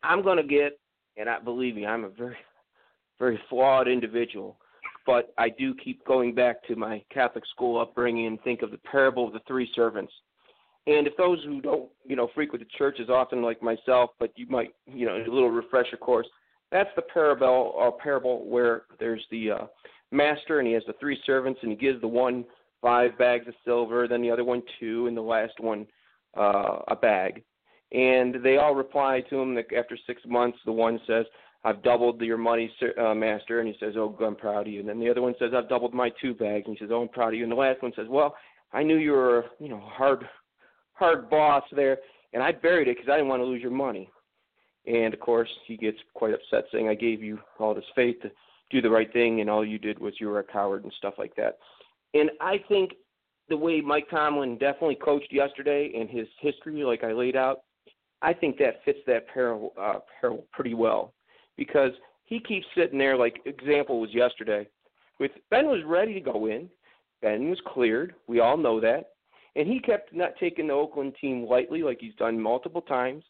I'm 0.04 0.22
going 0.22 0.38
to 0.38 0.44
get, 0.44 0.80
and 1.18 1.28
I 1.28 1.40
believe 1.40 1.76
me, 1.76 1.88
I'm 1.88 2.04
a 2.04 2.10
very, 2.10 2.38
very 3.20 3.40
flawed 3.50 3.88
individual, 3.88 4.58
but 5.08 5.34
I 5.40 5.50
do 5.50 5.74
keep 5.74 6.06
going 6.06 6.36
back 6.36 6.64
to 6.68 6.76
my 6.76 7.04
Catholic 7.12 7.46
school 7.48 7.82
upbringing 7.82 8.28
and 8.28 8.42
think 8.44 8.62
of 8.62 8.70
the 8.70 8.78
parable 8.78 9.26
of 9.26 9.34
the 9.34 9.42
three 9.48 9.70
servants. 9.76 10.14
And 10.86 11.08
if 11.08 11.18
those 11.18 11.44
who 11.46 11.62
don't, 11.62 11.90
you 12.06 12.16
know, 12.16 12.30
frequent 12.36 12.64
the 12.64 12.78
church 12.78 12.98
as 13.02 13.10
often 13.10 13.42
like 13.42 13.64
myself, 13.64 14.12
but 14.20 14.32
you 14.36 14.46
might, 14.50 14.74
you 14.86 15.08
know, 15.08 15.16
a 15.16 15.32
little 15.32 15.50
refresher 15.50 15.98
course, 15.98 16.28
that's 16.74 16.90
the 16.98 17.02
parable, 17.02 17.76
uh, 17.80 18.04
parable 18.04 18.46
where 18.46 18.84
there's 19.00 19.24
the 19.32 19.52
uh, 19.52 19.66
master 20.12 20.60
and 20.60 20.68
he 20.68 20.74
has 20.74 20.84
the 20.88 20.96
three 21.00 21.18
servants 21.26 21.60
and 21.62 21.72
he 21.72 21.78
gives 21.78 22.02
the 22.02 22.08
one 22.08 22.44
five 22.82 23.18
bags 23.18 23.48
of 23.48 23.54
silver, 23.64 24.08
then 24.10 24.22
the 24.22 24.30
other 24.30 24.44
one 24.44 24.62
two, 24.80 25.08
and 25.08 25.16
the 25.16 25.22
last 25.22 25.54
one 25.60 25.88
uh, 26.38 26.80
a 26.90 26.96
bag. 26.96 27.42
And 27.94 28.44
they 28.44 28.58
all 28.58 28.76
reply 28.76 29.22
to 29.30 29.40
him 29.40 29.56
that 29.56 29.72
after 29.74 29.98
six 30.06 30.22
months, 30.26 30.58
the 30.66 30.72
one 30.72 31.00
says, 31.08 31.26
I've 31.64 31.82
doubled 31.84 32.20
your 32.22 32.38
money, 32.38 32.70
sir, 32.80 32.94
uh, 33.00 33.16
master. 33.16 33.60
And 33.60 33.68
he 33.70 33.76
says, 33.80 33.94
Oh, 33.96 34.18
I'm 34.20 34.36
proud 34.36 34.68
of 34.68 34.74
you. 34.74 34.80
And 34.82 34.90
then 34.90 35.00
the 35.00 35.10
other 35.10 35.22
one 35.22 35.36
says, 35.40 35.52
I've 35.56 35.70
doubled 35.70 35.94
my 35.94 36.12
two 36.22 36.34
bags. 36.34 36.66
And 36.66 36.76
he 36.76 36.84
says, 36.84 36.90
Oh, 36.92 37.04
I'm 37.04 37.08
proud 37.08 37.30
of 37.30 37.36
you. 37.36 37.44
And 37.44 37.52
the 37.52 37.56
last 37.56 37.82
one 37.82 37.94
says, 37.96 38.08
Well, 38.10 38.36
I 38.74 38.84
knew 38.84 38.98
you 38.98 39.12
were, 39.12 39.46
you 39.60 39.70
know, 39.70 39.80
hard, 39.80 40.28
hard 40.94 41.30
boss 41.30 41.64
there, 41.76 42.00
and 42.34 42.42
I 42.42 42.52
buried 42.52 42.88
it 42.88 42.98
because 42.98 43.10
I 43.10 43.16
didn't 43.18 43.30
want 43.30 43.42
to 43.42 43.46
lose 43.46 43.62
your 43.62 43.72
money. 43.72 44.10
And 44.86 45.14
of 45.14 45.20
course, 45.20 45.50
he 45.66 45.78
gets 45.78 45.98
quite 46.14 46.34
upset, 46.34 46.66
saying, 46.72 46.90
I 46.90 46.96
gave 46.96 47.24
you 47.24 47.40
all 47.60 47.74
this 47.74 47.86
faith 47.96 48.22
to 48.22 48.32
do 48.70 48.82
the 48.82 48.90
right 48.90 49.12
thing, 49.14 49.42
and 49.42 49.50
all 49.50 49.66
you 49.66 49.78
did 49.78 50.00
was 50.00 50.14
you 50.20 50.28
were 50.28 50.40
a 50.40 50.44
coward 50.44 50.84
and 50.84 50.94
stuff 50.98 51.14
like 51.18 51.36
that. 51.36 51.58
And 52.14 52.30
I 52.42 52.60
think 52.68 52.94
the 53.50 53.58
way 53.58 53.82
Mike 53.82 54.10
Tomlin 54.10 54.58
definitely 54.58 54.96
coached 54.96 55.32
yesterday 55.32 55.92
and 55.98 56.10
his 56.10 56.28
history, 56.40 56.84
like 56.84 57.04
I 57.04 57.14
laid 57.14 57.36
out, 57.36 57.62
I 58.22 58.34
think 58.34 58.58
that 58.58 58.84
fits 58.86 59.00
that 59.08 59.28
parallel, 59.28 59.74
uh, 59.80 60.00
parallel 60.20 60.46
pretty 60.54 60.74
well 60.74 61.14
because 61.58 61.92
he 62.26 62.40
keeps 62.40 62.66
sitting 62.76 62.98
there. 62.98 63.18
Like 63.18 63.42
example 63.46 64.00
was 64.00 64.14
yesterday, 64.14 64.68
with 65.20 65.32
Ben 65.50 65.68
was 65.68 65.84
ready 65.86 66.14
to 66.14 66.22
go 66.22 66.48
in. 66.48 66.70
Ben 67.22 67.50
was 67.50 67.60
cleared. 67.68 68.16
We 68.28 68.40
all 68.40 68.58
know 68.58 68.80
that, 68.80 69.12
and 69.56 69.68
he 69.68 69.80
kept 69.80 70.14
not 70.14 70.32
taking 70.40 70.68
the 70.68 70.74
Oakland 70.74 71.16
team 71.20 71.46
lightly, 71.46 71.84
like 71.84 72.00
he's 72.00 72.16
done 72.16 72.40
multiple 72.40 72.82
times. 72.82 73.24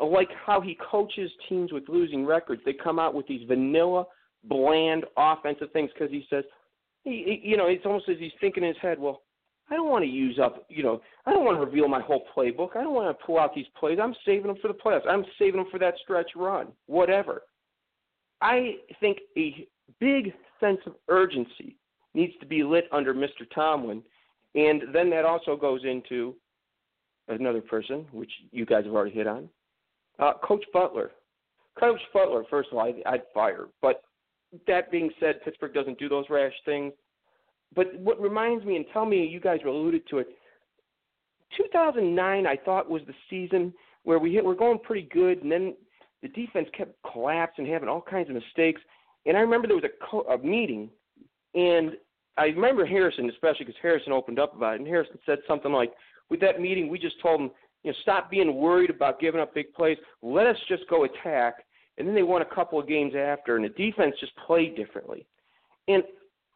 Like 0.00 0.28
how 0.46 0.60
he 0.60 0.78
coaches 0.90 1.30
teams 1.48 1.72
with 1.72 1.88
losing 1.88 2.24
records, 2.24 2.62
they 2.64 2.72
come 2.72 2.98
out 2.98 3.14
with 3.14 3.26
these 3.26 3.46
vanilla, 3.48 4.04
bland 4.44 5.04
offensive 5.16 5.72
things 5.72 5.90
because 5.92 6.10
he 6.10 6.24
says, 6.30 6.44
he, 7.04 7.40
he, 7.42 7.50
you 7.50 7.56
know, 7.56 7.66
it's 7.66 7.84
almost 7.84 8.08
as 8.08 8.16
he's 8.18 8.32
thinking 8.40 8.62
in 8.62 8.68
his 8.68 8.78
head, 8.80 8.98
well, 8.98 9.22
I 9.70 9.74
don't 9.74 9.90
want 9.90 10.04
to 10.04 10.10
use 10.10 10.38
up, 10.42 10.64
you 10.68 10.82
know, 10.82 11.02
I 11.26 11.32
don't 11.32 11.44
want 11.44 11.58
to 11.58 11.64
reveal 11.64 11.88
my 11.88 12.00
whole 12.00 12.24
playbook. 12.34 12.76
I 12.76 12.82
don't 12.82 12.94
want 12.94 13.16
to 13.16 13.24
pull 13.24 13.38
out 13.38 13.54
these 13.54 13.66
plays. 13.78 13.98
I'm 14.02 14.14
saving 14.24 14.46
them 14.46 14.56
for 14.62 14.68
the 14.68 14.74
playoffs. 14.74 15.06
I'm 15.08 15.24
saving 15.38 15.56
them 15.56 15.70
for 15.70 15.78
that 15.78 15.94
stretch 16.02 16.30
run, 16.36 16.68
whatever. 16.86 17.42
I 18.40 18.76
think 19.00 19.18
a 19.36 19.66
big 20.00 20.32
sense 20.60 20.78
of 20.86 20.94
urgency 21.08 21.76
needs 22.14 22.32
to 22.40 22.46
be 22.46 22.62
lit 22.62 22.84
under 22.92 23.12
Mr. 23.12 23.44
Tomlin, 23.54 24.02
and 24.54 24.82
then 24.92 25.10
that 25.10 25.24
also 25.24 25.56
goes 25.56 25.82
into 25.84 26.34
another 27.28 27.60
person, 27.60 28.06
which 28.12 28.30
you 28.52 28.64
guys 28.64 28.84
have 28.84 28.94
already 28.94 29.14
hit 29.14 29.26
on, 29.26 29.48
uh, 30.18 30.32
Coach 30.42 30.64
Butler. 30.72 31.12
Coach 31.78 32.00
Butler, 32.12 32.44
first 32.50 32.70
of 32.72 32.78
all, 32.78 32.84
I'd, 32.84 33.02
I'd 33.06 33.22
fire. 33.32 33.66
But 33.80 34.02
that 34.66 34.90
being 34.90 35.10
said, 35.20 35.42
Pittsburgh 35.44 35.74
doesn't 35.74 35.98
do 35.98 36.08
those 36.08 36.24
rash 36.30 36.52
things. 36.64 36.92
But 37.74 37.94
what 37.98 38.20
reminds 38.20 38.64
me, 38.64 38.76
and 38.76 38.84
tell 38.92 39.04
me, 39.04 39.26
you 39.26 39.40
guys 39.40 39.60
alluded 39.64 40.02
to 40.08 40.18
it. 40.18 40.28
2009, 41.56 42.46
I 42.46 42.56
thought 42.64 42.90
was 42.90 43.02
the 43.06 43.14
season 43.28 43.72
where 44.04 44.18
we 44.18 44.32
hit. 44.32 44.44
We're 44.44 44.54
going 44.54 44.78
pretty 44.78 45.08
good, 45.12 45.42
and 45.42 45.52
then 45.52 45.74
the 46.22 46.28
defense 46.28 46.68
kept 46.76 46.94
collapsing, 47.12 47.66
having 47.66 47.88
all 47.88 48.00
kinds 48.00 48.28
of 48.28 48.34
mistakes. 48.34 48.80
And 49.26 49.36
I 49.36 49.40
remember 49.40 49.66
there 49.68 49.76
was 49.76 49.84
a, 49.84 50.06
co- 50.10 50.32
a 50.32 50.38
meeting, 50.38 50.90
and 51.54 51.92
I 52.36 52.46
remember 52.46 52.86
Harrison, 52.86 53.28
especially 53.30 53.66
because 53.66 53.80
Harrison 53.82 54.12
opened 54.12 54.38
up 54.38 54.56
about 54.56 54.74
it, 54.74 54.80
and 54.80 54.88
Harrison 54.88 55.18
said 55.26 55.38
something 55.46 55.72
like, 55.72 55.92
"With 56.30 56.40
that 56.40 56.60
meeting, 56.60 56.88
we 56.88 56.98
just 56.98 57.20
told 57.20 57.40
them, 57.40 57.50
you 57.88 57.94
know, 57.94 57.98
stop 58.02 58.30
being 58.30 58.54
worried 58.54 58.90
about 58.90 59.18
giving 59.18 59.40
up 59.40 59.54
big 59.54 59.72
plays. 59.72 59.96
Let 60.20 60.46
us 60.46 60.56
just 60.68 60.86
go 60.90 61.04
attack." 61.04 61.64
And 61.96 62.06
then 62.06 62.14
they 62.14 62.22
won 62.22 62.42
a 62.42 62.54
couple 62.54 62.78
of 62.78 62.86
games 62.86 63.14
after, 63.16 63.56
and 63.56 63.64
the 63.64 63.70
defense 63.70 64.14
just 64.20 64.36
played 64.36 64.76
differently. 64.76 65.26
And 65.88 66.04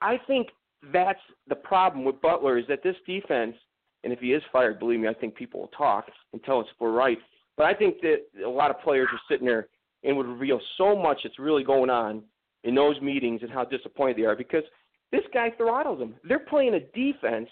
I 0.02 0.18
think 0.26 0.48
that's 0.92 1.20
the 1.48 1.54
problem 1.54 2.04
with 2.04 2.20
Butler 2.20 2.58
is 2.58 2.66
that 2.68 2.82
this 2.82 2.96
defense, 3.06 3.56
and 4.04 4.12
if 4.12 4.20
he 4.20 4.34
is 4.34 4.42
fired, 4.52 4.78
believe 4.78 5.00
me, 5.00 5.08
I 5.08 5.14
think 5.14 5.34
people 5.34 5.60
will 5.60 5.68
talk 5.68 6.06
and 6.32 6.44
tell 6.44 6.60
us 6.60 6.66
if 6.70 6.78
we're 6.78 6.92
right. 6.92 7.18
But 7.56 7.66
I 7.66 7.74
think 7.74 8.00
that 8.02 8.26
a 8.44 8.48
lot 8.48 8.70
of 8.70 8.80
players 8.80 9.08
are 9.10 9.20
sitting 9.28 9.46
there 9.46 9.68
and 10.04 10.16
would 10.16 10.26
reveal 10.26 10.60
so 10.76 10.94
much 10.94 11.20
that's 11.24 11.38
really 11.38 11.64
going 11.64 11.90
on 11.90 12.22
in 12.64 12.74
those 12.74 13.00
meetings 13.00 13.42
and 13.42 13.50
how 13.50 13.64
disappointed 13.64 14.18
they 14.18 14.24
are 14.24 14.36
because 14.36 14.64
this 15.10 15.24
guy 15.32 15.50
throttles 15.56 15.98
them. 15.98 16.14
They're 16.28 16.38
playing 16.38 16.74
a 16.74 16.80
defense 16.80 17.48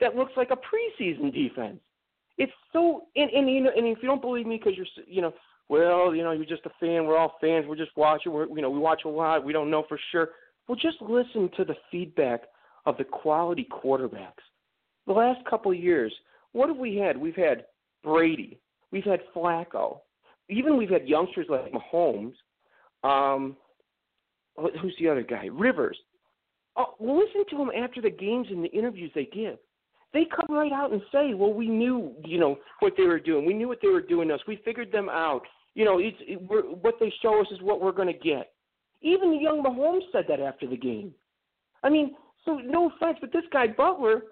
that 0.00 0.16
looks 0.16 0.32
like 0.36 0.50
a 0.50 0.56
preseason 0.56 1.32
defense. 1.32 1.80
It's 2.38 2.52
so 2.72 3.04
and 3.16 3.30
and 3.30 3.50
you 3.50 3.62
know 3.62 3.70
and 3.76 3.86
if 3.86 3.98
you 4.02 4.08
don't 4.08 4.20
believe 4.20 4.46
me 4.46 4.56
because 4.58 4.76
you're 4.76 4.86
you 5.06 5.22
know 5.22 5.32
well 5.68 6.14
you 6.14 6.22
know 6.22 6.32
you're 6.32 6.44
just 6.44 6.66
a 6.66 6.70
fan 6.80 7.06
we're 7.06 7.16
all 7.16 7.36
fans 7.40 7.66
we're 7.68 7.76
just 7.76 7.96
watching 7.96 8.32
we're 8.32 8.48
you 8.48 8.62
know 8.62 8.70
we 8.70 8.78
watch 8.78 9.02
a 9.04 9.08
lot 9.08 9.44
we 9.44 9.52
don't 9.52 9.70
know 9.70 9.84
for 9.88 9.98
sure 10.10 10.30
well 10.66 10.76
just 10.76 11.00
listen 11.00 11.50
to 11.56 11.64
the 11.64 11.74
feedback 11.90 12.42
of 12.86 12.96
the 12.96 13.04
quality 13.04 13.66
quarterbacks. 13.70 14.42
The 15.06 15.12
last 15.12 15.44
couple 15.48 15.72
of 15.72 15.78
years, 15.78 16.12
what 16.52 16.68
have 16.68 16.78
we 16.78 16.96
had? 16.96 17.16
We've 17.16 17.36
had 17.36 17.66
Brady, 18.02 18.58
we've 18.90 19.04
had 19.04 19.20
Flacco, 19.34 20.00
even 20.48 20.76
we've 20.76 20.90
had 20.90 21.08
youngsters 21.08 21.46
like 21.48 21.72
Mahomes. 21.72 22.34
Um, 23.04 23.56
who's 24.56 24.94
the 24.98 25.08
other 25.08 25.22
guy? 25.22 25.48
Rivers. 25.50 25.96
Oh, 26.76 26.94
listen 27.00 27.44
to 27.50 27.58
them 27.58 27.70
after 27.76 28.00
the 28.00 28.10
games 28.10 28.46
and 28.50 28.64
the 28.64 28.68
interviews 28.68 29.10
they 29.14 29.28
give. 29.32 29.58
They 30.12 30.26
come 30.26 30.54
right 30.54 30.72
out 30.72 30.92
and 30.92 31.02
say, 31.10 31.34
"Well, 31.34 31.52
we 31.52 31.68
knew, 31.68 32.14
you 32.24 32.38
know, 32.38 32.58
what 32.80 32.94
they 32.96 33.04
were 33.04 33.20
doing. 33.20 33.46
We 33.46 33.54
knew 33.54 33.68
what 33.68 33.80
they 33.80 33.88
were 33.88 34.02
doing 34.02 34.30
us. 34.30 34.40
We 34.46 34.56
figured 34.64 34.92
them 34.92 35.08
out. 35.08 35.42
You 35.74 35.84
know, 35.84 35.98
it's 35.98 36.18
it, 36.20 36.40
we're, 36.48 36.62
what 36.62 36.96
they 37.00 37.12
show 37.22 37.40
us 37.40 37.46
is 37.50 37.62
what 37.62 37.80
we're 37.80 37.92
going 37.92 38.12
to 38.12 38.18
get." 38.18 38.52
Even 39.00 39.30
the 39.30 39.38
young 39.38 39.62
Mahomes 39.62 40.02
said 40.12 40.26
that 40.28 40.40
after 40.40 40.66
the 40.66 40.76
game. 40.76 41.12
I 41.82 41.90
mean, 41.90 42.14
so 42.44 42.56
no 42.56 42.90
offense, 42.90 43.18
but 43.20 43.32
this 43.32 43.44
guy 43.52 43.66
Butler, 43.66 44.22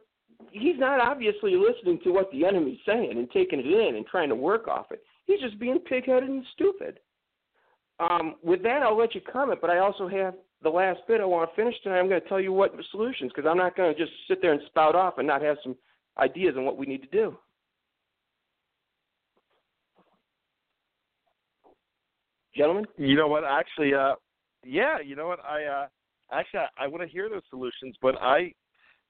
he's 0.52 0.78
not 0.78 1.00
obviously 1.00 1.56
listening 1.56 1.98
to 2.04 2.10
what 2.10 2.30
the 2.30 2.44
enemy's 2.44 2.78
saying 2.86 3.12
and 3.12 3.30
taking 3.30 3.60
it 3.60 3.66
in 3.66 3.96
and 3.96 4.06
trying 4.06 4.28
to 4.28 4.34
work 4.34 4.68
off 4.68 4.86
it. 4.90 5.02
He's 5.26 5.40
just 5.40 5.58
being 5.58 5.78
pigheaded 5.90 6.24
and 6.24 6.44
stupid. 6.54 7.00
Um, 7.98 8.36
with 8.42 8.62
that, 8.62 8.82
I'll 8.82 8.96
let 8.96 9.14
you 9.14 9.20
comment, 9.20 9.60
but 9.60 9.70
I 9.70 9.78
also 9.78 10.08
have 10.08 10.34
the 10.62 10.68
last 10.68 11.00
bit 11.08 11.20
I 11.20 11.24
want 11.24 11.48
to 11.50 11.56
finish 11.56 11.74
tonight. 11.82 11.98
I'm 11.98 12.08
going 12.08 12.20
to 12.20 12.28
tell 12.28 12.40
you 12.40 12.52
what 12.52 12.72
solutions 12.90 13.32
because 13.34 13.48
I'm 13.48 13.56
not 13.56 13.76
going 13.76 13.94
to 13.94 13.98
just 13.98 14.12
sit 14.28 14.42
there 14.42 14.52
and 14.52 14.60
spout 14.66 14.94
off 14.94 15.18
and 15.18 15.26
not 15.26 15.42
have 15.42 15.56
some 15.62 15.76
ideas 16.18 16.54
on 16.56 16.64
what 16.64 16.76
we 16.76 16.86
need 16.86 17.02
to 17.02 17.08
do. 17.08 17.36
Gentlemen, 22.54 22.84
you 22.96 23.16
know 23.16 23.28
what? 23.28 23.44
Actually, 23.44 23.94
uh, 23.94 24.14
yeah, 24.64 24.96
you 25.04 25.16
know 25.16 25.28
what? 25.28 25.38
I 25.44 25.64
uh, 25.64 25.86
actually, 26.32 26.60
I, 26.60 26.84
I 26.84 26.86
want 26.88 27.02
to 27.02 27.08
hear 27.08 27.28
those 27.28 27.42
solutions, 27.48 27.96
but 28.02 28.16
I, 28.20 28.52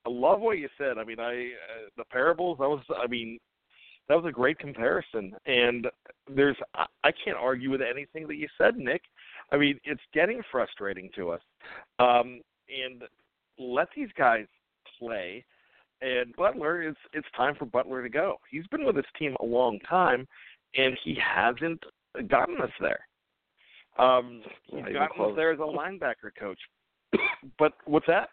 I 0.07 0.09
love 0.09 0.40
what 0.40 0.59
you 0.59 0.68
said. 0.78 0.98
I 0.98 1.05
mean, 1.05 1.18
I 1.18 1.32
uh, 1.32 1.88
the 1.96 2.05
parables. 2.05 2.59
That 2.61 2.68
was, 2.68 2.82
I 2.96 3.07
mean, 3.07 3.38
that 4.09 4.14
was 4.14 4.26
a 4.26 4.32
great 4.32 4.59
comparison, 4.59 5.32
and 5.46 5.86
there's 6.28 6.57
I, 6.74 6.84
I 7.03 7.11
can't 7.24 7.38
argue 7.38 7.70
with 7.70 7.80
anything 7.80 8.28
that 8.28 8.36
you 8.36 8.46
said, 8.59 8.76
Nick. 8.76 9.03
I 9.53 9.57
mean, 9.57 9.78
it's 9.84 10.01
getting 10.14 10.42
frustrating 10.51 11.11
to 11.16 11.30
us, 11.30 11.40
um, 11.98 12.40
and 12.68 13.03
let 13.59 13.88
these 13.94 14.09
guys 14.16 14.46
play. 14.98 15.44
And 16.03 16.34
Butler 16.36 16.82
is 16.88 16.94
it's 17.12 17.26
time 17.36 17.55
for 17.59 17.66
Butler 17.66 18.03
to 18.03 18.09
go. 18.09 18.36
He's 18.51 18.66
been 18.68 18.84
with 18.84 18.96
his 18.96 19.05
team 19.18 19.36
a 19.40 19.44
long 19.44 19.78
time, 19.88 20.26
and 20.76 20.96
he 21.05 21.16
hasn't 21.16 21.82
gotten 22.28 22.61
us 22.61 22.70
there. 22.80 23.01
Um, 23.98 24.42
he's 24.66 24.94
gotten 24.94 25.24
us 25.24 25.32
there 25.36 25.53
as 25.53 25.59
a 25.59 25.62
linebacker 25.62 26.30
coach, 26.38 26.59
but 27.59 27.72
what's 27.84 28.07
that? 28.07 28.28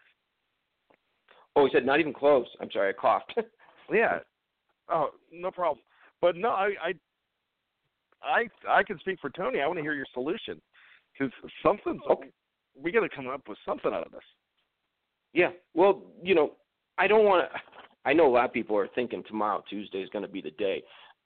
Oh, 1.56 1.66
he 1.66 1.70
said 1.72 1.84
not 1.84 2.00
even 2.00 2.14
close. 2.14 2.46
I'm 2.60 2.70
sorry, 2.70 2.90
I 2.90 2.92
coughed. 2.92 3.34
yeah. 3.92 4.20
Oh, 4.88 5.10
no 5.32 5.50
problem. 5.50 5.80
But 6.22 6.36
no, 6.36 6.50
I, 6.50 6.70
I, 6.82 6.92
I, 8.22 8.78
I 8.78 8.82
can 8.82 8.98
speak 9.00 9.18
for 9.20 9.30
Tony. 9.30 9.60
I 9.60 9.66
want 9.66 9.78
to 9.78 9.82
hear 9.82 9.94
your 9.94 10.06
solution 10.14 10.60
because 11.18 11.32
something's 11.62 12.00
okay. 12.10 12.30
We 12.80 12.92
got 12.92 13.00
to 13.00 13.08
come 13.08 13.26
up 13.28 13.42
with 13.48 13.58
something 13.66 13.92
out 13.92 14.06
of 14.06 14.12
this. 14.12 14.22
Yeah. 15.32 15.50
Well, 15.74 16.02
you 16.22 16.34
know, 16.34 16.52
I 16.98 17.06
don't 17.06 17.24
want 17.24 17.50
to. 17.50 17.60
I 18.04 18.12
know 18.12 18.26
a 18.26 18.32
lot 18.32 18.46
of 18.46 18.52
people 18.52 18.76
are 18.76 18.88
thinking 18.94 19.22
tomorrow, 19.26 19.62
Tuesday, 19.68 19.98
is 19.98 20.08
going 20.10 20.24
to 20.24 20.30
be 20.30 20.40
the 20.40 20.52
day. 20.52 20.82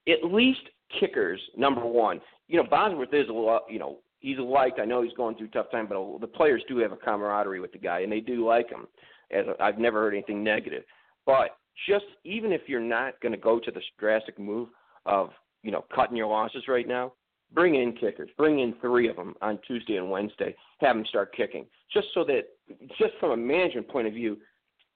At 0.08 0.24
least 0.24 0.62
kickers, 0.98 1.40
number 1.56 1.84
one. 1.84 2.20
You 2.48 2.56
know, 2.56 2.68
Boswell 2.68 3.06
is 3.12 3.28
a 3.28 3.32
lot. 3.32 3.62
You 3.70 3.78
know, 3.78 3.98
he's 4.20 4.38
liked. 4.38 4.80
I 4.80 4.84
know 4.84 5.02
he's 5.02 5.12
going 5.12 5.36
through 5.36 5.48
a 5.48 5.50
tough 5.50 5.70
time, 5.70 5.86
but 5.86 6.18
the 6.20 6.26
players 6.26 6.62
do 6.68 6.78
have 6.78 6.92
a 6.92 6.96
camaraderie 6.96 7.60
with 7.60 7.72
the 7.72 7.78
guy, 7.78 8.00
and 8.00 8.10
they 8.10 8.20
do 8.20 8.46
like 8.46 8.68
him. 8.68 8.86
As 9.30 9.46
I've 9.60 9.78
never 9.78 10.00
heard 10.00 10.14
anything 10.14 10.42
negative. 10.42 10.82
But 11.24 11.56
just 11.88 12.04
even 12.24 12.52
if 12.52 12.62
you're 12.66 12.80
not 12.80 13.20
going 13.20 13.32
to 13.32 13.38
go 13.38 13.58
to 13.58 13.70
the 13.70 13.80
drastic 13.98 14.38
move 14.38 14.68
of 15.06 15.30
you 15.62 15.70
know 15.70 15.84
cutting 15.94 16.16
your 16.16 16.26
losses 16.26 16.64
right 16.68 16.86
now, 16.88 17.12
bring 17.54 17.74
in 17.76 17.92
kickers. 17.92 18.30
Bring 18.36 18.60
in 18.60 18.74
three 18.80 19.08
of 19.08 19.16
them 19.16 19.34
on 19.42 19.58
Tuesday 19.66 19.96
and 19.96 20.10
Wednesday. 20.10 20.54
Have 20.80 20.96
them 20.96 21.06
start 21.06 21.34
kicking, 21.34 21.66
just 21.92 22.08
so 22.14 22.24
that 22.24 22.42
just 22.98 23.12
from 23.20 23.30
a 23.32 23.36
management 23.36 23.88
point 23.88 24.06
of 24.06 24.14
view, 24.14 24.38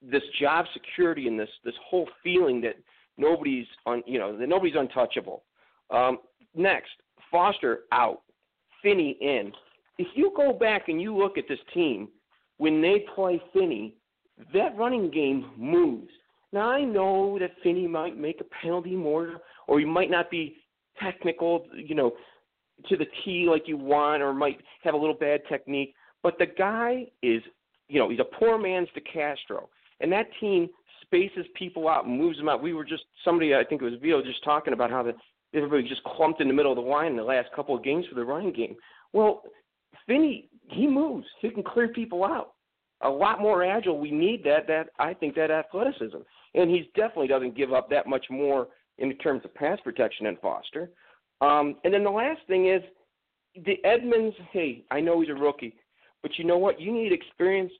this 0.02 0.22
job 0.40 0.66
security 0.72 1.28
and 1.28 1.38
this 1.38 1.48
this 1.64 1.74
whole 1.88 2.08
feeling 2.22 2.60
that 2.62 2.76
nobody's 3.18 3.66
on 3.86 4.02
you 4.06 4.18
know 4.18 4.36
that 4.36 4.48
nobody's 4.48 4.76
untouchable. 4.76 5.44
Um, 5.90 6.18
next, 6.54 6.90
Foster 7.30 7.80
out. 7.92 8.22
Finney 8.82 9.16
in. 9.20 9.52
If 9.98 10.08
you 10.14 10.32
go 10.36 10.52
back 10.52 10.88
and 10.88 11.00
you 11.00 11.16
look 11.16 11.38
at 11.38 11.48
this 11.48 11.58
team, 11.72 12.08
when 12.58 12.80
they 12.80 13.04
play 13.14 13.40
Finney, 13.52 13.94
that 14.52 14.76
running 14.76 15.10
game 15.10 15.50
moves. 15.56 16.10
Now 16.52 16.70
I 16.70 16.82
know 16.82 17.38
that 17.40 17.50
Finney 17.62 17.86
might 17.86 18.16
make 18.16 18.40
a 18.40 18.44
penalty 18.62 18.94
more, 18.94 19.40
or 19.66 19.80
he 19.80 19.84
might 19.84 20.10
not 20.10 20.30
be 20.30 20.56
technical, 21.02 21.66
you 21.74 21.94
know, 21.94 22.12
to 22.88 22.96
the 22.96 23.06
T 23.24 23.46
like 23.48 23.66
you 23.66 23.76
want, 23.76 24.22
or 24.22 24.32
might 24.32 24.60
have 24.82 24.94
a 24.94 24.98
little 24.98 25.14
bad 25.14 25.40
technique. 25.48 25.94
But 26.22 26.38
the 26.38 26.46
guy 26.46 27.06
is, 27.22 27.42
you 27.88 27.98
know, 27.98 28.08
he's 28.08 28.20
a 28.20 28.36
poor 28.38 28.58
man's 28.58 28.88
DeCastro, 28.96 29.66
and 30.00 30.12
that 30.12 30.26
team 30.40 30.68
spaces 31.02 31.46
people 31.54 31.88
out 31.88 32.08
moves 32.08 32.36
them 32.36 32.48
out. 32.48 32.62
We 32.62 32.74
were 32.74 32.84
just 32.84 33.04
somebody, 33.24 33.54
I 33.54 33.64
think 33.64 33.80
it 33.80 33.84
was 33.84 33.94
Vito, 34.02 34.22
just 34.22 34.42
talking 34.44 34.72
about 34.72 34.90
how 34.90 35.02
the 35.02 35.14
everybody 35.54 35.88
just 35.88 36.04
clumped 36.04 36.40
in 36.40 36.48
the 36.48 36.54
middle 36.54 36.72
of 36.72 36.76
the 36.76 36.82
line 36.82 37.12
in 37.12 37.16
the 37.16 37.22
last 37.22 37.48
couple 37.54 37.74
of 37.74 37.84
games 37.84 38.04
for 38.08 38.14
the 38.14 38.24
running 38.24 38.52
game. 38.52 38.76
Well, 39.12 39.42
Finney, 40.06 40.50
he 40.68 40.86
moves. 40.86 41.26
He 41.40 41.50
can 41.50 41.62
clear 41.62 41.88
people 41.88 42.24
out. 42.24 42.52
A 43.02 43.08
lot 43.08 43.40
more 43.40 43.64
agile. 43.64 43.98
We 43.98 44.10
need 44.10 44.42
that. 44.44 44.66
That 44.66 44.88
I 44.98 45.14
think 45.14 45.34
that 45.36 45.50
athleticism, 45.50 46.18
and 46.54 46.70
he 46.70 46.90
definitely 46.94 47.28
doesn't 47.28 47.56
give 47.56 47.72
up 47.72 47.88
that 47.90 48.06
much 48.06 48.26
more 48.30 48.68
in 48.98 49.14
terms 49.18 49.42
of 49.44 49.54
pass 49.54 49.78
protection 49.84 50.26
than 50.26 50.36
Foster. 50.42 50.90
Um, 51.40 51.76
and 51.84 51.92
then 51.92 52.04
the 52.04 52.10
last 52.10 52.40
thing 52.46 52.68
is 52.68 52.82
the 53.64 53.76
Edmunds. 53.84 54.34
Hey, 54.52 54.84
I 54.90 55.00
know 55.00 55.20
he's 55.20 55.30
a 55.30 55.34
rookie, 55.34 55.74
but 56.22 56.38
you 56.38 56.44
know 56.44 56.58
what? 56.58 56.80
You 56.80 56.92
need 56.92 57.12
experience. 57.12 57.72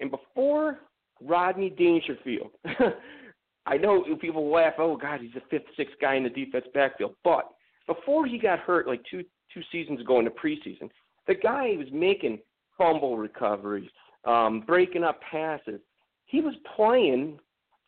And 0.00 0.10
before 0.10 0.80
Rodney 1.20 1.70
Dangerfield, 1.70 2.50
I 3.66 3.76
know 3.76 4.04
people 4.20 4.50
laugh. 4.50 4.74
Oh 4.78 4.96
God, 4.96 5.20
he's 5.20 5.34
the 5.34 5.42
fifth, 5.50 5.66
sixth 5.76 5.94
guy 6.00 6.16
in 6.16 6.24
the 6.24 6.30
defense 6.30 6.66
backfield. 6.74 7.14
But 7.24 7.48
before 7.86 8.26
he 8.26 8.38
got 8.38 8.58
hurt, 8.58 8.86
like 8.86 9.02
two 9.10 9.24
two 9.52 9.62
seasons 9.72 10.00
ago 10.00 10.18
in 10.18 10.24
the 10.24 10.30
preseason, 10.30 10.90
the 11.26 11.34
guy 11.34 11.74
was 11.76 11.86
making 11.92 12.40
fumble 12.76 13.16
recoveries, 13.16 13.88
um, 14.24 14.62
breaking 14.66 15.04
up 15.04 15.20
passes. 15.22 15.80
He 16.26 16.40
was 16.40 16.54
playing 16.74 17.38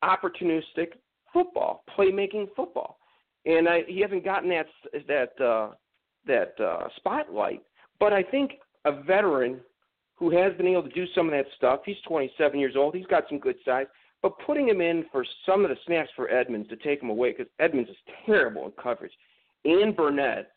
opportunistic 0.03 0.93
football, 1.33 1.85
playmaking 1.97 2.49
football, 2.57 2.98
and 3.49 3.69
I, 3.69 3.83
he 3.89 4.01
hasn't 4.01 4.25
gotten 4.25 4.51
that 4.51 4.67
that 5.09 5.45
uh, 5.45 5.71
that 6.27 6.55
uh, 6.63 6.89
spotlight. 6.97 7.63
But 7.99 8.13
I 8.13 8.23
think 8.23 8.53
a 8.85 9.03
veteran 9.03 9.61
who 10.17 10.31
has 10.37 10.53
been 10.57 10.67
able 10.67 10.83
to 10.83 10.89
do 10.91 11.07
some 11.15 11.27
of 11.27 11.33
that 11.33 11.47
stuff. 11.57 11.81
He's 11.85 11.97
27 12.07 12.59
years 12.59 12.75
old. 12.77 12.95
He's 12.95 13.07
got 13.07 13.25
some 13.29 13.39
good 13.39 13.57
size. 13.65 13.87
But 14.21 14.33
putting 14.45 14.69
him 14.69 14.81
in 14.81 15.05
for 15.13 15.25
some 15.47 15.65
of 15.65 15.71
the 15.71 15.77
snaps 15.87 16.11
for 16.17 16.29
Edmunds 16.29 16.69
to 16.71 16.77
take 16.77 17.01
him 17.01 17.09
away 17.09 17.31
because 17.33 17.47
Edmunds 17.61 17.89
is 17.89 17.97
terrible 18.27 18.67
in 18.67 18.73
coverage, 18.73 19.13
and 19.65 19.97
Burnett, 19.97 20.51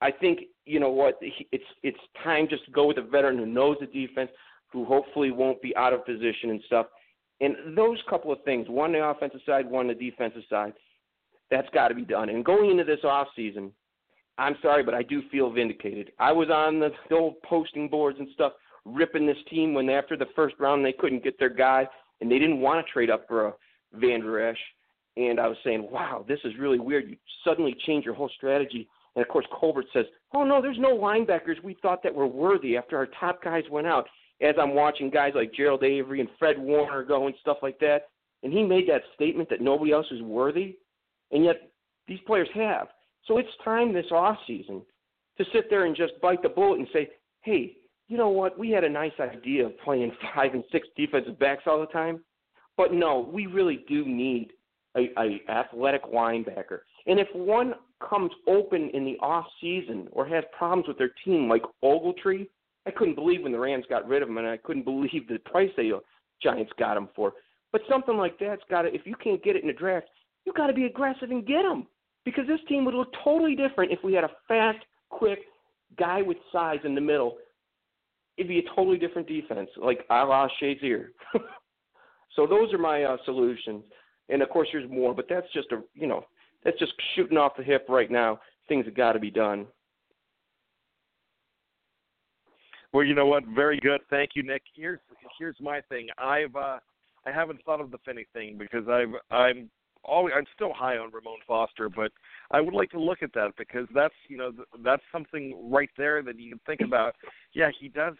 I 0.00 0.10
think 0.10 0.40
you 0.66 0.80
know 0.80 0.90
what 0.90 1.18
it's 1.20 1.64
it's 1.82 1.98
time 2.22 2.48
just 2.48 2.64
to 2.66 2.70
go 2.70 2.86
with 2.86 2.98
a 2.98 3.02
veteran 3.02 3.38
who 3.38 3.46
knows 3.46 3.76
the 3.80 3.86
defense, 3.86 4.30
who 4.72 4.84
hopefully 4.84 5.30
won't 5.30 5.62
be 5.62 5.74
out 5.76 5.92
of 5.92 6.04
position 6.04 6.50
and 6.50 6.60
stuff. 6.66 6.86
And 7.40 7.76
those 7.76 7.98
couple 8.10 8.32
of 8.32 8.42
things, 8.44 8.68
one 8.68 8.92
the 8.92 9.02
offensive 9.02 9.40
side, 9.46 9.70
one 9.70 9.88
the 9.88 9.94
defensive 9.94 10.42
side, 10.50 10.74
that's 11.50 11.68
got 11.74 11.88
to 11.88 11.94
be 11.94 12.04
done. 12.04 12.28
And 12.28 12.44
going 12.44 12.70
into 12.70 12.84
this 12.84 13.04
off 13.04 13.28
season, 13.34 13.72
I'm 14.38 14.56
sorry, 14.62 14.82
but 14.82 14.94
I 14.94 15.02
do 15.02 15.22
feel 15.30 15.50
vindicated. 15.50 16.12
I 16.18 16.32
was 16.32 16.48
on 16.48 16.80
the, 16.80 16.90
old 17.14 17.40
posting 17.42 17.88
boards 17.88 18.18
and 18.18 18.28
stuff, 18.32 18.52
ripping 18.84 19.26
this 19.26 19.36
team 19.50 19.74
when 19.74 19.90
after 19.90 20.16
the 20.16 20.28
first 20.34 20.54
round 20.58 20.84
they 20.84 20.92
couldn't 20.92 21.24
get 21.24 21.38
their 21.38 21.50
guy 21.50 21.86
and 22.20 22.30
they 22.30 22.38
didn't 22.38 22.60
want 22.60 22.84
to 22.84 22.92
trade 22.92 23.10
up 23.10 23.26
for 23.28 23.48
a 23.48 23.54
Vander 23.92 24.48
Esch. 24.48 24.58
And 25.16 25.38
I 25.40 25.48
was 25.48 25.58
saying, 25.64 25.88
wow, 25.90 26.24
this 26.26 26.38
is 26.44 26.52
really 26.58 26.78
weird. 26.78 27.10
You 27.10 27.16
suddenly 27.44 27.76
change 27.86 28.04
your 28.04 28.14
whole 28.14 28.30
strategy. 28.36 28.88
And 29.14 29.22
of 29.22 29.28
course, 29.28 29.46
Colbert 29.52 29.86
says, 29.92 30.06
oh 30.34 30.44
no, 30.44 30.62
there's 30.62 30.78
no 30.78 30.96
linebackers 30.96 31.62
we 31.62 31.76
thought 31.82 32.02
that 32.02 32.14
were 32.14 32.26
worthy 32.26 32.76
after 32.76 32.96
our 32.96 33.08
top 33.18 33.42
guys 33.42 33.64
went 33.70 33.86
out. 33.86 34.06
As 34.40 34.54
I'm 34.58 34.74
watching 34.74 35.10
guys 35.10 35.32
like 35.34 35.52
Genard 35.52 35.82
Avery 35.82 36.20
and 36.20 36.28
Fred 36.38 36.58
Warner 36.58 37.02
go 37.02 37.26
and 37.26 37.34
stuff 37.42 37.58
like 37.62 37.78
that, 37.80 38.08
and 38.42 38.52
he 38.52 38.62
made 38.62 38.88
that 38.88 39.02
statement 39.14 39.50
that 39.50 39.60
nobody 39.60 39.92
else 39.92 40.06
is 40.10 40.22
worthy, 40.22 40.76
and 41.32 41.44
yet 41.44 41.70
these 42.08 42.20
players 42.26 42.48
have. 42.54 42.88
So 43.26 43.38
it's 43.38 43.48
time 43.64 43.92
this 43.92 44.10
off 44.10 44.36
season 44.46 44.82
to 45.38 45.44
sit 45.52 45.70
there 45.70 45.84
and 45.84 45.96
just 45.96 46.12
bite 46.20 46.42
the 46.42 46.48
bullet 46.48 46.78
and 46.78 46.88
say, 46.92 47.08
hey, 47.42 47.76
you 48.08 48.16
know 48.16 48.28
what? 48.28 48.58
We 48.58 48.70
had 48.70 48.84
a 48.84 48.88
nice 48.88 49.12
idea 49.20 49.66
of 49.66 49.78
playing 49.80 50.12
five 50.34 50.54
and 50.54 50.64
six 50.72 50.88
defensive 50.96 51.38
backs 51.38 51.64
all 51.66 51.80
the 51.80 51.86
time, 51.86 52.20
but 52.76 52.92
no, 52.92 53.30
we 53.32 53.46
really 53.46 53.84
do 53.88 54.04
need 54.04 54.50
a, 54.96 55.10
a 55.18 55.40
athletic 55.50 56.04
linebacker. 56.04 56.80
And 57.06 57.18
if 57.18 57.28
one 57.34 57.74
comes 58.06 58.32
open 58.48 58.90
in 58.94 59.04
the 59.04 59.16
off 59.20 59.46
season 59.60 60.08
or 60.12 60.26
has 60.26 60.44
problems 60.56 60.88
with 60.88 60.98
their 60.98 61.12
team, 61.24 61.48
like 61.48 61.62
Ogletree, 61.84 62.48
I 62.86 62.90
couldn't 62.90 63.14
believe 63.14 63.42
when 63.42 63.52
the 63.52 63.58
Rams 63.58 63.84
got 63.88 64.08
rid 64.08 64.22
of 64.22 64.28
him, 64.28 64.38
and 64.38 64.46
I 64.46 64.56
couldn't 64.56 64.84
believe 64.84 65.28
the 65.28 65.38
price 65.44 65.70
they 65.76 65.92
Giants 66.42 66.72
got 66.78 66.96
him 66.96 67.08
for. 67.14 67.34
But 67.72 67.82
something 67.88 68.16
like 68.16 68.38
that's 68.38 68.62
got 68.68 68.82
to. 68.82 68.94
If 68.94 69.02
you 69.04 69.14
can't 69.22 69.42
get 69.44 69.56
it 69.56 69.62
in 69.62 69.68
the 69.68 69.74
draft, 69.74 70.08
you 70.44 70.52
got 70.52 70.66
to 70.68 70.72
be 70.72 70.86
aggressive 70.86 71.30
and 71.30 71.46
get 71.46 71.64
him 71.64 71.86
because 72.24 72.46
this 72.46 72.60
team 72.68 72.84
would 72.84 72.94
look 72.94 73.12
totally 73.24 73.54
different 73.54 73.92
if 73.92 73.98
we 74.04 74.12
had 74.12 74.24
a 74.24 74.30
fast, 74.48 74.78
quick 75.08 75.40
guy 75.98 76.22
with 76.22 76.36
size 76.52 76.78
in 76.84 76.94
the 76.94 77.00
middle. 77.00 77.36
It'd 78.36 78.48
be 78.48 78.58
a 78.58 78.74
totally 78.74 78.98
different 78.98 79.28
defense, 79.28 79.68
like 79.76 80.06
a 80.10 80.24
la 80.24 80.48
Shazier. 80.60 81.08
so 82.36 82.46
those 82.46 82.72
are 82.72 82.78
my 82.78 83.04
uh, 83.04 83.16
solutions, 83.24 83.82
and 84.28 84.42
of 84.42 84.48
course 84.48 84.68
there's 84.72 84.90
more, 84.90 85.14
but 85.14 85.26
that's 85.28 85.46
just 85.52 85.72
a 85.72 85.82
you 85.94 86.06
know 86.06 86.24
that's 86.64 86.78
just 86.78 86.92
shooting 87.14 87.36
off 87.36 87.56
the 87.56 87.62
hip 87.62 87.86
right 87.88 88.10
now. 88.10 88.40
Things 88.68 88.86
have 88.86 88.94
got 88.94 89.12
to 89.12 89.18
be 89.18 89.30
done. 89.30 89.66
Well, 92.92 93.04
you 93.04 93.14
know 93.14 93.26
what? 93.26 93.44
Very 93.54 93.78
good. 93.78 94.00
Thank 94.10 94.30
you, 94.34 94.42
Nick. 94.42 94.62
Here's 94.74 95.00
here's 95.38 95.56
my 95.60 95.80
thing. 95.88 96.08
I've 96.18 96.54
uh, 96.56 96.78
I 97.26 97.30
haven't 97.32 97.62
thought 97.64 97.80
of 97.80 97.90
the 97.90 97.98
Finney 98.04 98.26
thing 98.32 98.56
because 98.58 98.88
I've 98.88 99.14
I'm 99.30 99.70
always 100.04 100.34
I'm 100.36 100.46
still 100.54 100.72
high 100.72 100.96
on 100.96 101.10
Ramon 101.12 101.38
Foster, 101.46 101.88
but 101.88 102.12
I 102.50 102.60
would 102.60 102.74
like 102.74 102.90
to 102.90 103.00
look 103.00 103.22
at 103.22 103.32
that 103.34 103.52
because 103.56 103.86
that's 103.94 104.14
you 104.28 104.36
know 104.36 104.52
that's 104.84 105.02
something 105.12 105.70
right 105.70 105.90
there 105.96 106.22
that 106.22 106.38
you 106.38 106.50
can 106.50 106.60
think 106.66 106.80
about. 106.80 107.14
Yeah, 107.52 107.70
he 107.78 107.88
does. 107.88 108.14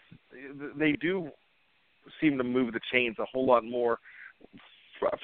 They 0.76 0.92
do 0.92 1.30
seem 2.20 2.38
to 2.38 2.44
move 2.44 2.72
the 2.72 2.80
chains 2.92 3.16
a 3.18 3.24
whole 3.24 3.46
lot 3.46 3.64
more. 3.64 3.98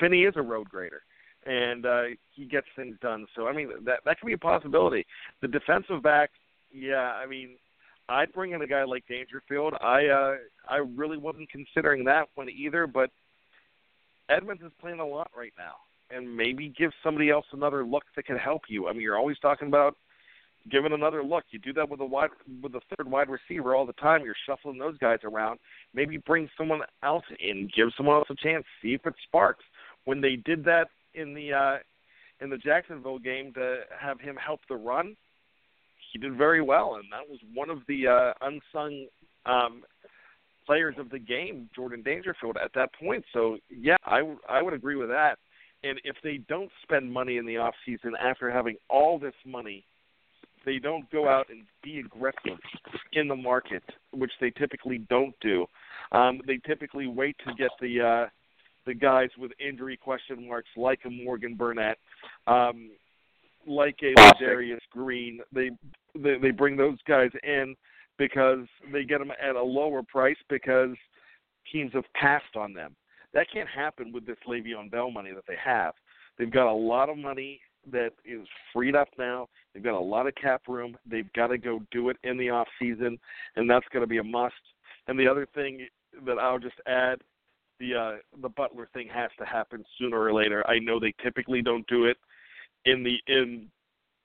Finney 0.00 0.22
is 0.22 0.34
a 0.36 0.42
road 0.42 0.68
grader, 0.68 1.02
and 1.44 1.84
uh, 1.84 2.02
he 2.34 2.44
gets 2.44 2.66
things 2.76 2.96
done. 3.00 3.26
So 3.34 3.46
I 3.46 3.52
mean 3.52 3.70
that 3.84 4.00
that 4.04 4.20
could 4.20 4.26
be 4.26 4.32
a 4.32 4.38
possibility. 4.38 5.06
The 5.42 5.48
defensive 5.48 6.02
back, 6.02 6.30
yeah, 6.72 7.12
I 7.12 7.26
mean 7.26 7.56
I'd 8.08 8.32
bring 8.32 8.52
in 8.52 8.62
a 8.62 8.66
guy 8.66 8.84
like 8.84 9.04
Dangerfield. 9.08 9.74
I 9.80 10.06
uh 10.06 10.34
I 10.68 10.76
really 10.76 11.18
wasn't 11.18 11.50
considering 11.50 12.04
that 12.04 12.28
one 12.34 12.48
either, 12.48 12.86
but 12.86 13.10
Edmunds 14.28 14.62
is 14.62 14.72
playing 14.80 15.00
a 15.00 15.06
lot 15.06 15.30
right 15.36 15.52
now, 15.56 15.74
and 16.10 16.36
maybe 16.36 16.72
give 16.76 16.92
somebody 17.02 17.30
else 17.30 17.46
another 17.52 17.84
look 17.84 18.04
that 18.14 18.26
can 18.26 18.36
help 18.36 18.62
you. 18.68 18.88
I 18.88 18.92
mean, 18.92 19.02
you're 19.02 19.18
always 19.18 19.38
talking 19.38 19.68
about 19.68 19.96
giving 20.70 20.92
another 20.92 21.22
look. 21.22 21.44
You 21.50 21.58
do 21.58 21.72
that 21.74 21.88
with 21.88 22.00
a 22.00 22.04
wide 22.04 22.30
with 22.62 22.74
a 22.74 22.80
third 22.96 23.10
wide 23.10 23.28
receiver 23.28 23.74
all 23.74 23.86
the 23.86 23.92
time. 23.94 24.24
You're 24.24 24.34
shuffling 24.46 24.78
those 24.78 24.98
guys 24.98 25.18
around. 25.24 25.58
Maybe 25.94 26.18
bring 26.18 26.48
someone 26.56 26.80
else 27.02 27.24
in, 27.40 27.68
give 27.74 27.88
someone 27.96 28.16
else 28.16 28.28
a 28.30 28.36
chance, 28.36 28.64
see 28.82 28.94
if 28.94 29.06
it 29.06 29.14
sparks. 29.24 29.64
When 30.04 30.20
they 30.20 30.36
did 30.36 30.64
that 30.64 30.88
in 31.14 31.34
the 31.34 31.52
uh 31.52 31.76
in 32.40 32.50
the 32.50 32.58
Jacksonville 32.58 33.18
game 33.18 33.52
to 33.54 33.80
have 33.98 34.20
him 34.20 34.36
help 34.36 34.60
the 34.68 34.76
run, 34.76 35.16
he 36.12 36.18
did 36.18 36.36
very 36.36 36.62
well, 36.62 36.96
and 36.96 37.04
that 37.12 37.28
was 37.28 37.38
one 37.54 37.70
of 37.70 37.78
the 37.88 38.06
uh, 38.06 38.32
unsung 38.42 39.06
um, 39.46 39.82
players 40.66 40.96
of 40.98 41.10
the 41.10 41.18
game, 41.18 41.70
Jordan 41.74 42.02
Dangerfield, 42.02 42.56
at 42.62 42.72
that 42.74 42.90
point. 42.94 43.24
So 43.32 43.58
yeah, 43.70 43.96
I, 44.04 44.22
I 44.48 44.62
would 44.62 44.74
agree 44.74 44.96
with 44.96 45.08
that. 45.08 45.38
And 45.84 46.00
if 46.04 46.16
they 46.22 46.38
don't 46.48 46.70
spend 46.82 47.12
money 47.12 47.36
in 47.36 47.46
the 47.46 47.58
off 47.58 47.74
season 47.84 48.14
after 48.20 48.50
having 48.50 48.76
all 48.88 49.18
this 49.18 49.34
money, 49.44 49.84
they 50.64 50.78
don't 50.78 51.08
go 51.10 51.28
out 51.28 51.48
and 51.48 51.62
be 51.82 52.00
aggressive 52.00 52.58
in 53.12 53.28
the 53.28 53.36
market, 53.36 53.84
which 54.12 54.32
they 54.40 54.50
typically 54.50 54.98
don't 54.98 55.34
do. 55.40 55.64
Um, 56.12 56.40
they 56.46 56.58
typically 56.66 57.06
wait 57.06 57.36
to 57.46 57.54
get 57.54 57.70
the 57.80 58.00
uh, 58.00 58.28
the 58.84 58.94
guys 58.94 59.30
with 59.38 59.52
injury 59.58 59.96
question 59.96 60.48
marks, 60.48 60.68
like 60.76 61.00
a 61.04 61.10
Morgan 61.10 61.54
Burnett, 61.54 61.98
um, 62.46 62.90
like 63.66 63.98
a 64.02 64.14
Darius 64.38 64.82
Green. 64.90 65.40
They 65.52 65.70
they, 66.14 66.36
they 66.40 66.50
bring 66.50 66.76
those 66.76 66.98
guys 67.06 67.30
in 67.42 67.76
because 68.18 68.66
they 68.92 69.04
get 69.04 69.18
them 69.18 69.32
at 69.42 69.56
a 69.56 69.62
lower 69.62 70.02
price 70.02 70.36
because 70.48 70.96
teams 71.72 71.92
have 71.92 72.04
passed 72.20 72.56
on 72.56 72.72
them. 72.72 72.94
That 73.36 73.52
can't 73.52 73.68
happen 73.68 74.12
with 74.12 74.26
this 74.26 74.38
Le'Veon 74.48 74.90
Bell 74.90 75.10
money 75.10 75.30
that 75.34 75.44
they 75.46 75.56
have. 75.62 75.92
They've 76.38 76.50
got 76.50 76.72
a 76.72 76.72
lot 76.72 77.10
of 77.10 77.18
money 77.18 77.60
that 77.92 78.12
is 78.24 78.46
freed 78.72 78.96
up 78.96 79.08
now. 79.18 79.48
They've 79.74 79.82
got 79.82 79.92
a 79.92 80.00
lot 80.00 80.26
of 80.26 80.34
cap 80.36 80.62
room. 80.66 80.96
They've 81.04 81.30
got 81.34 81.48
to 81.48 81.58
go 81.58 81.82
do 81.90 82.08
it 82.08 82.16
in 82.24 82.38
the 82.38 82.48
off 82.48 82.66
season, 82.80 83.18
and 83.56 83.68
that's 83.68 83.84
going 83.92 84.02
to 84.02 84.06
be 84.06 84.16
a 84.16 84.24
must. 84.24 84.54
And 85.06 85.20
the 85.20 85.28
other 85.28 85.46
thing 85.54 85.86
that 86.24 86.38
I'll 86.38 86.58
just 86.58 86.80
add, 86.86 87.20
the 87.78 87.94
uh, 87.94 88.12
the 88.40 88.48
Butler 88.48 88.88
thing 88.94 89.06
has 89.12 89.30
to 89.38 89.44
happen 89.44 89.84
sooner 89.98 90.18
or 90.18 90.32
later. 90.32 90.66
I 90.66 90.78
know 90.78 90.98
they 90.98 91.14
typically 91.22 91.60
don't 91.60 91.86
do 91.88 92.06
it 92.06 92.16
in 92.86 93.04
the 93.04 93.18
in 93.26 93.66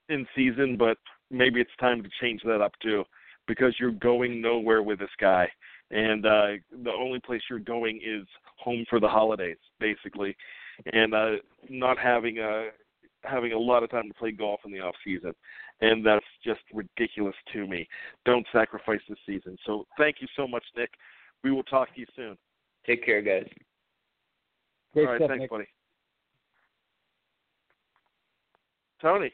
in 0.07 0.25
season, 0.33 0.77
but 0.77 0.97
maybe 1.29 1.59
it's 1.59 1.69
time 1.81 2.01
to 2.01 2.09
change 2.21 2.41
that 2.45 2.61
up 2.61 2.71
too, 2.81 3.03
because 3.45 3.75
you're 3.77 3.91
going 3.91 4.41
nowhere 4.41 4.83
with 4.83 4.99
this 4.99 5.09
guy, 5.19 5.49
and 5.91 6.25
uh, 6.25 6.47
the 6.83 6.93
only 6.97 7.19
place 7.19 7.41
you're 7.49 7.59
going 7.59 7.97
is 7.97 8.25
home 8.61 8.85
for 8.89 8.99
the 8.99 9.07
holidays, 9.07 9.57
basically, 9.79 10.35
and 10.93 11.13
uh, 11.13 11.31
not 11.69 11.97
having 11.97 12.39
a 12.39 12.67
having 13.23 13.51
a 13.51 13.57
lot 13.57 13.83
of 13.83 13.91
time 13.91 14.07
to 14.07 14.13
play 14.15 14.31
golf 14.31 14.59
in 14.65 14.71
the 14.71 14.79
off 14.79 14.95
season, 15.03 15.33
and 15.81 16.05
that's 16.05 16.25
just 16.43 16.61
ridiculous 16.73 17.35
to 17.53 17.67
me. 17.67 17.87
Don't 18.25 18.45
sacrifice 18.51 19.01
the 19.07 19.15
season. 19.27 19.57
So 19.65 19.85
thank 19.97 20.17
you 20.21 20.27
so 20.35 20.47
much, 20.47 20.63
Nick. 20.75 20.89
We 21.43 21.51
will 21.51 21.63
talk 21.63 21.93
to 21.93 21.99
you 21.99 22.07
soon. 22.15 22.37
Take 22.85 23.05
care, 23.05 23.21
guys. 23.21 23.47
Great 24.93 25.05
All 25.05 25.11
right, 25.11 25.19
stuff, 25.19 25.29
thanks, 25.29 25.41
Nick. 25.41 25.49
buddy. 25.51 25.65
Tony, 29.01 29.31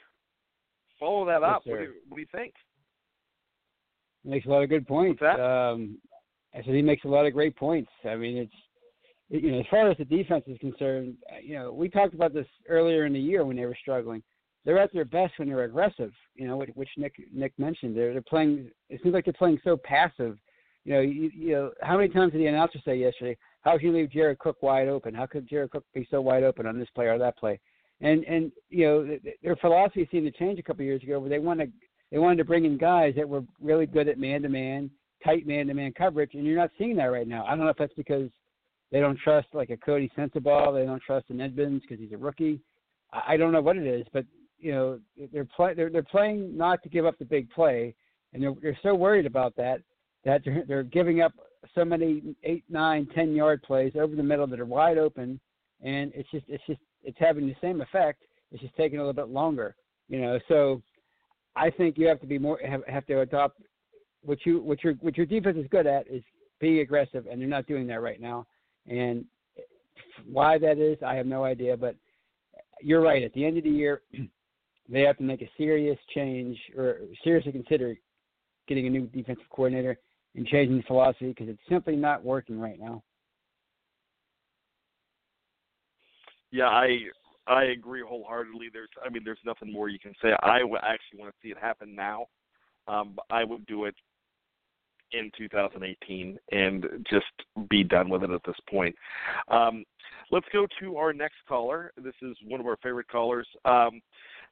follow 0.99 1.25
that 1.25 1.41
Yes, 1.41 1.49
up. 1.49 1.61
What 1.65 1.77
do, 1.79 1.83
you, 1.83 1.93
what 2.07 2.15
do 2.17 2.21
you 2.21 2.27
think? 2.31 2.53
makes 4.23 4.45
a 4.45 4.49
lot 4.49 4.61
of 4.63 4.69
good 4.69 4.85
points. 4.85 5.21
What's 5.21 5.37
that? 5.37 5.41
Um, 5.43 5.97
I 6.53 6.57
said 6.57 6.73
he 6.75 6.81
makes 6.81 7.05
a 7.05 7.07
lot 7.07 7.25
of 7.25 7.33
great 7.33 7.55
points. 7.55 7.89
I 8.03 8.15
mean, 8.15 8.37
it's 8.37 8.51
it- 8.53 8.66
you 9.29 9.51
know 9.51 9.59
as 9.59 9.65
far 9.69 9.89
as 9.89 9.97
the 9.97 10.05
defense 10.05 10.43
is 10.47 10.57
concerned, 10.59 11.15
uh, 11.31 11.39
you 11.43 11.55
know 11.55 11.71
we 11.71 11.89
talked 11.89 12.13
about 12.13 12.33
this 12.33 12.47
earlier 12.69 13.05
in 13.05 13.13
the 13.13 13.19
year 13.19 13.45
when 13.45 13.57
they 13.57 13.65
were 13.65 13.77
struggling. 13.79 14.23
They're 14.65 14.79
at 14.79 14.91
their 14.91 15.05
best 15.05 15.33
when 15.37 15.47
they're 15.47 15.63
aggressive, 15.63 16.11
you 16.35 16.45
know, 16.47 16.57
which 16.75 16.89
Nick 16.97 17.15
Nick 17.33 17.53
mentioned. 17.57 17.95
They're 17.95 18.13
they're 18.13 18.21
playing. 18.21 18.69
It 18.89 19.01
seems 19.01 19.13
like 19.13 19.25
they're 19.25 19.33
playing 19.33 19.59
so 19.63 19.77
passive. 19.77 20.37
You 20.83 20.93
know, 20.93 21.01
you, 21.01 21.31
you 21.33 21.51
know, 21.51 21.71
how 21.81 21.97
many 21.97 22.09
times 22.09 22.31
did 22.31 22.39
the 22.39 22.47
announcer 22.47 22.79
say 22.85 22.97
yesterday? 22.97 23.37
How 23.61 23.73
could 23.73 23.83
you 23.83 23.93
leave 23.93 24.11
Jared 24.11 24.39
Cook 24.39 24.61
wide 24.61 24.87
open? 24.87 25.13
How 25.13 25.25
could 25.25 25.47
Jared 25.47 25.71
Cook 25.71 25.83
be 25.93 26.07
so 26.09 26.21
wide 26.21 26.43
open 26.43 26.65
on 26.65 26.79
this 26.79 26.87
play 26.95 27.07
or 27.07 27.17
that 27.17 27.37
play? 27.37 27.59
And 28.01 28.23
and 28.25 28.51
you 28.69 28.85
know, 28.85 29.17
their 29.43 29.55
philosophy 29.57 30.07
seemed 30.11 30.31
to 30.31 30.37
change 30.37 30.59
a 30.59 30.63
couple 30.63 30.81
of 30.81 30.87
years 30.87 31.03
ago, 31.03 31.19
where 31.19 31.29
they 31.29 31.39
want 31.39 31.59
to 31.59 31.67
they 32.11 32.19
wanted 32.19 32.37
to 32.37 32.45
bring 32.45 32.65
in 32.65 32.77
guys 32.77 33.13
that 33.15 33.27
were 33.27 33.43
really 33.61 33.85
good 33.85 34.07
at 34.07 34.17
man 34.17 34.41
to 34.43 34.49
man, 34.49 34.89
tight 35.23 35.45
man 35.45 35.67
to 35.67 35.73
man 35.73 35.93
coverage, 35.97 36.31
and 36.33 36.45
you're 36.45 36.57
not 36.57 36.71
seeing 36.77 36.95
that 36.97 37.05
right 37.05 37.27
now. 37.27 37.45
I 37.45 37.49
don't 37.49 37.59
know 37.59 37.69
if 37.69 37.77
that's 37.77 37.93
because 37.93 38.29
they 38.91 38.99
don't 38.99 39.19
trust 39.19 39.47
like 39.53 39.69
a 39.69 39.77
Coty 39.77 40.09
Sensabaugh, 40.17 40.73
they 40.73 40.85
don't 40.85 41.01
trust 41.01 41.29
an 41.29 41.41
Edmunds 41.41 41.81
because 41.81 41.99
he's 41.99 42.13
a 42.13 42.17
rookie. 42.17 42.61
I, 43.11 43.33
I 43.33 43.37
don't 43.37 43.51
know 43.51 43.61
what 43.61 43.77
it 43.77 43.85
is, 43.85 44.05
but 44.13 44.25
you 44.59 44.71
know 44.71 44.99
they're 45.31 45.47
they're 45.75 45.89
they're 45.89 46.03
playing 46.03 46.57
not 46.57 46.81
to 46.83 46.89
give 46.89 47.05
up 47.05 47.17
the 47.19 47.25
big 47.25 47.49
play, 47.51 47.93
and 48.33 48.41
they're 48.41 48.53
they're 48.61 48.79
so 48.83 48.95
worried 48.95 49.25
about 49.25 49.55
that 49.57 49.81
that 50.25 50.41
they're 50.43 50.63
they're 50.67 50.83
giving 50.83 51.21
up 51.21 51.33
so 51.75 51.83
many 51.83 52.35
eight, 52.43 52.63
nine, 52.69 53.07
ten 53.13 53.33
yard 53.33 53.61
plays 53.63 53.93
over 53.95 54.15
the 54.15 54.23
middle 54.23 54.47
that 54.47 54.59
are 54.59 54.65
wide 54.65 54.97
open, 54.97 55.39
and 55.81 56.11
it's 56.15 56.29
just 56.31 56.45
it's 56.47 56.63
just 56.67 56.81
it's 57.03 57.17
having 57.19 57.47
the 57.47 57.55
same 57.61 57.81
effect. 57.81 58.23
It's 58.51 58.61
just 58.61 58.75
taking 58.75 58.99
a 58.99 59.01
little 59.01 59.13
bit 59.13 59.29
longer, 59.29 59.75
you 60.07 60.21
know. 60.21 60.39
So 60.47 60.81
I 61.55 61.69
think 61.69 61.97
you 61.97 62.07
have 62.07 62.21
to 62.21 62.27
be 62.27 62.37
more 62.37 62.59
have, 62.65 62.81
have 62.87 63.05
to 63.07 63.21
adopt 63.21 63.61
what 64.21 64.45
you 64.45 64.59
what 64.61 64.83
your 64.83 64.93
what 64.95 65.17
your 65.17 65.25
defense 65.25 65.57
is 65.57 65.67
good 65.69 65.87
at 65.87 66.07
is 66.07 66.23
being 66.59 66.79
aggressive, 66.79 67.25
and 67.29 67.39
they're 67.39 67.47
not 67.47 67.67
doing 67.67 67.87
that 67.87 68.01
right 68.01 68.21
now. 68.21 68.45
And 68.87 69.25
why 70.25 70.57
that 70.57 70.77
is, 70.77 70.97
I 71.05 71.15
have 71.15 71.25
no 71.25 71.43
idea. 71.43 71.75
But 71.77 71.95
you're 72.81 73.01
right. 73.01 73.23
At 73.23 73.33
the 73.33 73.45
end 73.45 73.57
of 73.57 73.63
the 73.63 73.69
year, 73.69 74.01
they 74.89 75.01
have 75.01 75.17
to 75.17 75.23
make 75.23 75.41
a 75.41 75.49
serious 75.57 75.97
change 76.13 76.57
or 76.75 76.99
seriously 77.23 77.51
consider 77.51 77.95
getting 78.67 78.87
a 78.87 78.89
new 78.89 79.07
defensive 79.07 79.45
coordinator 79.49 79.97
and 80.35 80.45
changing 80.47 80.77
the 80.77 80.83
philosophy 80.83 81.29
because 81.29 81.49
it's 81.49 81.59
simply 81.69 81.95
not 81.95 82.23
working 82.23 82.59
right 82.59 82.79
now. 82.79 83.03
Yeah, 86.51 86.67
I 86.67 86.97
I 87.47 87.65
agree 87.65 88.03
wholeheartedly. 88.07 88.67
There's, 88.71 88.89
I 89.05 89.09
mean, 89.09 89.23
there's 89.23 89.39
nothing 89.45 89.71
more 89.71 89.89
you 89.89 89.99
can 89.99 90.13
say. 90.21 90.29
I 90.43 90.59
actually 90.83 91.19
want 91.19 91.33
to 91.33 91.37
see 91.41 91.49
it 91.49 91.57
happen 91.59 91.95
now. 91.95 92.27
Um, 92.87 93.17
I 93.29 93.43
would 93.43 93.65
do 93.65 93.85
it 93.85 93.95
in 95.13 95.31
2018 95.37 96.37
and 96.51 96.85
just 97.09 97.25
be 97.69 97.83
done 97.83 98.09
with 98.09 98.23
it 98.23 98.29
at 98.29 98.41
this 98.45 98.55
point. 98.69 98.95
Um, 99.47 99.83
let's 100.31 100.47
go 100.51 100.67
to 100.79 100.97
our 100.97 101.13
next 101.13 101.37
caller. 101.47 101.91
This 101.97 102.15
is 102.21 102.35
one 102.45 102.59
of 102.59 102.65
our 102.65 102.77
favorite 102.83 103.07
callers. 103.07 103.47
Um, 103.65 104.01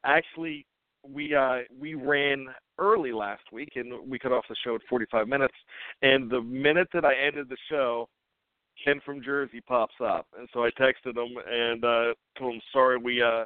actually, 0.06 0.66
we 1.08 1.36
uh, 1.36 1.60
we 1.80 1.94
ran 1.94 2.48
early 2.80 3.12
last 3.12 3.44
week 3.52 3.74
and 3.76 3.94
we 4.10 4.18
cut 4.18 4.32
off 4.32 4.46
the 4.50 4.56
show 4.64 4.76
at 4.76 4.82
45 4.90 5.28
minutes. 5.28 5.54
And 6.02 6.30
the 6.30 6.42
minute 6.42 6.88
that 6.94 7.06
I 7.06 7.14
ended 7.16 7.48
the 7.50 7.58
show, 7.70 8.10
Ken 8.84 9.00
from 9.06 9.24
Jersey 9.24 9.62
pops 9.62 9.96
up, 10.04 10.28
and 10.38 10.50
so 10.54 10.64
I 10.64 10.70
texted 10.72 11.16
him 11.18 11.38
and 11.50 11.86
uh, 11.86 12.14
told 12.38 12.56
him 12.56 12.62
sorry 12.74 12.98
we 12.98 13.22
uh, 13.22 13.46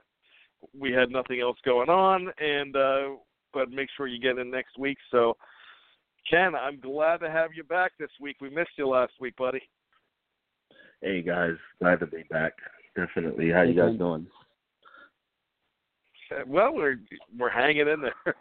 we 0.78 0.92
had 0.92 1.12
nothing 1.12 1.40
else 1.40 1.58
going 1.64 1.90
on, 1.90 2.30
and 2.40 2.76
uh, 2.76 3.10
but 3.54 3.70
make 3.70 3.90
sure 3.96 4.08
you 4.08 4.20
get 4.20 4.38
in 4.38 4.50
next 4.50 4.78
week. 4.78 4.98
So, 5.12 5.36
Ken, 6.30 6.54
I'm 6.56 6.80
glad 6.80 7.18
to 7.22 7.30
have 7.30 7.52
you 7.56 7.64
back 7.64 7.94
this 8.00 8.10
week. 8.22 8.38
We 8.40 8.50
missed 8.50 8.72
you 8.78 8.88
last 8.88 9.14
week, 9.20 9.36
buddy. 9.38 9.62
Hey 11.02 11.22
guys, 11.22 11.56
glad 11.82 12.00
to 12.02 12.08
be 12.08 12.24
back. 12.30 12.54
Definitely. 12.96 13.52
How 13.52 13.62
you 13.62 13.74
guys 13.74 13.98
doing? 13.98 14.28
Well, 16.46 16.74
we're 16.76 17.00
we're 17.38 17.50
hanging 17.50 17.88
in 17.88 18.02
there. 18.02 18.36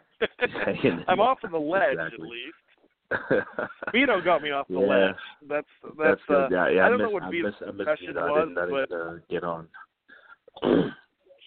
Hanging 0.65 1.03
I'm 1.07 1.19
off 1.19 1.39
of 1.43 1.51
the 1.51 1.57
ledge 1.57 1.93
exactly. 1.93 2.27
at 3.11 3.31
least. 3.31 3.47
Vito 3.91 4.21
got 4.21 4.43
me 4.43 4.51
off 4.51 4.67
the 4.67 4.79
Yeah. 4.79 4.85
ledge. 4.85 5.15
That's 5.47 5.67
that's, 5.97 6.21
good. 6.27 6.35
uh, 6.35 6.47
yeah, 6.51 6.69
yeah, 6.69 6.85
I 6.85 6.89
don't 6.89 6.99
missed, 6.99 7.07
know 7.07 7.13
what 7.13 7.31
Vito's 7.31 7.53
missed, 7.59 7.63
I 7.63 7.83
profession 7.83 8.17
I 8.17 8.29
was, 8.29 8.47
didn't, 8.49 8.57
I 8.57 8.69
but 8.69 8.89
didn't 8.89 9.07
uh, 9.07 9.17
get 9.29 9.43
on. 9.43 9.67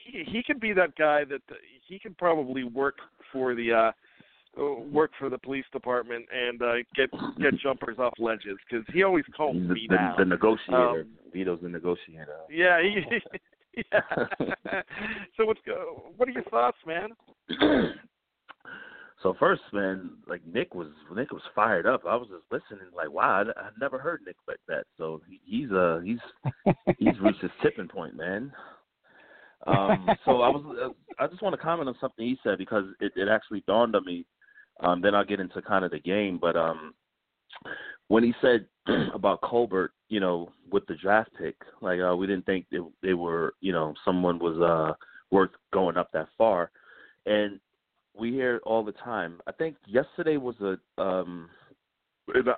he 0.05 0.25
he 0.27 0.43
could 0.43 0.59
be 0.59 0.73
that 0.73 0.97
guy 0.97 1.25
that 1.25 1.43
he 1.87 1.99
could 2.01 2.17
probably 2.19 2.65
work 2.65 2.97
for 3.33 3.55
the 3.55 3.73
uh 3.73 3.77
uh, 3.77 3.93
work 4.57 5.13
for 5.19 5.31
the 5.31 5.39
police 5.39 5.65
department 5.73 6.27
and 6.31 6.61
uh 6.63 6.75
get 6.95 7.11
get 7.41 7.59
jumpers 7.61 7.99
off 7.99 8.13
ledges 8.19 8.59
because 8.69 8.85
he 8.93 9.03
always 9.03 9.25
calms 9.35 9.61
He's 9.61 9.69
the, 9.69 9.75
me 9.75 9.87
the, 9.89 9.97
down. 9.97 10.15
the 10.19 10.25
negotiator. 10.25 11.01
Um, 11.01 11.07
Vito's 11.33 11.61
the 11.63 11.69
negotiator. 11.69 12.37
Yeah, 12.51 12.83
he, 12.83 13.01
yeah. 13.93 14.01
so 15.37 15.47
what's 15.47 15.61
go? 15.67 16.13
What 16.17 16.29
are 16.29 16.33
your 16.33 16.45
thoughts, 16.45 16.79
man? 16.87 17.11
so 19.23 19.35
first, 19.39 19.63
man, 19.73 20.11
like 20.27 20.43
Nick 20.47 20.75
was 20.75 20.89
Nick 21.15 21.33
was 21.33 21.43
fired 21.55 21.87
up. 21.87 22.03
I 22.07 22.17
was 22.17 22.29
just 22.29 22.45
listening, 22.51 22.89
like, 22.95 23.11
wow, 23.11 23.45
I, 23.45 23.67
I've 23.67 23.81
never 23.81 23.99
heard 23.99 24.21
Nick 24.27 24.37
like 24.47 24.61
that. 24.69 24.85
So 24.99 25.23
he, 25.29 25.41
he's 25.45 25.73
uh 25.73 26.01
he's 26.05 26.19
he's 26.99 27.19
reached 27.21 27.41
his 27.41 27.51
tipping 27.63 27.89
point, 27.89 28.17
man. 28.17 28.53
Um, 29.67 30.09
so 30.25 30.43
I 30.43 30.49
was 30.49 30.77
uh, 30.83 31.23
I 31.23 31.29
just 31.29 31.43
want 31.43 31.55
to 31.55 31.63
comment 31.63 31.89
on 31.89 31.95
something 32.01 32.27
he 32.27 32.37
said 32.43 32.59
because 32.59 32.85
it, 33.01 33.13
it 33.17 33.29
actually 33.29 33.63
dawned 33.67 33.95
on 33.95 34.05
me. 34.05 34.27
Um, 34.81 35.01
then 35.01 35.15
I'll 35.15 35.25
get 35.25 35.41
into 35.41 35.63
kind 35.63 35.85
of 35.85 35.91
the 35.91 36.01
game, 36.01 36.39
but 36.41 36.57
um, 36.57 36.95
when 38.09 38.25
he 38.25 38.35
said 38.41 38.67
about 39.15 39.41
Colbert, 39.43 39.93
you 40.09 40.21
know, 40.21 40.51
with 40.71 40.87
the 40.87 40.95
draft 40.97 41.31
pick, 41.39 41.57
like 41.81 42.01
uh, 42.01 42.17
we 42.17 42.27
didn't 42.27 42.47
think 42.47 42.67
they, 42.71 42.79
they 43.03 43.15
were, 43.15 43.55
you 43.61 43.73
know, 43.73 43.95
someone 44.05 44.39
was 44.39 44.59
uh 44.61 44.95
worth 45.31 45.51
going 45.73 45.97
up 45.97 46.11
that 46.13 46.29
far, 46.37 46.71
and 47.27 47.59
we 48.15 48.31
hear 48.31 48.61
all 48.65 48.85
the 48.85 48.93
time. 48.93 49.41
I 49.47 49.53
think 49.53 49.77
yesterday 49.87 50.37
was 50.37 50.57
a 50.61 51.03
um 51.03 51.49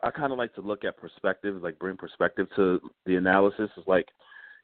I 0.02 0.10
kind 0.10 0.32
of 0.32 0.38
like 0.38 0.54
to 0.54 0.60
look 0.60 0.84
at 0.84 0.96
perspective, 0.96 1.62
like 1.62 1.78
bring 1.78 1.96
perspective 1.96 2.46
to 2.56 2.80
the 3.06 3.16
analysis. 3.16 3.70
Is 3.76 3.84
like 3.86 4.08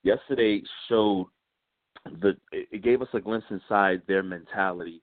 yesterday 0.03 0.63
showed 0.89 1.29
the 2.21 2.37
it 2.53 2.83
gave 2.83 3.03
us 3.03 3.09
a 3.15 3.21
glimpse 3.21 3.47
inside 3.51 4.03
their 4.07 4.23
mentality, 4.23 5.03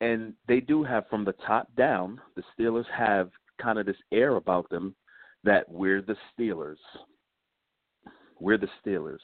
and 0.00 0.34
they 0.46 0.60
do 0.60 0.84
have 0.84 1.08
from 1.08 1.24
the 1.24 1.34
top 1.46 1.68
down. 1.76 2.20
The 2.34 2.42
Steelers 2.58 2.84
have 2.94 3.30
kind 3.60 3.78
of 3.78 3.86
this 3.86 3.96
air 4.12 4.36
about 4.36 4.68
them 4.70 4.94
that 5.44 5.70
we're 5.70 6.02
the 6.02 6.16
Steelers. 6.32 6.76
We're 8.38 8.58
the 8.58 8.68
Steelers. 8.84 9.18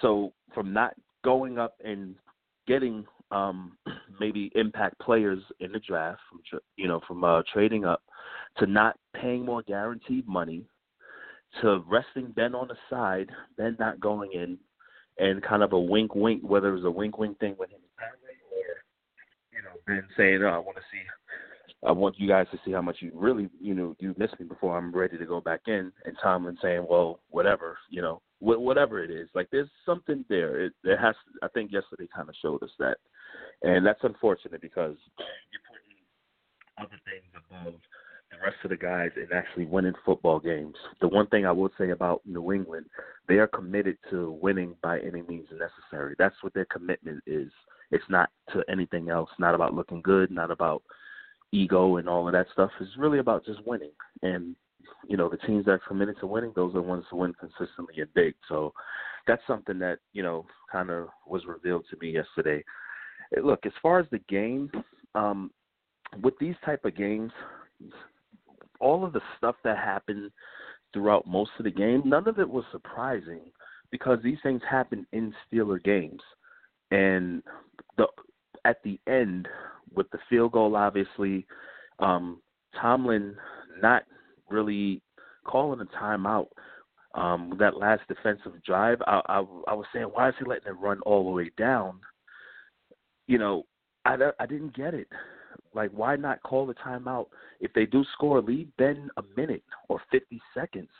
So 0.00 0.32
from 0.54 0.72
not 0.72 0.94
going 1.24 1.58
up 1.58 1.74
and 1.84 2.14
getting 2.66 3.04
um, 3.30 3.76
maybe 4.20 4.50
impact 4.54 4.98
players 5.00 5.42
in 5.60 5.72
the 5.72 5.80
draft, 5.80 6.20
from 6.30 6.60
you 6.76 6.88
know, 6.88 7.00
from 7.06 7.24
uh, 7.24 7.42
trading 7.52 7.84
up, 7.84 8.02
to 8.58 8.66
not 8.66 8.96
paying 9.14 9.44
more 9.44 9.62
guaranteed 9.62 10.26
money, 10.26 10.64
to 11.60 11.82
resting 11.86 12.32
Ben 12.34 12.54
on 12.54 12.68
the 12.68 12.76
side, 12.88 13.28
Ben 13.58 13.76
not 13.78 14.00
going 14.00 14.32
in, 14.32 14.56
and 15.18 15.42
kind 15.42 15.62
of 15.62 15.74
a 15.74 15.78
wink, 15.78 16.14
wink, 16.14 16.42
whether 16.42 16.70
it 16.70 16.76
was 16.76 16.84
a 16.84 16.90
wink, 16.90 17.18
wink 17.18 17.38
thing 17.38 17.54
with 17.58 17.70
him 17.70 17.80
Ben 19.86 20.04
saying, 20.16 20.42
oh, 20.42 20.48
"I 20.48 20.58
want 20.58 20.76
to 20.76 20.82
see, 20.90 21.02
I 21.86 21.92
want 21.92 22.18
you 22.18 22.28
guys 22.28 22.46
to 22.52 22.60
see 22.64 22.72
how 22.72 22.82
much 22.82 22.96
you 23.00 23.10
really, 23.14 23.48
you 23.60 23.74
know, 23.74 23.94
you 23.98 24.14
missed 24.18 24.38
me 24.38 24.46
before 24.46 24.76
I'm 24.76 24.92
ready 24.92 25.18
to 25.18 25.26
go 25.26 25.40
back 25.40 25.62
in," 25.66 25.92
and 26.04 26.16
Tomlin 26.22 26.58
saying, 26.62 26.86
"Well, 26.88 27.20
whatever, 27.30 27.78
you 27.90 28.02
know, 28.02 28.20
wh- 28.38 28.60
whatever 28.60 29.02
it 29.02 29.10
is, 29.10 29.28
like 29.34 29.48
there's 29.50 29.70
something 29.86 30.24
there. 30.28 30.60
It, 30.60 30.72
there 30.84 30.98
has, 30.98 31.14
I 31.42 31.48
think 31.48 31.72
yesterday 31.72 32.08
kind 32.14 32.28
of 32.28 32.34
showed 32.42 32.62
us 32.62 32.70
that, 32.78 32.98
and 33.62 33.84
that's 33.86 34.02
unfortunate 34.04 34.60
because 34.60 34.96
you're 35.18 35.62
putting 35.68 35.92
other 36.78 37.00
things 37.04 37.32
above 37.34 37.74
the 38.30 38.38
rest 38.42 38.56
of 38.64 38.70
the 38.70 38.76
guys 38.76 39.10
and 39.16 39.32
actually 39.32 39.66
winning 39.66 39.92
football 40.04 40.40
games. 40.40 40.74
The 41.00 41.08
one 41.08 41.26
thing 41.28 41.46
I 41.46 41.52
will 41.52 41.70
say 41.78 41.90
about 41.90 42.22
New 42.24 42.52
England, 42.52 42.86
they 43.28 43.34
are 43.34 43.46
committed 43.46 43.98
to 44.10 44.30
winning 44.40 44.74
by 44.82 45.00
any 45.00 45.22
means 45.22 45.48
necessary. 45.50 46.14
That's 46.18 46.34
what 46.42 46.54
their 46.54 46.64
commitment 46.66 47.22
is. 47.26 47.50
It's 47.92 48.04
not 48.08 48.30
to 48.52 48.64
anything 48.68 49.10
else, 49.10 49.30
not 49.38 49.54
about 49.54 49.74
looking 49.74 50.00
good, 50.02 50.30
not 50.30 50.50
about 50.50 50.82
ego 51.52 51.98
and 51.98 52.08
all 52.08 52.26
of 52.26 52.32
that 52.32 52.46
stuff. 52.52 52.70
It's 52.80 52.96
really 52.96 53.18
about 53.18 53.44
just 53.44 53.64
winning. 53.66 53.92
And, 54.22 54.56
you 55.06 55.16
know, 55.16 55.28
the 55.28 55.36
teams 55.36 55.66
that 55.66 55.72
are 55.72 55.82
committed 55.86 56.16
to 56.20 56.26
winning, 56.26 56.52
those 56.56 56.70
are 56.70 56.80
the 56.80 56.82
ones 56.82 57.04
who 57.10 57.18
win 57.18 57.34
consistently 57.34 58.00
and 58.00 58.12
big. 58.14 58.34
So 58.48 58.72
that's 59.26 59.42
something 59.46 59.78
that, 59.78 59.98
you 60.14 60.22
know, 60.22 60.46
kind 60.70 60.90
of 60.90 61.08
was 61.26 61.44
revealed 61.46 61.84
to 61.90 61.96
me 62.00 62.10
yesterday. 62.12 62.64
Eh, 63.36 63.40
Look, 63.44 63.66
as 63.66 63.72
far 63.82 64.00
as 64.00 64.06
the 64.10 64.20
game, 64.20 64.70
um, 65.14 65.50
with 66.22 66.34
these 66.40 66.56
type 66.64 66.84
of 66.84 66.96
games, 66.96 67.30
all 68.80 69.04
of 69.04 69.12
the 69.12 69.20
stuff 69.36 69.56
that 69.64 69.76
happened 69.76 70.30
throughout 70.92 71.26
most 71.26 71.50
of 71.58 71.64
the 71.64 71.70
game, 71.70 72.02
none 72.04 72.26
of 72.26 72.38
it 72.38 72.48
was 72.48 72.64
surprising 72.72 73.40
because 73.90 74.18
these 74.22 74.38
things 74.42 74.62
happen 74.68 75.06
in 75.12 75.34
Steeler 75.46 75.82
games. 75.82 76.20
And 76.92 77.42
the 77.96 78.06
at 78.64 78.82
the 78.84 79.00
end 79.08 79.48
with 79.94 80.10
the 80.10 80.18
field 80.28 80.52
goal 80.52 80.76
obviously, 80.76 81.46
um, 81.98 82.40
Tomlin 82.80 83.36
not 83.80 84.04
really 84.50 85.02
calling 85.44 85.80
a 85.80 85.86
timeout. 86.02 86.48
Um, 87.14 87.54
that 87.58 87.76
last 87.76 88.02
defensive 88.08 88.62
drive, 88.64 88.98
I, 89.06 89.20
I 89.26 89.38
I 89.38 89.74
was 89.74 89.86
saying, 89.94 90.06
why 90.06 90.30
is 90.30 90.34
he 90.38 90.46
letting 90.46 90.68
it 90.68 90.78
run 90.80 91.00
all 91.00 91.24
the 91.24 91.30
way 91.30 91.50
down? 91.58 92.00
You 93.26 93.38
know, 93.38 93.64
I 94.04 94.16
I 94.40 94.46
didn't 94.46 94.76
get 94.76 94.94
it 94.94 95.08
Like, 95.74 95.90
why 95.92 96.16
not 96.16 96.42
call 96.42 96.66
the 96.66 96.74
timeout 96.74 97.26
if 97.60 97.72
they 97.74 97.86
do 97.86 98.04
score? 98.14 98.40
Leave 98.42 98.68
Ben 98.78 99.10
a 99.16 99.22
minute 99.36 99.64
or 99.88 100.00
50 100.10 100.40
seconds 100.54 100.90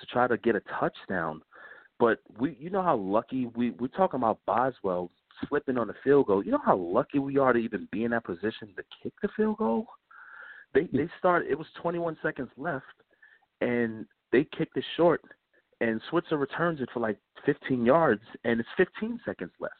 to 0.00 0.06
try 0.06 0.26
to 0.28 0.36
get 0.38 0.56
a 0.56 0.62
touchdown. 0.80 1.42
But 1.98 2.20
we, 2.38 2.56
you 2.58 2.70
know 2.70 2.82
how 2.82 2.96
lucky 2.96 3.46
we 3.56 3.70
we're 3.72 3.88
talking 3.88 4.18
about 4.18 4.40
Boswell 4.46 5.10
slipping 5.48 5.78
on 5.78 5.88
the 5.88 5.94
field 6.04 6.26
goal. 6.26 6.44
You 6.44 6.52
know 6.52 6.60
how 6.64 6.76
lucky 6.76 7.18
we 7.18 7.38
are 7.38 7.52
to 7.52 7.58
even 7.58 7.88
be 7.90 8.04
in 8.04 8.10
that 8.12 8.24
position 8.24 8.68
to 8.76 8.82
kick 9.02 9.12
the 9.22 9.28
field 9.36 9.58
goal. 9.58 9.86
They 10.74 10.88
they 10.92 11.08
start. 11.18 11.46
It 11.48 11.58
was 11.58 11.66
21 11.80 12.16
seconds 12.22 12.50
left, 12.56 12.84
and 13.60 14.06
they 14.32 14.46
kicked 14.56 14.76
it 14.76 14.84
short, 14.96 15.22
and 15.80 16.00
Switzer 16.10 16.36
returns 16.36 16.80
it 16.80 16.88
for 16.92 17.00
like 17.00 17.18
15 17.46 17.84
yards, 17.84 18.22
and 18.44 18.60
it's 18.60 18.68
15 18.76 19.20
seconds 19.24 19.52
left. 19.60 19.74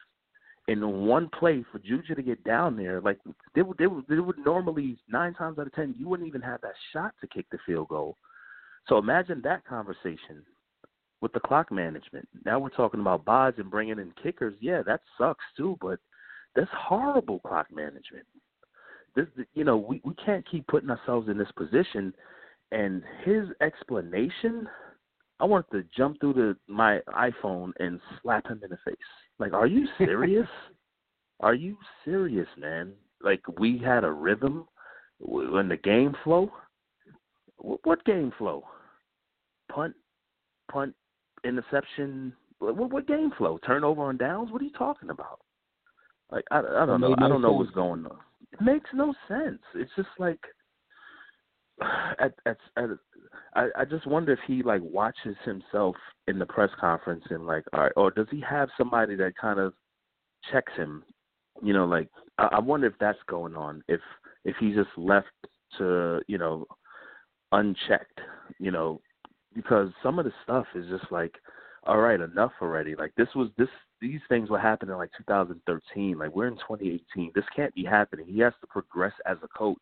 In 0.69 1.07
one 1.07 1.29
play 1.29 1.65
for 1.73 1.79
Juju 1.79 2.15
to 2.15 2.23
get 2.23 2.43
down 2.45 2.77
there, 2.77 3.01
like 3.01 3.19
they 3.55 3.63
would, 3.63 3.79
they 3.79 3.87
would, 3.87 4.05
they 4.09 4.21
would 4.21 4.39
normally 4.45 4.99
nine 5.09 5.35
times 5.35 5.59
out 5.59 5.67
of 5.67 5.75
ten, 5.75 5.95
you 5.99 6.09
wouldn't 6.09 6.29
even 6.29 6.43
have 6.43 6.61
that 6.61 6.75
shot 6.93 7.13
to 7.21 7.27
kick 7.27 7.47
the 7.51 7.59
field 7.67 7.89
goal. 7.89 8.17
So 8.89 8.99
imagine 8.99 9.41
that 9.43 9.65
conversation 9.65 10.45
with 11.21 11.33
the 11.33 11.41
clock 11.41 11.71
management. 11.71 12.29
Now 12.45 12.59
we're 12.59 12.71
talking 12.71 13.01
about 13.01 13.25
Boz 13.25 13.55
and 13.59 13.71
bringing 13.71 13.99
in 13.99 14.13
kickers. 14.23 14.55
Yeah, 14.61 14.83
that 14.87 15.01
sucks 15.19 15.45
too, 15.57 15.77
but 15.81 15.99
that's 16.55 16.71
horrible 16.77 17.41
clock 17.41 17.67
management. 17.73 18.27
This, 19.15 19.27
you 19.55 19.65
know, 19.65 19.77
we 19.77 20.01
we 20.05 20.15
can't 20.15 20.49
keep 20.51 20.67
putting 20.67 20.91
ourselves 20.91 21.29
in 21.29 21.39
this 21.39 21.51
position. 21.57 22.15
And 22.73 23.03
his 23.25 23.47
explanation, 23.61 24.69
I 25.41 25.45
want 25.45 25.67
to 25.73 25.85
jump 25.97 26.21
through 26.21 26.35
the 26.35 26.57
my 26.73 27.01
iPhone 27.09 27.73
and 27.81 28.01
slap 28.23 28.47
him 28.47 28.61
in 28.63 28.71
the 28.71 28.79
face. 28.85 28.97
Like, 29.39 29.53
are 29.53 29.67
you 29.67 29.87
serious? 29.99 30.47
are 31.41 31.55
you 31.55 31.77
serious, 32.05 32.49
man? 32.57 32.93
Like 33.23 33.43
we 33.59 33.79
had 33.79 34.05
a 34.05 34.11
rhythm 34.11 34.67
when 35.19 35.69
the 35.69 35.77
game 35.77 36.15
flow. 36.25 36.51
What 37.59 38.05
game 38.07 38.33
flow? 38.39 38.65
Punt, 39.71 39.95
punt, 40.73 40.95
interception. 41.45 42.33
What, 42.59 42.91
what 42.91 43.07
game 43.07 43.31
flow? 43.37 43.59
Turnover 43.67 44.03
on 44.03 44.17
downs? 44.17 44.51
What 44.53 44.61
are 44.61 44.65
you 44.65 44.73
talking 44.73 45.11
about? 45.11 45.41
Like 46.31 46.45
I, 46.51 46.59
I 46.59 46.87
don't 46.87 47.01
know. 47.01 47.15
I 47.19 47.29
don't 47.29 47.43
know 47.43 47.53
what's 47.53 47.71
going 47.71 48.07
on. 48.07 48.19
It 48.53 48.61
makes 48.61 48.91
no 48.93 49.15
sense. 49.29 49.61
It's 49.75 49.91
just 49.97 50.09
like 50.19 50.41
at, 52.21 52.35
at, 52.47 52.59
at 52.77 52.91
I, 53.55 53.69
I 53.79 53.85
just 53.85 54.07
wonder 54.07 54.33
if 54.33 54.39
he 54.47 54.63
like 54.63 54.83
watches 54.83 55.37
himself 55.45 55.97
in 56.29 56.39
the 56.39 56.47
press 56.47 56.71
conference 56.81 57.25
and 57.31 57.47
like 57.47 57.65
all 57.73 57.81
right, 57.81 57.93
or 57.97 58.11
does 58.11 58.29
he 58.31 58.43
have 58.49 58.69
somebody 58.79 59.17
that 59.17 59.33
kind 59.41 59.59
of 59.59 59.73
checks 60.53 60.73
him? 60.77 61.03
You 61.63 61.73
know, 61.73 61.85
like 61.85 62.09
I, 62.39 62.49
I 62.53 62.59
wonder 62.61 62.87
if 62.87 62.95
that's 63.01 63.19
going 63.29 63.57
on. 63.57 63.83
If 63.89 64.01
if 64.45 64.57
he's 64.61 64.77
just 64.77 64.91
left 64.97 65.29
to 65.79 66.21
you 66.29 66.39
know 66.39 66.67
unchecked, 67.53 68.21
you 68.59 68.71
know, 68.71 69.01
because 69.55 69.91
some 70.03 70.19
of 70.19 70.25
the 70.25 70.33
stuff 70.45 70.67
is 70.75 70.87
just 70.89 71.11
like, 71.11 71.35
all 71.85 71.99
right, 71.99 72.21
enough 72.21 72.53
already. 72.61 72.95
Like 72.95 73.13
this 73.17 73.29
was 73.35 73.49
this 73.57 73.69
these 74.01 74.21
things 74.29 74.51
were 74.51 74.59
happening 74.59 74.97
like 74.97 75.11
2013. 75.17 76.19
Like 76.19 76.35
we're 76.35 76.49
in 76.49 76.55
2018. 76.55 77.33
This 77.35 77.45
can't 77.55 77.75
be 77.75 77.85
happening. 77.85 78.27
He 78.27 78.41
has 78.41 78.53
to 78.61 78.67
progress 78.67 79.13
as 79.27 79.39
a 79.43 79.49
coach. 79.49 79.79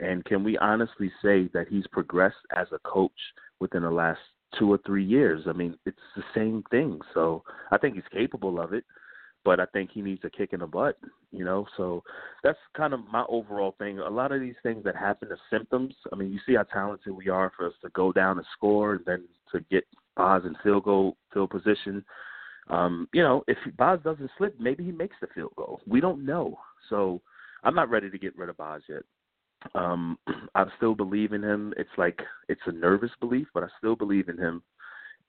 And 0.00 0.24
can 0.24 0.42
we 0.42 0.56
honestly 0.58 1.12
say 1.22 1.48
that 1.52 1.66
he's 1.68 1.86
progressed 1.88 2.36
as 2.56 2.66
a 2.72 2.78
coach 2.78 3.12
within 3.60 3.82
the 3.82 3.90
last 3.90 4.20
two 4.58 4.72
or 4.72 4.78
three 4.86 5.04
years? 5.04 5.42
I 5.46 5.52
mean, 5.52 5.76
it's 5.84 5.98
the 6.16 6.22
same 6.34 6.64
thing. 6.70 7.00
So 7.12 7.42
I 7.70 7.78
think 7.78 7.94
he's 7.94 8.04
capable 8.12 8.60
of 8.60 8.72
it 8.72 8.84
but 9.44 9.60
I 9.60 9.66
think 9.66 9.90
he 9.92 10.02
needs 10.02 10.22
a 10.24 10.30
kick 10.30 10.52
in 10.52 10.60
the 10.60 10.66
butt, 10.66 10.98
you 11.32 11.44
know. 11.44 11.66
So 11.76 12.02
that's 12.42 12.58
kind 12.76 12.92
of 12.92 13.00
my 13.10 13.24
overall 13.28 13.74
thing. 13.78 13.98
A 13.98 14.08
lot 14.08 14.32
of 14.32 14.40
these 14.40 14.54
things 14.62 14.84
that 14.84 14.96
happen 14.96 15.28
are 15.30 15.38
symptoms. 15.50 15.94
I 16.12 16.16
mean, 16.16 16.32
you 16.32 16.40
see 16.46 16.54
how 16.54 16.64
talented 16.64 17.12
we 17.12 17.28
are 17.28 17.52
for 17.56 17.66
us 17.66 17.74
to 17.82 17.90
go 17.90 18.12
down 18.12 18.38
and 18.38 18.46
score, 18.56 18.94
and 18.94 19.04
then 19.06 19.24
to 19.52 19.60
get 19.70 19.84
Boz 20.16 20.42
in 20.44 20.54
field 20.62 20.84
goal 20.84 21.16
field 21.32 21.50
position. 21.50 22.04
Um, 22.68 23.08
you 23.12 23.22
know, 23.22 23.42
if 23.48 23.58
Boz 23.76 23.98
doesn't 24.04 24.30
slip, 24.38 24.54
maybe 24.60 24.84
he 24.84 24.92
makes 24.92 25.16
the 25.20 25.26
field 25.34 25.52
goal. 25.56 25.80
We 25.86 26.00
don't 26.00 26.24
know. 26.24 26.58
So 26.88 27.20
I'm 27.64 27.74
not 27.74 27.90
ready 27.90 28.10
to 28.10 28.18
get 28.18 28.36
rid 28.36 28.48
of 28.48 28.56
Boz 28.56 28.82
yet. 28.88 29.02
Um, 29.74 30.18
I 30.54 30.64
still 30.76 30.94
believe 30.94 31.32
in 31.32 31.42
him. 31.42 31.72
It's 31.76 31.90
like 31.96 32.20
it's 32.48 32.60
a 32.66 32.72
nervous 32.72 33.10
belief, 33.20 33.48
but 33.54 33.64
I 33.64 33.68
still 33.78 33.96
believe 33.96 34.28
in 34.28 34.38
him. 34.38 34.62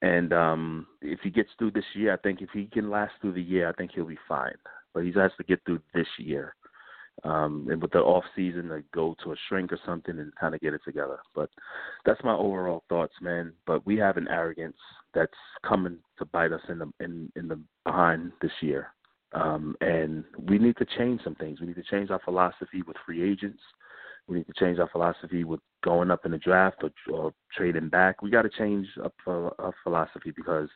And 0.01 0.33
um, 0.33 0.87
if 1.01 1.19
he 1.21 1.29
gets 1.29 1.49
through 1.57 1.71
this 1.71 1.85
year, 1.93 2.13
I 2.13 2.17
think 2.17 2.41
if 2.41 2.49
he 2.53 2.65
can 2.65 2.89
last 2.89 3.13
through 3.21 3.33
the 3.33 3.41
year, 3.41 3.69
I 3.69 3.73
think 3.73 3.91
he'll 3.93 4.05
be 4.05 4.17
fine. 4.27 4.55
But 4.93 5.03
he 5.03 5.11
has 5.13 5.31
to 5.37 5.43
get 5.43 5.63
through 5.65 5.81
this 5.93 6.07
year. 6.17 6.55
Um, 7.23 7.67
and 7.69 7.81
with 7.81 7.91
the 7.91 7.99
off 7.99 8.23
season, 8.35 8.69
to 8.69 8.83
go 8.93 9.15
to 9.23 9.33
a 9.33 9.35
shrink 9.47 9.71
or 9.71 9.79
something 9.85 10.17
and 10.17 10.33
kind 10.39 10.55
of 10.55 10.61
get 10.61 10.73
it 10.73 10.81
together. 10.83 11.19
But 11.35 11.49
that's 12.03 12.23
my 12.23 12.33
overall 12.33 12.83
thoughts, 12.89 13.13
man. 13.21 13.53
But 13.67 13.85
we 13.85 13.97
have 13.97 14.17
an 14.17 14.27
arrogance 14.27 14.77
that's 15.13 15.31
coming 15.67 15.97
to 16.17 16.25
bite 16.25 16.51
us 16.51 16.61
in 16.67 16.79
the 16.79 16.91
in 16.99 17.31
in 17.35 17.47
the 17.47 17.59
behind 17.85 18.31
this 18.41 18.51
year, 18.61 18.87
um, 19.33 19.75
and 19.81 20.23
we 20.47 20.57
need 20.57 20.77
to 20.77 20.85
change 20.97 21.21
some 21.23 21.35
things. 21.35 21.59
We 21.59 21.67
need 21.67 21.75
to 21.75 21.83
change 21.83 22.09
our 22.09 22.21
philosophy 22.25 22.81
with 22.87 22.97
free 23.05 23.29
agents. 23.29 23.61
We 24.31 24.37
need 24.37 24.47
to 24.47 24.53
change 24.53 24.79
our 24.79 24.87
philosophy 24.89 25.43
with 25.43 25.59
going 25.83 26.09
up 26.09 26.25
in 26.25 26.31
the 26.31 26.37
draft 26.37 26.83
or, 26.83 26.91
or 27.13 27.33
trading 27.55 27.89
back. 27.89 28.21
We 28.21 28.29
got 28.29 28.43
to 28.43 28.49
change 28.49 28.87
up 29.03 29.13
our 29.27 29.73
philosophy 29.83 30.31
because 30.33 30.69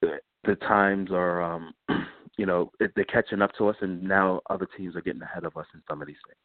the 0.00 0.56
times 0.56 1.10
are, 1.12 1.40
um, 1.40 1.72
you 2.36 2.46
know, 2.46 2.72
they're 2.80 3.04
catching 3.04 3.42
up 3.42 3.52
to 3.58 3.68
us, 3.68 3.76
and 3.80 4.02
now 4.02 4.40
other 4.50 4.66
teams 4.76 4.96
are 4.96 5.02
getting 5.02 5.22
ahead 5.22 5.44
of 5.44 5.56
us 5.56 5.66
in 5.72 5.82
some 5.88 6.02
of 6.02 6.08
these 6.08 6.16
things. 6.26 6.36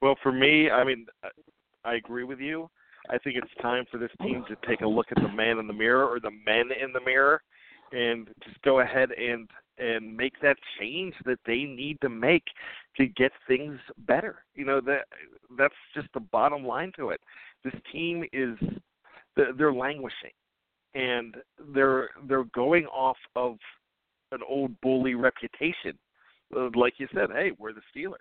Well, 0.00 0.14
for 0.22 0.30
me, 0.30 0.70
I 0.70 0.84
mean, 0.84 1.06
I 1.84 1.94
agree 1.94 2.24
with 2.24 2.38
you. 2.38 2.70
I 3.10 3.18
think 3.18 3.36
it's 3.36 3.52
time 3.60 3.84
for 3.90 3.98
this 3.98 4.10
team 4.20 4.44
to 4.48 4.68
take 4.68 4.82
a 4.82 4.86
look 4.86 5.06
at 5.10 5.20
the 5.20 5.28
man 5.28 5.58
in 5.58 5.66
the 5.66 5.72
mirror 5.72 6.06
or 6.06 6.20
the 6.20 6.30
men 6.30 6.70
in 6.80 6.92
the 6.92 7.00
mirror 7.04 7.42
and 7.92 8.28
just 8.44 8.60
go 8.62 8.80
ahead 8.80 9.10
and 9.10 9.48
and 9.82 10.16
make 10.16 10.34
that 10.40 10.56
change 10.78 11.14
that 11.24 11.38
they 11.46 11.64
need 11.64 12.00
to 12.00 12.08
make 12.08 12.44
to 12.96 13.06
get 13.06 13.32
things 13.48 13.78
better. 14.06 14.44
You 14.54 14.64
know 14.64 14.80
that 14.82 15.06
that's 15.58 15.74
just 15.94 16.08
the 16.14 16.20
bottom 16.20 16.64
line 16.64 16.92
to 16.96 17.10
it. 17.10 17.20
This 17.64 17.74
team 17.90 18.24
is 18.32 18.56
they're 19.36 19.72
languishing, 19.72 20.32
and 20.94 21.36
they're 21.74 22.10
they're 22.28 22.44
going 22.54 22.86
off 22.86 23.16
of 23.34 23.56
an 24.30 24.40
old 24.48 24.80
bully 24.80 25.14
reputation. 25.14 25.98
Uh, 26.56 26.68
like 26.74 26.94
you 26.98 27.08
said, 27.14 27.28
hey, 27.32 27.52
we're 27.58 27.72
the 27.72 27.80
Steelers. 27.94 28.16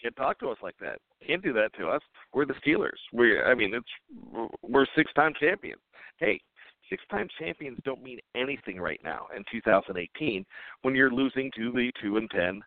Can't 0.00 0.14
talk 0.16 0.38
to 0.40 0.50
us 0.50 0.58
like 0.62 0.76
that. 0.80 0.98
Can't 1.26 1.42
do 1.42 1.52
that 1.54 1.72
to 1.78 1.88
us. 1.88 2.02
We're 2.32 2.46
the 2.46 2.54
Steelers. 2.64 2.98
We, 3.12 3.40
I 3.40 3.54
mean, 3.54 3.74
it's 3.74 4.52
we're 4.62 4.86
six-time 4.94 5.32
champions. 5.40 5.80
Hey, 6.18 6.40
six 6.88 7.02
time 7.10 7.28
champions 7.38 7.78
don't 7.84 8.02
mean 8.02 8.18
anything 8.34 8.80
right 8.80 9.00
now 9.04 9.26
in 9.36 9.44
2018 9.50 10.44
when 10.82 10.94
you're 10.94 11.10
losing 11.10 11.50
to 11.56 11.72
the 11.72 11.90
2 12.02 12.16
and 12.16 12.30
10 12.30 12.62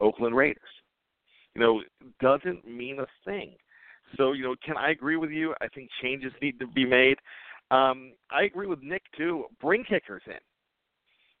Oakland 0.00 0.36
Raiders. 0.36 0.62
You 1.54 1.60
know, 1.60 1.82
doesn't 2.20 2.66
mean 2.66 2.98
a 3.00 3.06
thing. 3.24 3.54
So, 4.16 4.32
you 4.32 4.44
know, 4.44 4.54
can 4.64 4.76
I 4.76 4.90
agree 4.90 5.16
with 5.16 5.30
you? 5.30 5.54
I 5.60 5.68
think 5.68 5.88
changes 6.02 6.32
need 6.40 6.58
to 6.60 6.66
be 6.66 6.84
made. 6.84 7.18
Um, 7.70 8.12
I 8.30 8.44
agree 8.44 8.66
with 8.66 8.82
Nick 8.82 9.02
too. 9.16 9.44
Bring 9.60 9.84
kickers 9.84 10.22
in. 10.26 10.34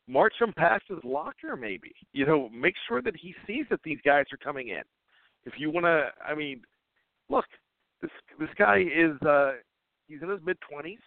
March 0.08 0.34
them 0.40 0.52
past 0.56 0.84
his 0.88 0.98
locker, 1.04 1.56
maybe. 1.56 1.92
You 2.12 2.26
know, 2.26 2.48
make 2.48 2.74
sure 2.88 3.02
that 3.02 3.16
he 3.16 3.34
sees 3.46 3.66
that 3.70 3.80
these 3.84 3.98
guys 4.04 4.24
are 4.32 4.38
coming 4.38 4.68
in. 4.68 4.82
If 5.44 5.54
you 5.58 5.70
want 5.70 5.86
to, 5.86 6.10
I 6.24 6.34
mean, 6.34 6.62
look, 7.28 7.44
this 8.00 8.10
this 8.38 8.48
guy 8.56 8.78
is 8.78 9.20
uh, 9.22 9.52
he's 10.08 10.22
in 10.22 10.28
his 10.28 10.40
mid 10.44 10.58
twenties 10.68 10.98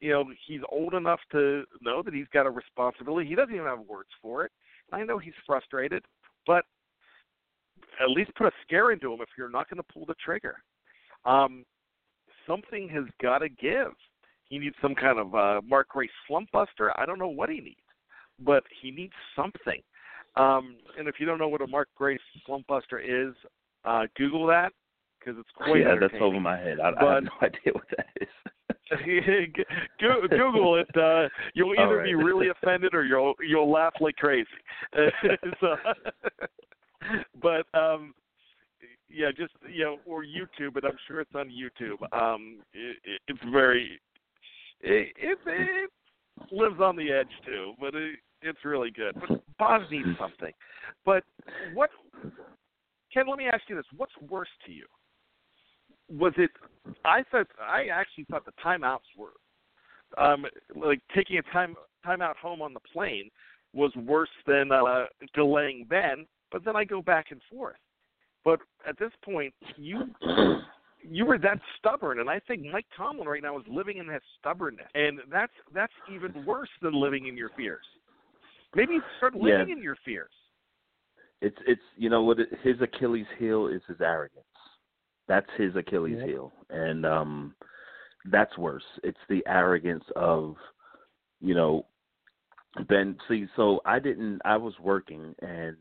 you 0.00 0.12
know, 0.12 0.24
he's 0.46 0.60
old 0.70 0.94
enough 0.94 1.20
to 1.32 1.64
know 1.80 2.02
that 2.02 2.14
he's 2.14 2.26
got 2.32 2.46
a 2.46 2.50
responsibility. 2.50 3.28
He 3.28 3.34
doesn't 3.34 3.54
even 3.54 3.66
have 3.66 3.80
words 3.80 4.10
for 4.20 4.44
it. 4.44 4.52
I 4.92 5.02
know 5.04 5.18
he's 5.18 5.34
frustrated, 5.46 6.04
but 6.46 6.64
at 8.00 8.10
least 8.10 8.34
put 8.36 8.46
a 8.46 8.52
scare 8.62 8.92
into 8.92 9.12
him 9.12 9.20
if 9.20 9.28
you're 9.36 9.50
not 9.50 9.68
going 9.68 9.78
to 9.78 9.92
pull 9.92 10.06
the 10.06 10.14
trigger. 10.24 10.56
Um, 11.24 11.64
something 12.46 12.88
has 12.90 13.04
got 13.22 13.38
to 13.38 13.48
give. 13.48 13.92
He 14.48 14.58
needs 14.58 14.76
some 14.80 14.94
kind 14.94 15.18
of 15.18 15.34
uh, 15.34 15.60
Mark 15.66 15.88
Grace 15.88 16.10
slump 16.28 16.50
buster. 16.52 16.98
I 16.98 17.06
don't 17.06 17.18
know 17.18 17.28
what 17.28 17.48
he 17.48 17.60
needs, 17.60 17.76
but 18.38 18.62
he 18.80 18.90
needs 18.90 19.14
something. 19.34 19.82
Um, 20.36 20.76
and 20.98 21.08
if 21.08 21.16
you 21.18 21.26
don't 21.26 21.38
know 21.38 21.48
what 21.48 21.62
a 21.62 21.66
Mark 21.66 21.88
Grace 21.96 22.20
slump 22.44 22.66
buster 22.66 22.98
is, 22.98 23.34
uh, 23.84 24.02
Google 24.16 24.46
that 24.46 24.72
because 25.18 25.38
it's 25.40 25.48
quite 25.56 25.80
yeah, 25.80 25.94
that's 26.00 26.14
over 26.20 26.38
my 26.38 26.58
head. 26.58 26.78
I, 26.80 26.90
but, 26.92 27.04
I 27.04 27.14
have 27.14 27.24
no 27.24 27.30
idea 27.42 27.72
what 27.72 27.88
that 27.96 28.06
is. 28.20 28.28
Google 30.00 30.76
it. 30.76 30.88
Uh, 30.96 31.28
you'll 31.54 31.74
either 31.78 31.98
right. 31.98 32.04
be 32.04 32.14
really 32.14 32.48
offended 32.48 32.94
or 32.94 33.04
you'll 33.04 33.34
you'll 33.40 33.70
laugh 33.70 33.94
like 34.00 34.16
crazy. 34.16 34.46
so, 35.60 35.76
but 37.42 37.66
um, 37.78 38.14
yeah, 39.10 39.30
just 39.36 39.52
you 39.72 39.84
know, 39.84 39.96
or 40.06 40.24
YouTube, 40.24 40.74
but 40.74 40.84
I'm 40.84 40.96
sure 41.08 41.20
it's 41.20 41.34
on 41.34 41.48
YouTube. 41.50 42.00
Um, 42.16 42.58
it, 42.72 42.96
it, 43.04 43.20
it's 43.28 43.40
very 43.52 44.00
it, 44.80 45.12
it, 45.16 45.38
it 45.46 45.90
lives 46.52 46.80
on 46.80 46.96
the 46.96 47.10
edge 47.10 47.26
too, 47.44 47.72
but 47.80 47.94
it, 47.94 48.16
it's 48.42 48.64
really 48.64 48.90
good. 48.90 49.16
But 49.28 49.42
Boz 49.58 49.82
needs 49.90 50.08
something. 50.18 50.52
But 51.04 51.24
what? 51.74 51.90
Ken, 53.12 53.24
let 53.28 53.38
me 53.38 53.46
ask 53.46 53.62
you 53.68 53.76
this: 53.76 53.86
What's 53.96 54.12
worse 54.28 54.48
to 54.66 54.72
you? 54.72 54.86
Was 56.10 56.32
it? 56.36 56.50
I 57.04 57.22
thought 57.30 57.48
I 57.60 57.86
actually 57.92 58.24
thought 58.30 58.44
the 58.44 58.52
timeouts 58.64 58.98
were, 59.18 60.22
um, 60.22 60.46
like 60.74 61.00
taking 61.14 61.38
a 61.38 61.42
time 61.52 61.74
timeout 62.06 62.36
home 62.36 62.62
on 62.62 62.72
the 62.72 62.80
plane 62.92 63.30
was 63.72 63.92
worse 63.96 64.30
than 64.46 64.70
uh, 64.70 65.06
delaying 65.34 65.86
Ben. 65.88 66.26
But 66.52 66.64
then 66.64 66.76
I 66.76 66.84
go 66.84 67.02
back 67.02 67.26
and 67.30 67.40
forth. 67.50 67.76
But 68.44 68.60
at 68.88 68.96
this 68.98 69.10
point, 69.24 69.52
you 69.76 70.14
you 71.02 71.26
were 71.26 71.38
that 71.38 71.58
stubborn, 71.78 72.20
and 72.20 72.30
I 72.30 72.40
think 72.40 72.64
Mike 72.72 72.86
Tomlin 72.96 73.26
right 73.26 73.42
now 73.42 73.58
is 73.58 73.64
living 73.68 73.98
in 73.98 74.06
that 74.06 74.22
stubbornness, 74.38 74.86
and 74.94 75.18
that's 75.30 75.52
that's 75.74 75.92
even 76.12 76.44
worse 76.46 76.68
than 76.80 76.94
living 76.94 77.26
in 77.26 77.36
your 77.36 77.50
fears. 77.56 77.84
Maybe 78.74 78.98
start 79.16 79.34
living 79.34 79.68
Yeah. 79.68 79.76
in 79.76 79.82
your 79.82 79.96
fears. 80.04 80.30
It's 81.40 81.56
it's 81.66 81.82
you 81.96 82.08
know 82.08 82.22
what 82.22 82.38
it, 82.40 82.48
his 82.62 82.80
Achilles 82.80 83.26
heel 83.38 83.66
is 83.66 83.82
his 83.88 84.00
arrogance. 84.00 84.44
That's 85.28 85.48
his 85.56 85.74
Achilles 85.76 86.18
Yep. 86.18 86.28
heel, 86.28 86.52
and 86.70 87.04
um, 87.04 87.54
that's 88.26 88.56
worse. 88.56 88.84
It's 89.02 89.18
the 89.28 89.42
arrogance 89.46 90.04
of, 90.14 90.56
you 91.40 91.54
know, 91.54 91.86
Ben. 92.88 93.16
See, 93.28 93.46
so 93.56 93.80
I 93.84 93.98
didn't. 93.98 94.40
I 94.44 94.56
was 94.56 94.74
working, 94.80 95.34
and 95.40 95.76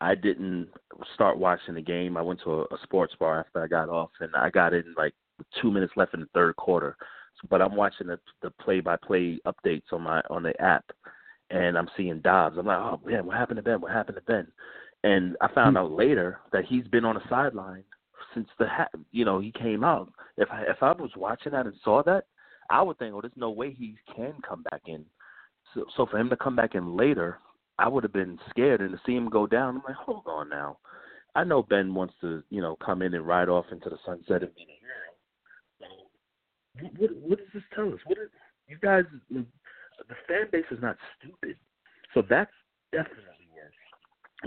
I 0.00 0.14
didn't 0.14 0.68
start 1.14 1.38
watching 1.38 1.74
the 1.74 1.82
game. 1.82 2.16
I 2.16 2.22
went 2.22 2.40
to 2.44 2.52
a, 2.52 2.62
a 2.62 2.78
sports 2.82 3.14
bar 3.18 3.40
after 3.40 3.62
I 3.62 3.66
got 3.66 3.88
off, 3.88 4.10
and 4.20 4.34
I 4.36 4.50
got 4.50 4.74
in 4.74 4.84
like 4.96 5.14
two 5.60 5.70
minutes 5.70 5.92
left 5.96 6.14
in 6.14 6.20
the 6.20 6.28
third 6.34 6.56
quarter. 6.56 6.96
So, 7.40 7.48
but 7.50 7.62
I'm 7.62 7.74
watching 7.74 8.06
the 8.06 8.18
the 8.42 8.50
play 8.50 8.80
by 8.80 8.96
play 8.96 9.38
updates 9.46 9.92
on 9.92 10.02
my 10.02 10.22
on 10.30 10.42
the 10.42 10.58
app, 10.60 10.84
and 11.50 11.76
I'm 11.76 11.88
seeing 11.96 12.20
Dobbs. 12.20 12.56
I'm 12.58 12.66
like, 12.66 12.78
oh 12.78 13.00
man, 13.04 13.26
what 13.26 13.36
happened 13.36 13.56
to 13.56 13.62
Ben? 13.62 13.80
What 13.80 13.92
happened 13.92 14.16
to 14.16 14.22
Ben? 14.32 14.46
And 15.04 15.36
I 15.40 15.48
found 15.52 15.78
out 15.78 15.92
later 15.92 16.40
that 16.52 16.64
he's 16.64 16.86
been 16.88 17.04
on 17.04 17.14
the 17.14 17.20
sideline 17.28 17.84
since 18.36 18.48
the 18.58 18.68
ha- 18.68 18.88
you 19.10 19.24
know 19.24 19.40
he 19.40 19.50
came 19.50 19.82
out. 19.82 20.12
If 20.36 20.48
I 20.52 20.62
if 20.68 20.82
I 20.82 20.92
was 20.92 21.10
watching 21.16 21.52
that 21.52 21.66
and 21.66 21.74
saw 21.82 22.02
that, 22.04 22.26
I 22.70 22.82
would 22.82 22.98
think, 22.98 23.14
oh, 23.14 23.20
there's 23.22 23.32
no 23.34 23.50
way 23.50 23.72
he 23.72 23.96
can 24.14 24.34
come 24.46 24.62
back 24.70 24.82
in. 24.86 25.04
So 25.74 25.86
so 25.96 26.06
for 26.06 26.18
him 26.18 26.28
to 26.30 26.36
come 26.36 26.54
back 26.54 26.74
in 26.74 26.96
later, 26.96 27.38
I 27.78 27.88
would 27.88 28.04
have 28.04 28.12
been 28.12 28.38
scared 28.50 28.82
and 28.82 28.92
to 28.92 29.00
see 29.06 29.16
him 29.16 29.30
go 29.30 29.46
down. 29.46 29.76
I'm 29.76 29.82
like, 29.88 29.96
hold 29.96 30.24
on 30.26 30.50
now. 30.50 30.78
I 31.34 31.44
know 31.44 31.62
Ben 31.62 31.94
wants 31.94 32.14
to 32.20 32.42
you 32.50 32.60
know 32.60 32.76
come 32.84 33.00
in 33.00 33.14
and 33.14 33.26
ride 33.26 33.48
off 33.48 33.66
into 33.72 33.88
the 33.88 33.98
sunset 34.04 34.42
and 34.42 34.54
be 34.54 34.62
a 34.62 34.78
hero. 34.80 35.06
What, 36.78 36.92
what, 37.00 37.10
what 37.22 37.38
does 37.38 37.48
this 37.54 37.62
tell 37.74 37.88
us? 37.88 38.00
What 38.04 38.18
is, 38.18 38.28
you 38.68 38.76
guys? 38.82 39.04
The 39.30 40.14
fan 40.28 40.48
base 40.52 40.66
is 40.70 40.78
not 40.82 40.98
stupid, 41.18 41.56
so 42.12 42.22
that's 42.28 42.52
definitely 42.92 43.35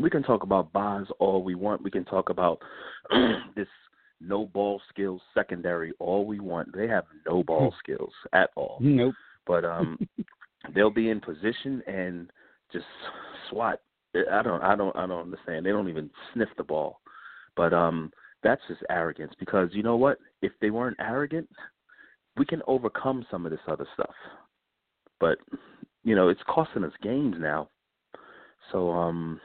we 0.01 0.09
can 0.09 0.23
talk 0.23 0.43
about 0.43 0.71
Boz 0.71 1.07
all 1.19 1.43
we 1.43 1.55
want. 1.55 1.83
We 1.83 1.91
can 1.91 2.05
talk 2.05 2.29
about 2.29 2.59
this 3.55 3.67
no 4.21 4.45
ball 4.45 4.81
skills 4.89 5.21
secondary 5.33 5.93
all 5.99 6.25
we 6.25 6.39
want. 6.39 6.75
They 6.75 6.87
have 6.87 7.05
no 7.27 7.43
ball 7.47 7.73
skills 7.79 8.13
at 8.33 8.51
all. 8.55 8.77
Nope. 8.81 9.15
But 9.47 9.65
um 9.65 9.97
they'll 10.75 10.91
be 10.91 11.09
in 11.09 11.21
position 11.21 11.81
and 11.87 12.29
just 12.71 12.85
swat. 13.49 13.81
I 14.15 14.41
don't 14.43 14.61
I 14.61 14.75
don't 14.75 14.95
I 14.95 15.07
don't 15.07 15.23
understand. 15.23 15.65
They 15.65 15.71
don't 15.71 15.89
even 15.89 16.09
sniff 16.33 16.49
the 16.57 16.63
ball. 16.63 16.99
But 17.55 17.73
um 17.73 18.11
that's 18.43 18.61
just 18.67 18.81
arrogance 18.89 19.33
because 19.39 19.69
you 19.73 19.83
know 19.83 19.97
what? 19.97 20.19
If 20.41 20.51
they 20.61 20.69
weren't 20.69 20.97
arrogant, 20.99 21.49
we 22.37 22.45
can 22.45 22.61
overcome 22.67 23.25
some 23.29 23.45
of 23.45 23.51
this 23.51 23.59
other 23.67 23.87
stuff. 23.93 24.13
But 25.19 25.39
you 26.03 26.15
know, 26.15 26.29
it's 26.29 26.41
costing 26.47 26.83
us 26.83 26.93
games 27.01 27.35
now. 27.39 27.69
So 28.71 28.91
um 28.91 29.41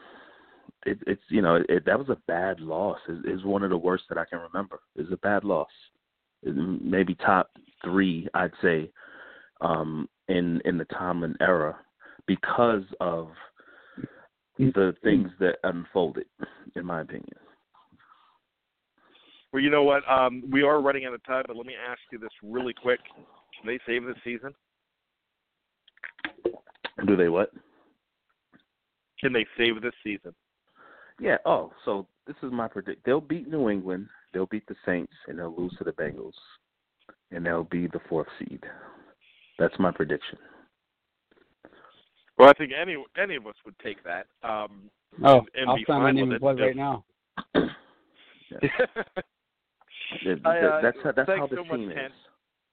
it, 0.87 0.99
it's 1.07 1.23
you 1.29 1.43
know 1.43 1.63
it, 1.69 1.85
that 1.87 1.99
was 1.99 2.09
a 2.09 2.19
bad 2.27 2.61
loss. 2.61 2.99
It, 3.09 3.25
it's 3.25 3.45
one 3.45 3.63
of 3.63 3.71
the 3.71 3.77
worst 3.77 4.05
that 4.09 4.19
I 4.19 4.25
can 4.25 4.41
remember. 4.41 4.81
It's 4.97 5.13
a 5.13 5.17
bad 5.19 5.45
loss. 5.45 5.71
It, 6.43 6.55
maybe 6.55 7.15
top 7.15 7.51
three, 7.83 8.29
I'd 8.35 8.53
say, 8.63 8.91
um, 9.61 10.09
in 10.29 10.61
in 10.65 10.79
the 10.79 10.85
Tomlin 10.87 11.37
era 11.41 11.77
because 12.27 12.85
of 13.01 13.29
the 14.59 14.95
things 15.03 15.31
that 15.41 15.57
unfolded, 15.65 16.27
in 16.77 16.87
my 16.87 17.01
opinion. 17.01 17.37
Well, 19.53 19.63
you 19.63 19.71
know 19.71 19.85
what? 19.85 20.03
Um, 20.11 20.43
we 20.51 20.63
are 20.63 20.81
running 20.81 21.05
out 21.05 21.15
of 21.15 21.25
time, 21.25 21.45
but 21.47 21.57
let 21.57 21.67
me 21.67 21.75
ask 21.89 22.01
you 22.13 22.19
this 22.19 22.31
really 22.43 22.75
quick: 22.75 23.01
Can 23.59 23.67
they 23.67 23.79
save 23.87 24.05
the 24.05 24.15
season? 24.25 24.55
Do 27.07 27.17
they 27.17 27.29
what? 27.29 27.51
Can 29.21 29.33
they 29.33 29.47
save 29.57 29.81
this 29.81 29.95
season? 30.03 30.35
Yeah. 31.21 31.37
Oh, 31.45 31.73
so 31.85 32.07
this 32.27 32.37
is 32.43 32.53
my 32.53 32.69
predict. 32.69 33.05
They'll 33.05 33.21
beat 33.21 33.49
New 33.49 33.69
England. 33.71 34.09
They'll 34.33 34.47
beat 34.47 34.67
the 34.67 34.77
Saints, 34.85 35.13
and 35.29 35.39
they'll 35.39 35.55
lose 35.55 35.75
to 35.79 35.85
the 35.85 35.93
Bengals, 35.93 36.33
and 37.31 37.45
they'll 37.47 37.65
be 37.65 37.87
the 37.87 38.01
fourth 38.09 38.29
seed. 38.39 38.63
That's 39.59 39.79
my 39.79 39.93
prediction. 39.93 40.39
Well, 42.37 42.49
I 42.49 42.53
think 42.55 42.73
any 42.73 42.97
any 43.17 43.37
of 43.37 43.47
us 43.47 43.55
would 43.65 43.79
take 43.79 44.03
that. 44.03 44.27
Um, 44.43 44.91
Oh, 45.23 45.39
and, 45.39 45.49
and 45.55 45.71
I'll 45.71 45.79
sign 45.87 46.03
my 46.03 46.11
name 46.11 46.29
with 46.29 46.37
in 46.37 46.41
blood 46.41 46.59
right 46.59 46.77
now. 46.77 47.05
Yeah, 47.55 47.61
I, 50.45 50.59
uh, 50.59 50.81
that's 50.83 50.97
how, 51.03 51.13
that's 51.13 51.29
how 51.29 51.47
the 51.47 51.57
so 51.57 51.77
team 51.77 51.91
Ken. 51.95 52.07
is. 52.07 52.13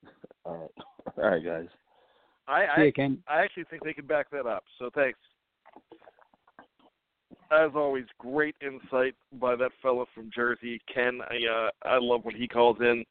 All 0.44 0.56
right, 0.56 0.70
all 1.18 1.30
right, 1.30 1.44
guys. 1.44 1.68
I 2.48 2.64
See 2.64 2.82
I, 2.82 2.84
you, 2.86 2.92
Ken. 2.92 3.22
I 3.28 3.42
actually 3.42 3.62
think 3.70 3.84
they 3.84 3.92
can 3.92 4.06
back 4.06 4.28
that 4.30 4.44
up. 4.44 4.64
So 4.80 4.90
thanks. 4.92 5.18
As 7.52 7.72
always, 7.74 8.06
great 8.18 8.56
insight 8.62 9.14
by 9.34 9.56
that 9.56 9.72
fellow 9.82 10.06
from 10.14 10.30
Jersey, 10.34 10.80
Ken. 10.92 11.20
I 11.28 11.36
uh, 11.46 11.70
I 11.84 11.98
love 12.00 12.24
when 12.24 12.34
he 12.34 12.48
calls 12.48 12.78
in, 12.80 13.04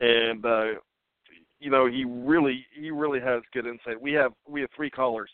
and 0.00 0.46
uh, 0.46 0.64
you 1.58 1.70
know 1.70 1.86
he 1.86 2.04
really 2.04 2.64
he 2.72 2.92
really 2.92 3.18
has 3.18 3.42
good 3.52 3.66
insight. 3.66 4.00
We 4.00 4.12
have 4.12 4.32
we 4.48 4.60
have 4.60 4.70
three 4.76 4.90
callers 4.90 5.30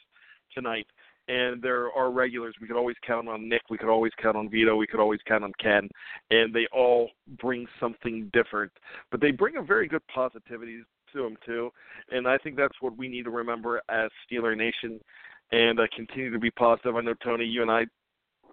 tonight, 0.55 0.87
and 1.29 1.61
there 1.61 1.93
are 1.93 2.11
regulars. 2.11 2.55
We 2.59 2.67
could 2.67 2.79
always 2.79 2.97
count 3.07 3.29
on 3.29 3.47
Nick. 3.47 3.61
We 3.69 3.77
could 3.77 3.91
always 3.91 4.13
count 4.23 4.39
on 4.39 4.49
Vito. 4.49 4.75
We 4.75 4.87
could 4.87 5.01
always 5.01 5.21
count 5.29 5.45
on 5.45 5.53
Ken, 5.63 5.87
and 6.31 6.55
they 6.55 6.67
all 6.73 7.11
bring 7.39 7.67
something 7.79 8.31
different. 8.33 8.73
But 9.11 9.21
they 9.21 9.33
bring 9.33 9.59
a 9.59 9.63
very 9.63 9.87
good 9.87 10.07
positivity 10.07 10.79
to 11.13 11.23
them 11.23 11.37
too, 11.45 11.71
and 12.11 12.27
I 12.27 12.39
think 12.39 12.57
that's 12.57 12.81
what 12.81 12.97
we 12.97 13.07
need 13.07 13.25
to 13.25 13.31
remember 13.31 13.83
as 13.91 14.09
Steeler 14.25 14.57
Nation, 14.57 14.99
and 15.53 15.79
uh, 15.79 15.87
continue 15.95 16.33
to 16.33 16.39
be 16.39 16.51
positive. 16.51 16.97
I 16.97 17.03
know 17.03 17.15
Tony, 17.23 17.45
you 17.45 17.61
and 17.61 17.71
I 17.71 17.85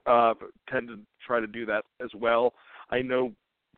uh, 0.06 0.34
tend 0.70 0.88
to 0.90 1.00
try 1.26 1.40
to 1.40 1.48
do 1.48 1.66
that 1.66 1.84
as 2.04 2.10
well. 2.16 2.54
I 2.90 3.02
know 3.02 3.32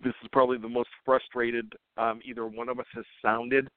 this 0.03 0.13
is 0.23 0.29
probably 0.31 0.57
the 0.57 0.69
most 0.69 0.89
frustrated 1.05 1.73
um, 1.97 2.19
either 2.25 2.45
one 2.45 2.69
of 2.69 2.79
us 2.79 2.85
has 2.93 3.05
sounded, 3.21 3.69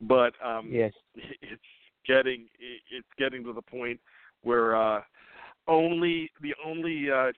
but 0.00 0.32
um, 0.44 0.68
Yes. 0.70 0.92
it's 1.14 1.62
getting 2.06 2.46
it's 2.90 3.06
getting 3.18 3.44
to 3.44 3.52
the 3.52 3.62
point 3.62 4.00
where 4.42 4.74
uh 4.74 5.00
only 5.68 6.30
the 6.40 6.54
only 6.64 7.10
uh 7.10 7.30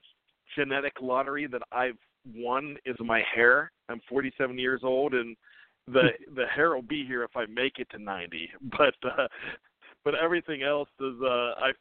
genetic 0.55 0.93
lottery 1.01 1.47
that 1.47 1.61
I've 1.71 1.97
won 2.35 2.77
is 2.85 2.95
my 2.99 3.21
hair. 3.35 3.71
I'm 3.89 4.01
47 4.07 4.57
years 4.57 4.81
old 4.83 5.13
and 5.13 5.35
the 5.87 6.09
the 6.35 6.45
hair 6.47 6.73
will 6.73 6.81
be 6.81 7.05
here 7.05 7.23
if 7.23 7.35
I 7.35 7.45
make 7.47 7.79
it 7.79 7.89
to 7.91 7.99
90. 7.99 8.49
But 8.77 8.95
uh 9.03 9.27
but 10.03 10.15
everything 10.15 10.63
else 10.63 10.89
is 10.99 11.15
uh 11.21 11.53
I 11.59 11.71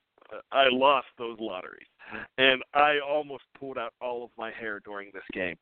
I 0.51 0.65
lost 0.71 1.09
those 1.19 1.37
lotteries. 1.39 1.87
And 2.39 2.63
I 2.75 2.97
almost 3.07 3.45
pulled 3.59 3.79
out 3.79 3.93
all 4.01 4.25
of 4.25 4.31
my 4.37 4.51
hair 4.51 4.81
during 4.85 5.11
this 5.13 5.23
game. 5.33 5.57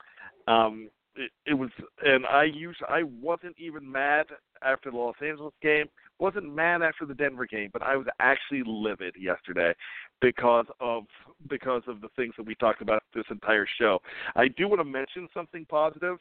Um 0.46 0.90
it, 1.16 1.30
it 1.44 1.54
was 1.54 1.70
and 2.04 2.24
I 2.26 2.44
used 2.44 2.80
I 2.88 3.02
wasn't 3.02 3.56
even 3.58 3.90
mad 3.90 4.26
after 4.62 4.90
the 4.90 4.96
Los 4.96 5.16
Angeles 5.22 5.54
game, 5.62 5.86
wasn't 6.18 6.54
mad 6.54 6.82
after 6.82 7.06
the 7.06 7.14
Denver 7.14 7.46
game, 7.46 7.70
but 7.72 7.82
I 7.82 7.96
was 7.96 8.06
actually 8.20 8.62
livid 8.66 9.14
yesterday 9.18 9.74
because 10.20 10.66
of 10.80 11.04
because 11.48 11.82
of 11.86 12.00
the 12.00 12.08
things 12.16 12.34
that 12.36 12.46
we 12.46 12.54
talked 12.54 12.82
about 12.82 13.02
this 13.14 13.24
entire 13.30 13.66
show. 13.78 14.00
I 14.36 14.48
do 14.48 14.68
want 14.68 14.80
to 14.80 14.84
mention 14.84 15.28
something 15.34 15.66
positive, 15.68 16.18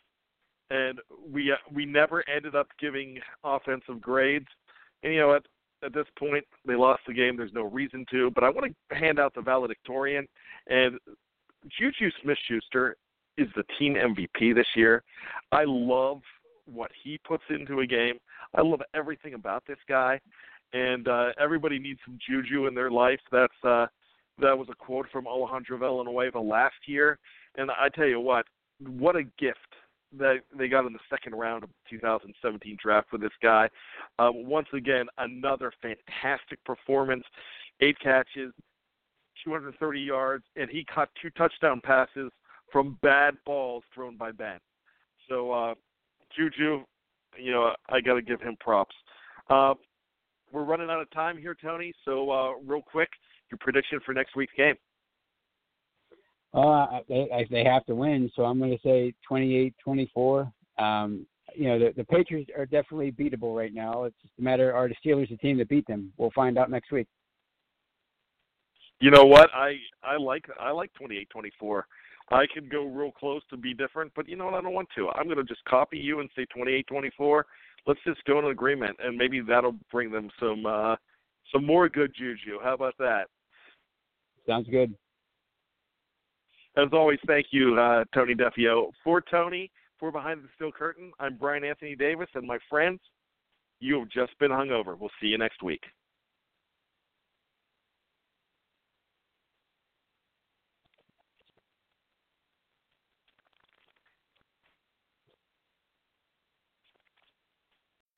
and 0.69 0.99
we 1.31 1.51
uh, 1.51 1.55
we 1.73 1.85
never 1.85 2.27
ended 2.29 2.55
up 2.55 2.67
giving 2.79 3.19
offensive 3.43 4.01
grades. 4.01 4.47
And 5.03 5.13
you 5.13 5.19
know 5.19 5.27
what? 5.29 5.45
At 5.83 5.93
this 5.93 6.05
point, 6.17 6.43
they 6.65 6.75
lost 6.75 7.01
the 7.07 7.13
game. 7.13 7.37
There's 7.37 7.53
no 7.53 7.63
reason 7.63 8.05
to. 8.11 8.31
But 8.31 8.43
I 8.43 8.49
want 8.49 8.73
to 8.89 8.95
hand 8.95 9.19
out 9.19 9.33
the 9.33 9.41
valedictorian, 9.41 10.27
and 10.67 10.97
Juju 11.77 12.09
Smith-Schuster 12.21 12.97
is 13.37 13.47
the 13.55 13.63
team 13.77 13.95
MVP 13.95 14.53
this 14.53 14.67
year. 14.75 15.03
I 15.51 15.63
love 15.65 16.21
what 16.65 16.91
he 17.03 17.19
puts 17.25 17.43
into 17.49 17.79
a 17.79 17.87
game. 17.87 18.15
I 18.53 18.61
love 18.61 18.81
everything 18.93 19.33
about 19.33 19.63
this 19.67 19.77
guy, 19.87 20.19
and 20.73 21.07
uh, 21.07 21.29
everybody 21.39 21.79
needs 21.79 21.99
some 22.05 22.19
juju 22.27 22.67
in 22.67 22.75
their 22.75 22.91
life. 22.91 23.19
That's 23.31 23.53
uh, 23.63 23.87
that 24.39 24.57
was 24.57 24.67
a 24.71 24.75
quote 24.75 25.07
from 25.11 25.27
Alejandro 25.27 25.77
Villanueva 25.77 26.39
last 26.39 26.75
year, 26.85 27.19
and 27.57 27.71
I 27.71 27.89
tell 27.89 28.05
you 28.05 28.19
what, 28.19 28.45
what 28.85 29.15
a 29.15 29.23
gift 29.37 29.57
that 30.17 30.37
they 30.57 30.67
got 30.67 30.85
in 30.85 30.93
the 30.93 30.99
second 31.09 31.33
round 31.33 31.63
of 31.63 31.69
the 31.69 31.97
2017 31.97 32.77
draft 32.81 33.11
with 33.11 33.21
this 33.21 33.31
guy. 33.41 33.69
Um, 34.17 34.45
once 34.45 34.67
again, 34.73 35.05
another 35.17 35.71
fantastic 35.81 36.63
performance, 36.65 37.23
eight 37.81 37.97
catches, 37.99 38.53
230 39.43 39.99
yards, 39.99 40.43
and 40.55 40.69
he 40.69 40.83
caught 40.83 41.09
two 41.21 41.29
touchdown 41.31 41.81
passes 41.83 42.31
from 42.71 42.97
bad 43.01 43.35
balls 43.45 43.83
thrown 43.93 44.17
by 44.17 44.31
Ben. 44.31 44.59
So 45.27 45.51
uh, 45.51 45.73
Juju, 46.35 46.83
you 47.37 47.51
know, 47.51 47.73
I 47.89 48.01
got 48.01 48.15
to 48.15 48.21
give 48.21 48.41
him 48.41 48.57
props. 48.59 48.95
Uh, 49.49 49.75
we're 50.51 50.63
running 50.63 50.89
out 50.89 51.01
of 51.01 51.09
time 51.11 51.37
here, 51.37 51.55
Tony. 51.61 51.93
So 52.05 52.29
uh, 52.31 52.51
real 52.65 52.81
quick, 52.81 53.09
your 53.51 53.59
prediction 53.59 53.99
for 54.05 54.13
next 54.13 54.35
week's 54.35 54.53
game. 54.55 54.75
Uh, 56.53 56.99
they 57.07 57.47
they 57.49 57.63
have 57.63 57.85
to 57.85 57.95
win, 57.95 58.31
so 58.35 58.43
I'm 58.43 58.57
going 58.57 58.71
to 58.71 58.79
say 58.83 59.13
28-24. 59.29 60.51
Um, 60.79 61.25
you 61.55 61.67
know, 61.67 61.79
the, 61.79 61.93
the 61.95 62.03
Patriots 62.03 62.49
are 62.57 62.65
definitely 62.65 63.11
beatable 63.11 63.55
right 63.55 63.73
now. 63.73 64.03
It's 64.03 64.15
just 64.21 64.33
a 64.39 64.41
matter 64.41 64.73
are 64.73 64.87
the 64.87 64.95
Steelers 65.05 65.29
the 65.29 65.37
team 65.37 65.57
that 65.59 65.69
beat 65.69 65.85
them? 65.87 66.11
We'll 66.17 66.31
find 66.31 66.57
out 66.57 66.71
next 66.71 66.91
week. 66.91 67.07
You 68.99 69.11
know 69.11 69.25
what? 69.25 69.49
I 69.53 69.75
I 70.03 70.17
like 70.17 70.45
I 70.59 70.71
like 70.71 70.91
28-24. 71.01 71.83
I 72.31 72.45
could 72.53 72.69
go 72.69 72.85
real 72.85 73.11
close 73.11 73.41
to 73.49 73.57
be 73.57 73.73
different, 73.73 74.11
but 74.15 74.27
you 74.27 74.35
know 74.35 74.45
what? 74.45 74.53
I 74.53 74.61
don't 74.61 74.73
want 74.73 74.89
to. 74.95 75.09
I'm 75.09 75.25
going 75.25 75.37
to 75.37 75.43
just 75.43 75.63
copy 75.65 75.97
you 75.97 76.19
and 76.19 76.29
say 76.35 76.45
28-24. 76.55 77.43
Let's 77.87 77.99
just 78.05 78.23
go 78.25 78.37
in 78.39 78.45
an 78.45 78.51
agreement, 78.51 78.97
and 79.03 79.17
maybe 79.17 79.39
that'll 79.39 79.75
bring 79.91 80.11
them 80.11 80.29
some 80.39 80.65
uh, 80.65 80.95
some 81.51 81.65
more 81.65 81.89
good 81.89 82.13
juju. 82.15 82.59
How 82.61 82.73
about 82.73 82.95
that? 82.99 83.27
Sounds 84.45 84.67
good. 84.69 84.93
As 86.79 86.87
always, 86.93 87.19
thank 87.27 87.47
you, 87.51 87.77
uh, 87.77 88.05
Tony 88.13 88.33
Defeo. 88.33 88.91
For 89.03 89.19
Tony, 89.19 89.69
for 89.99 90.13
Behind 90.13 90.41
the 90.41 90.47
Steel 90.55 90.71
Curtain, 90.71 91.11
I'm 91.19 91.35
Brian 91.35 91.65
Anthony 91.65 91.93
Davis, 91.93 92.29
and 92.35 92.47
my 92.47 92.57
friends, 92.69 93.01
you 93.81 93.99
have 93.99 94.07
just 94.07 94.37
been 94.39 94.51
hungover. 94.51 94.97
We'll 94.97 95.09
see 95.19 95.27
you 95.27 95.37
next 95.37 95.61
week. 95.61 95.83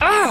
Ugh, 0.01 0.31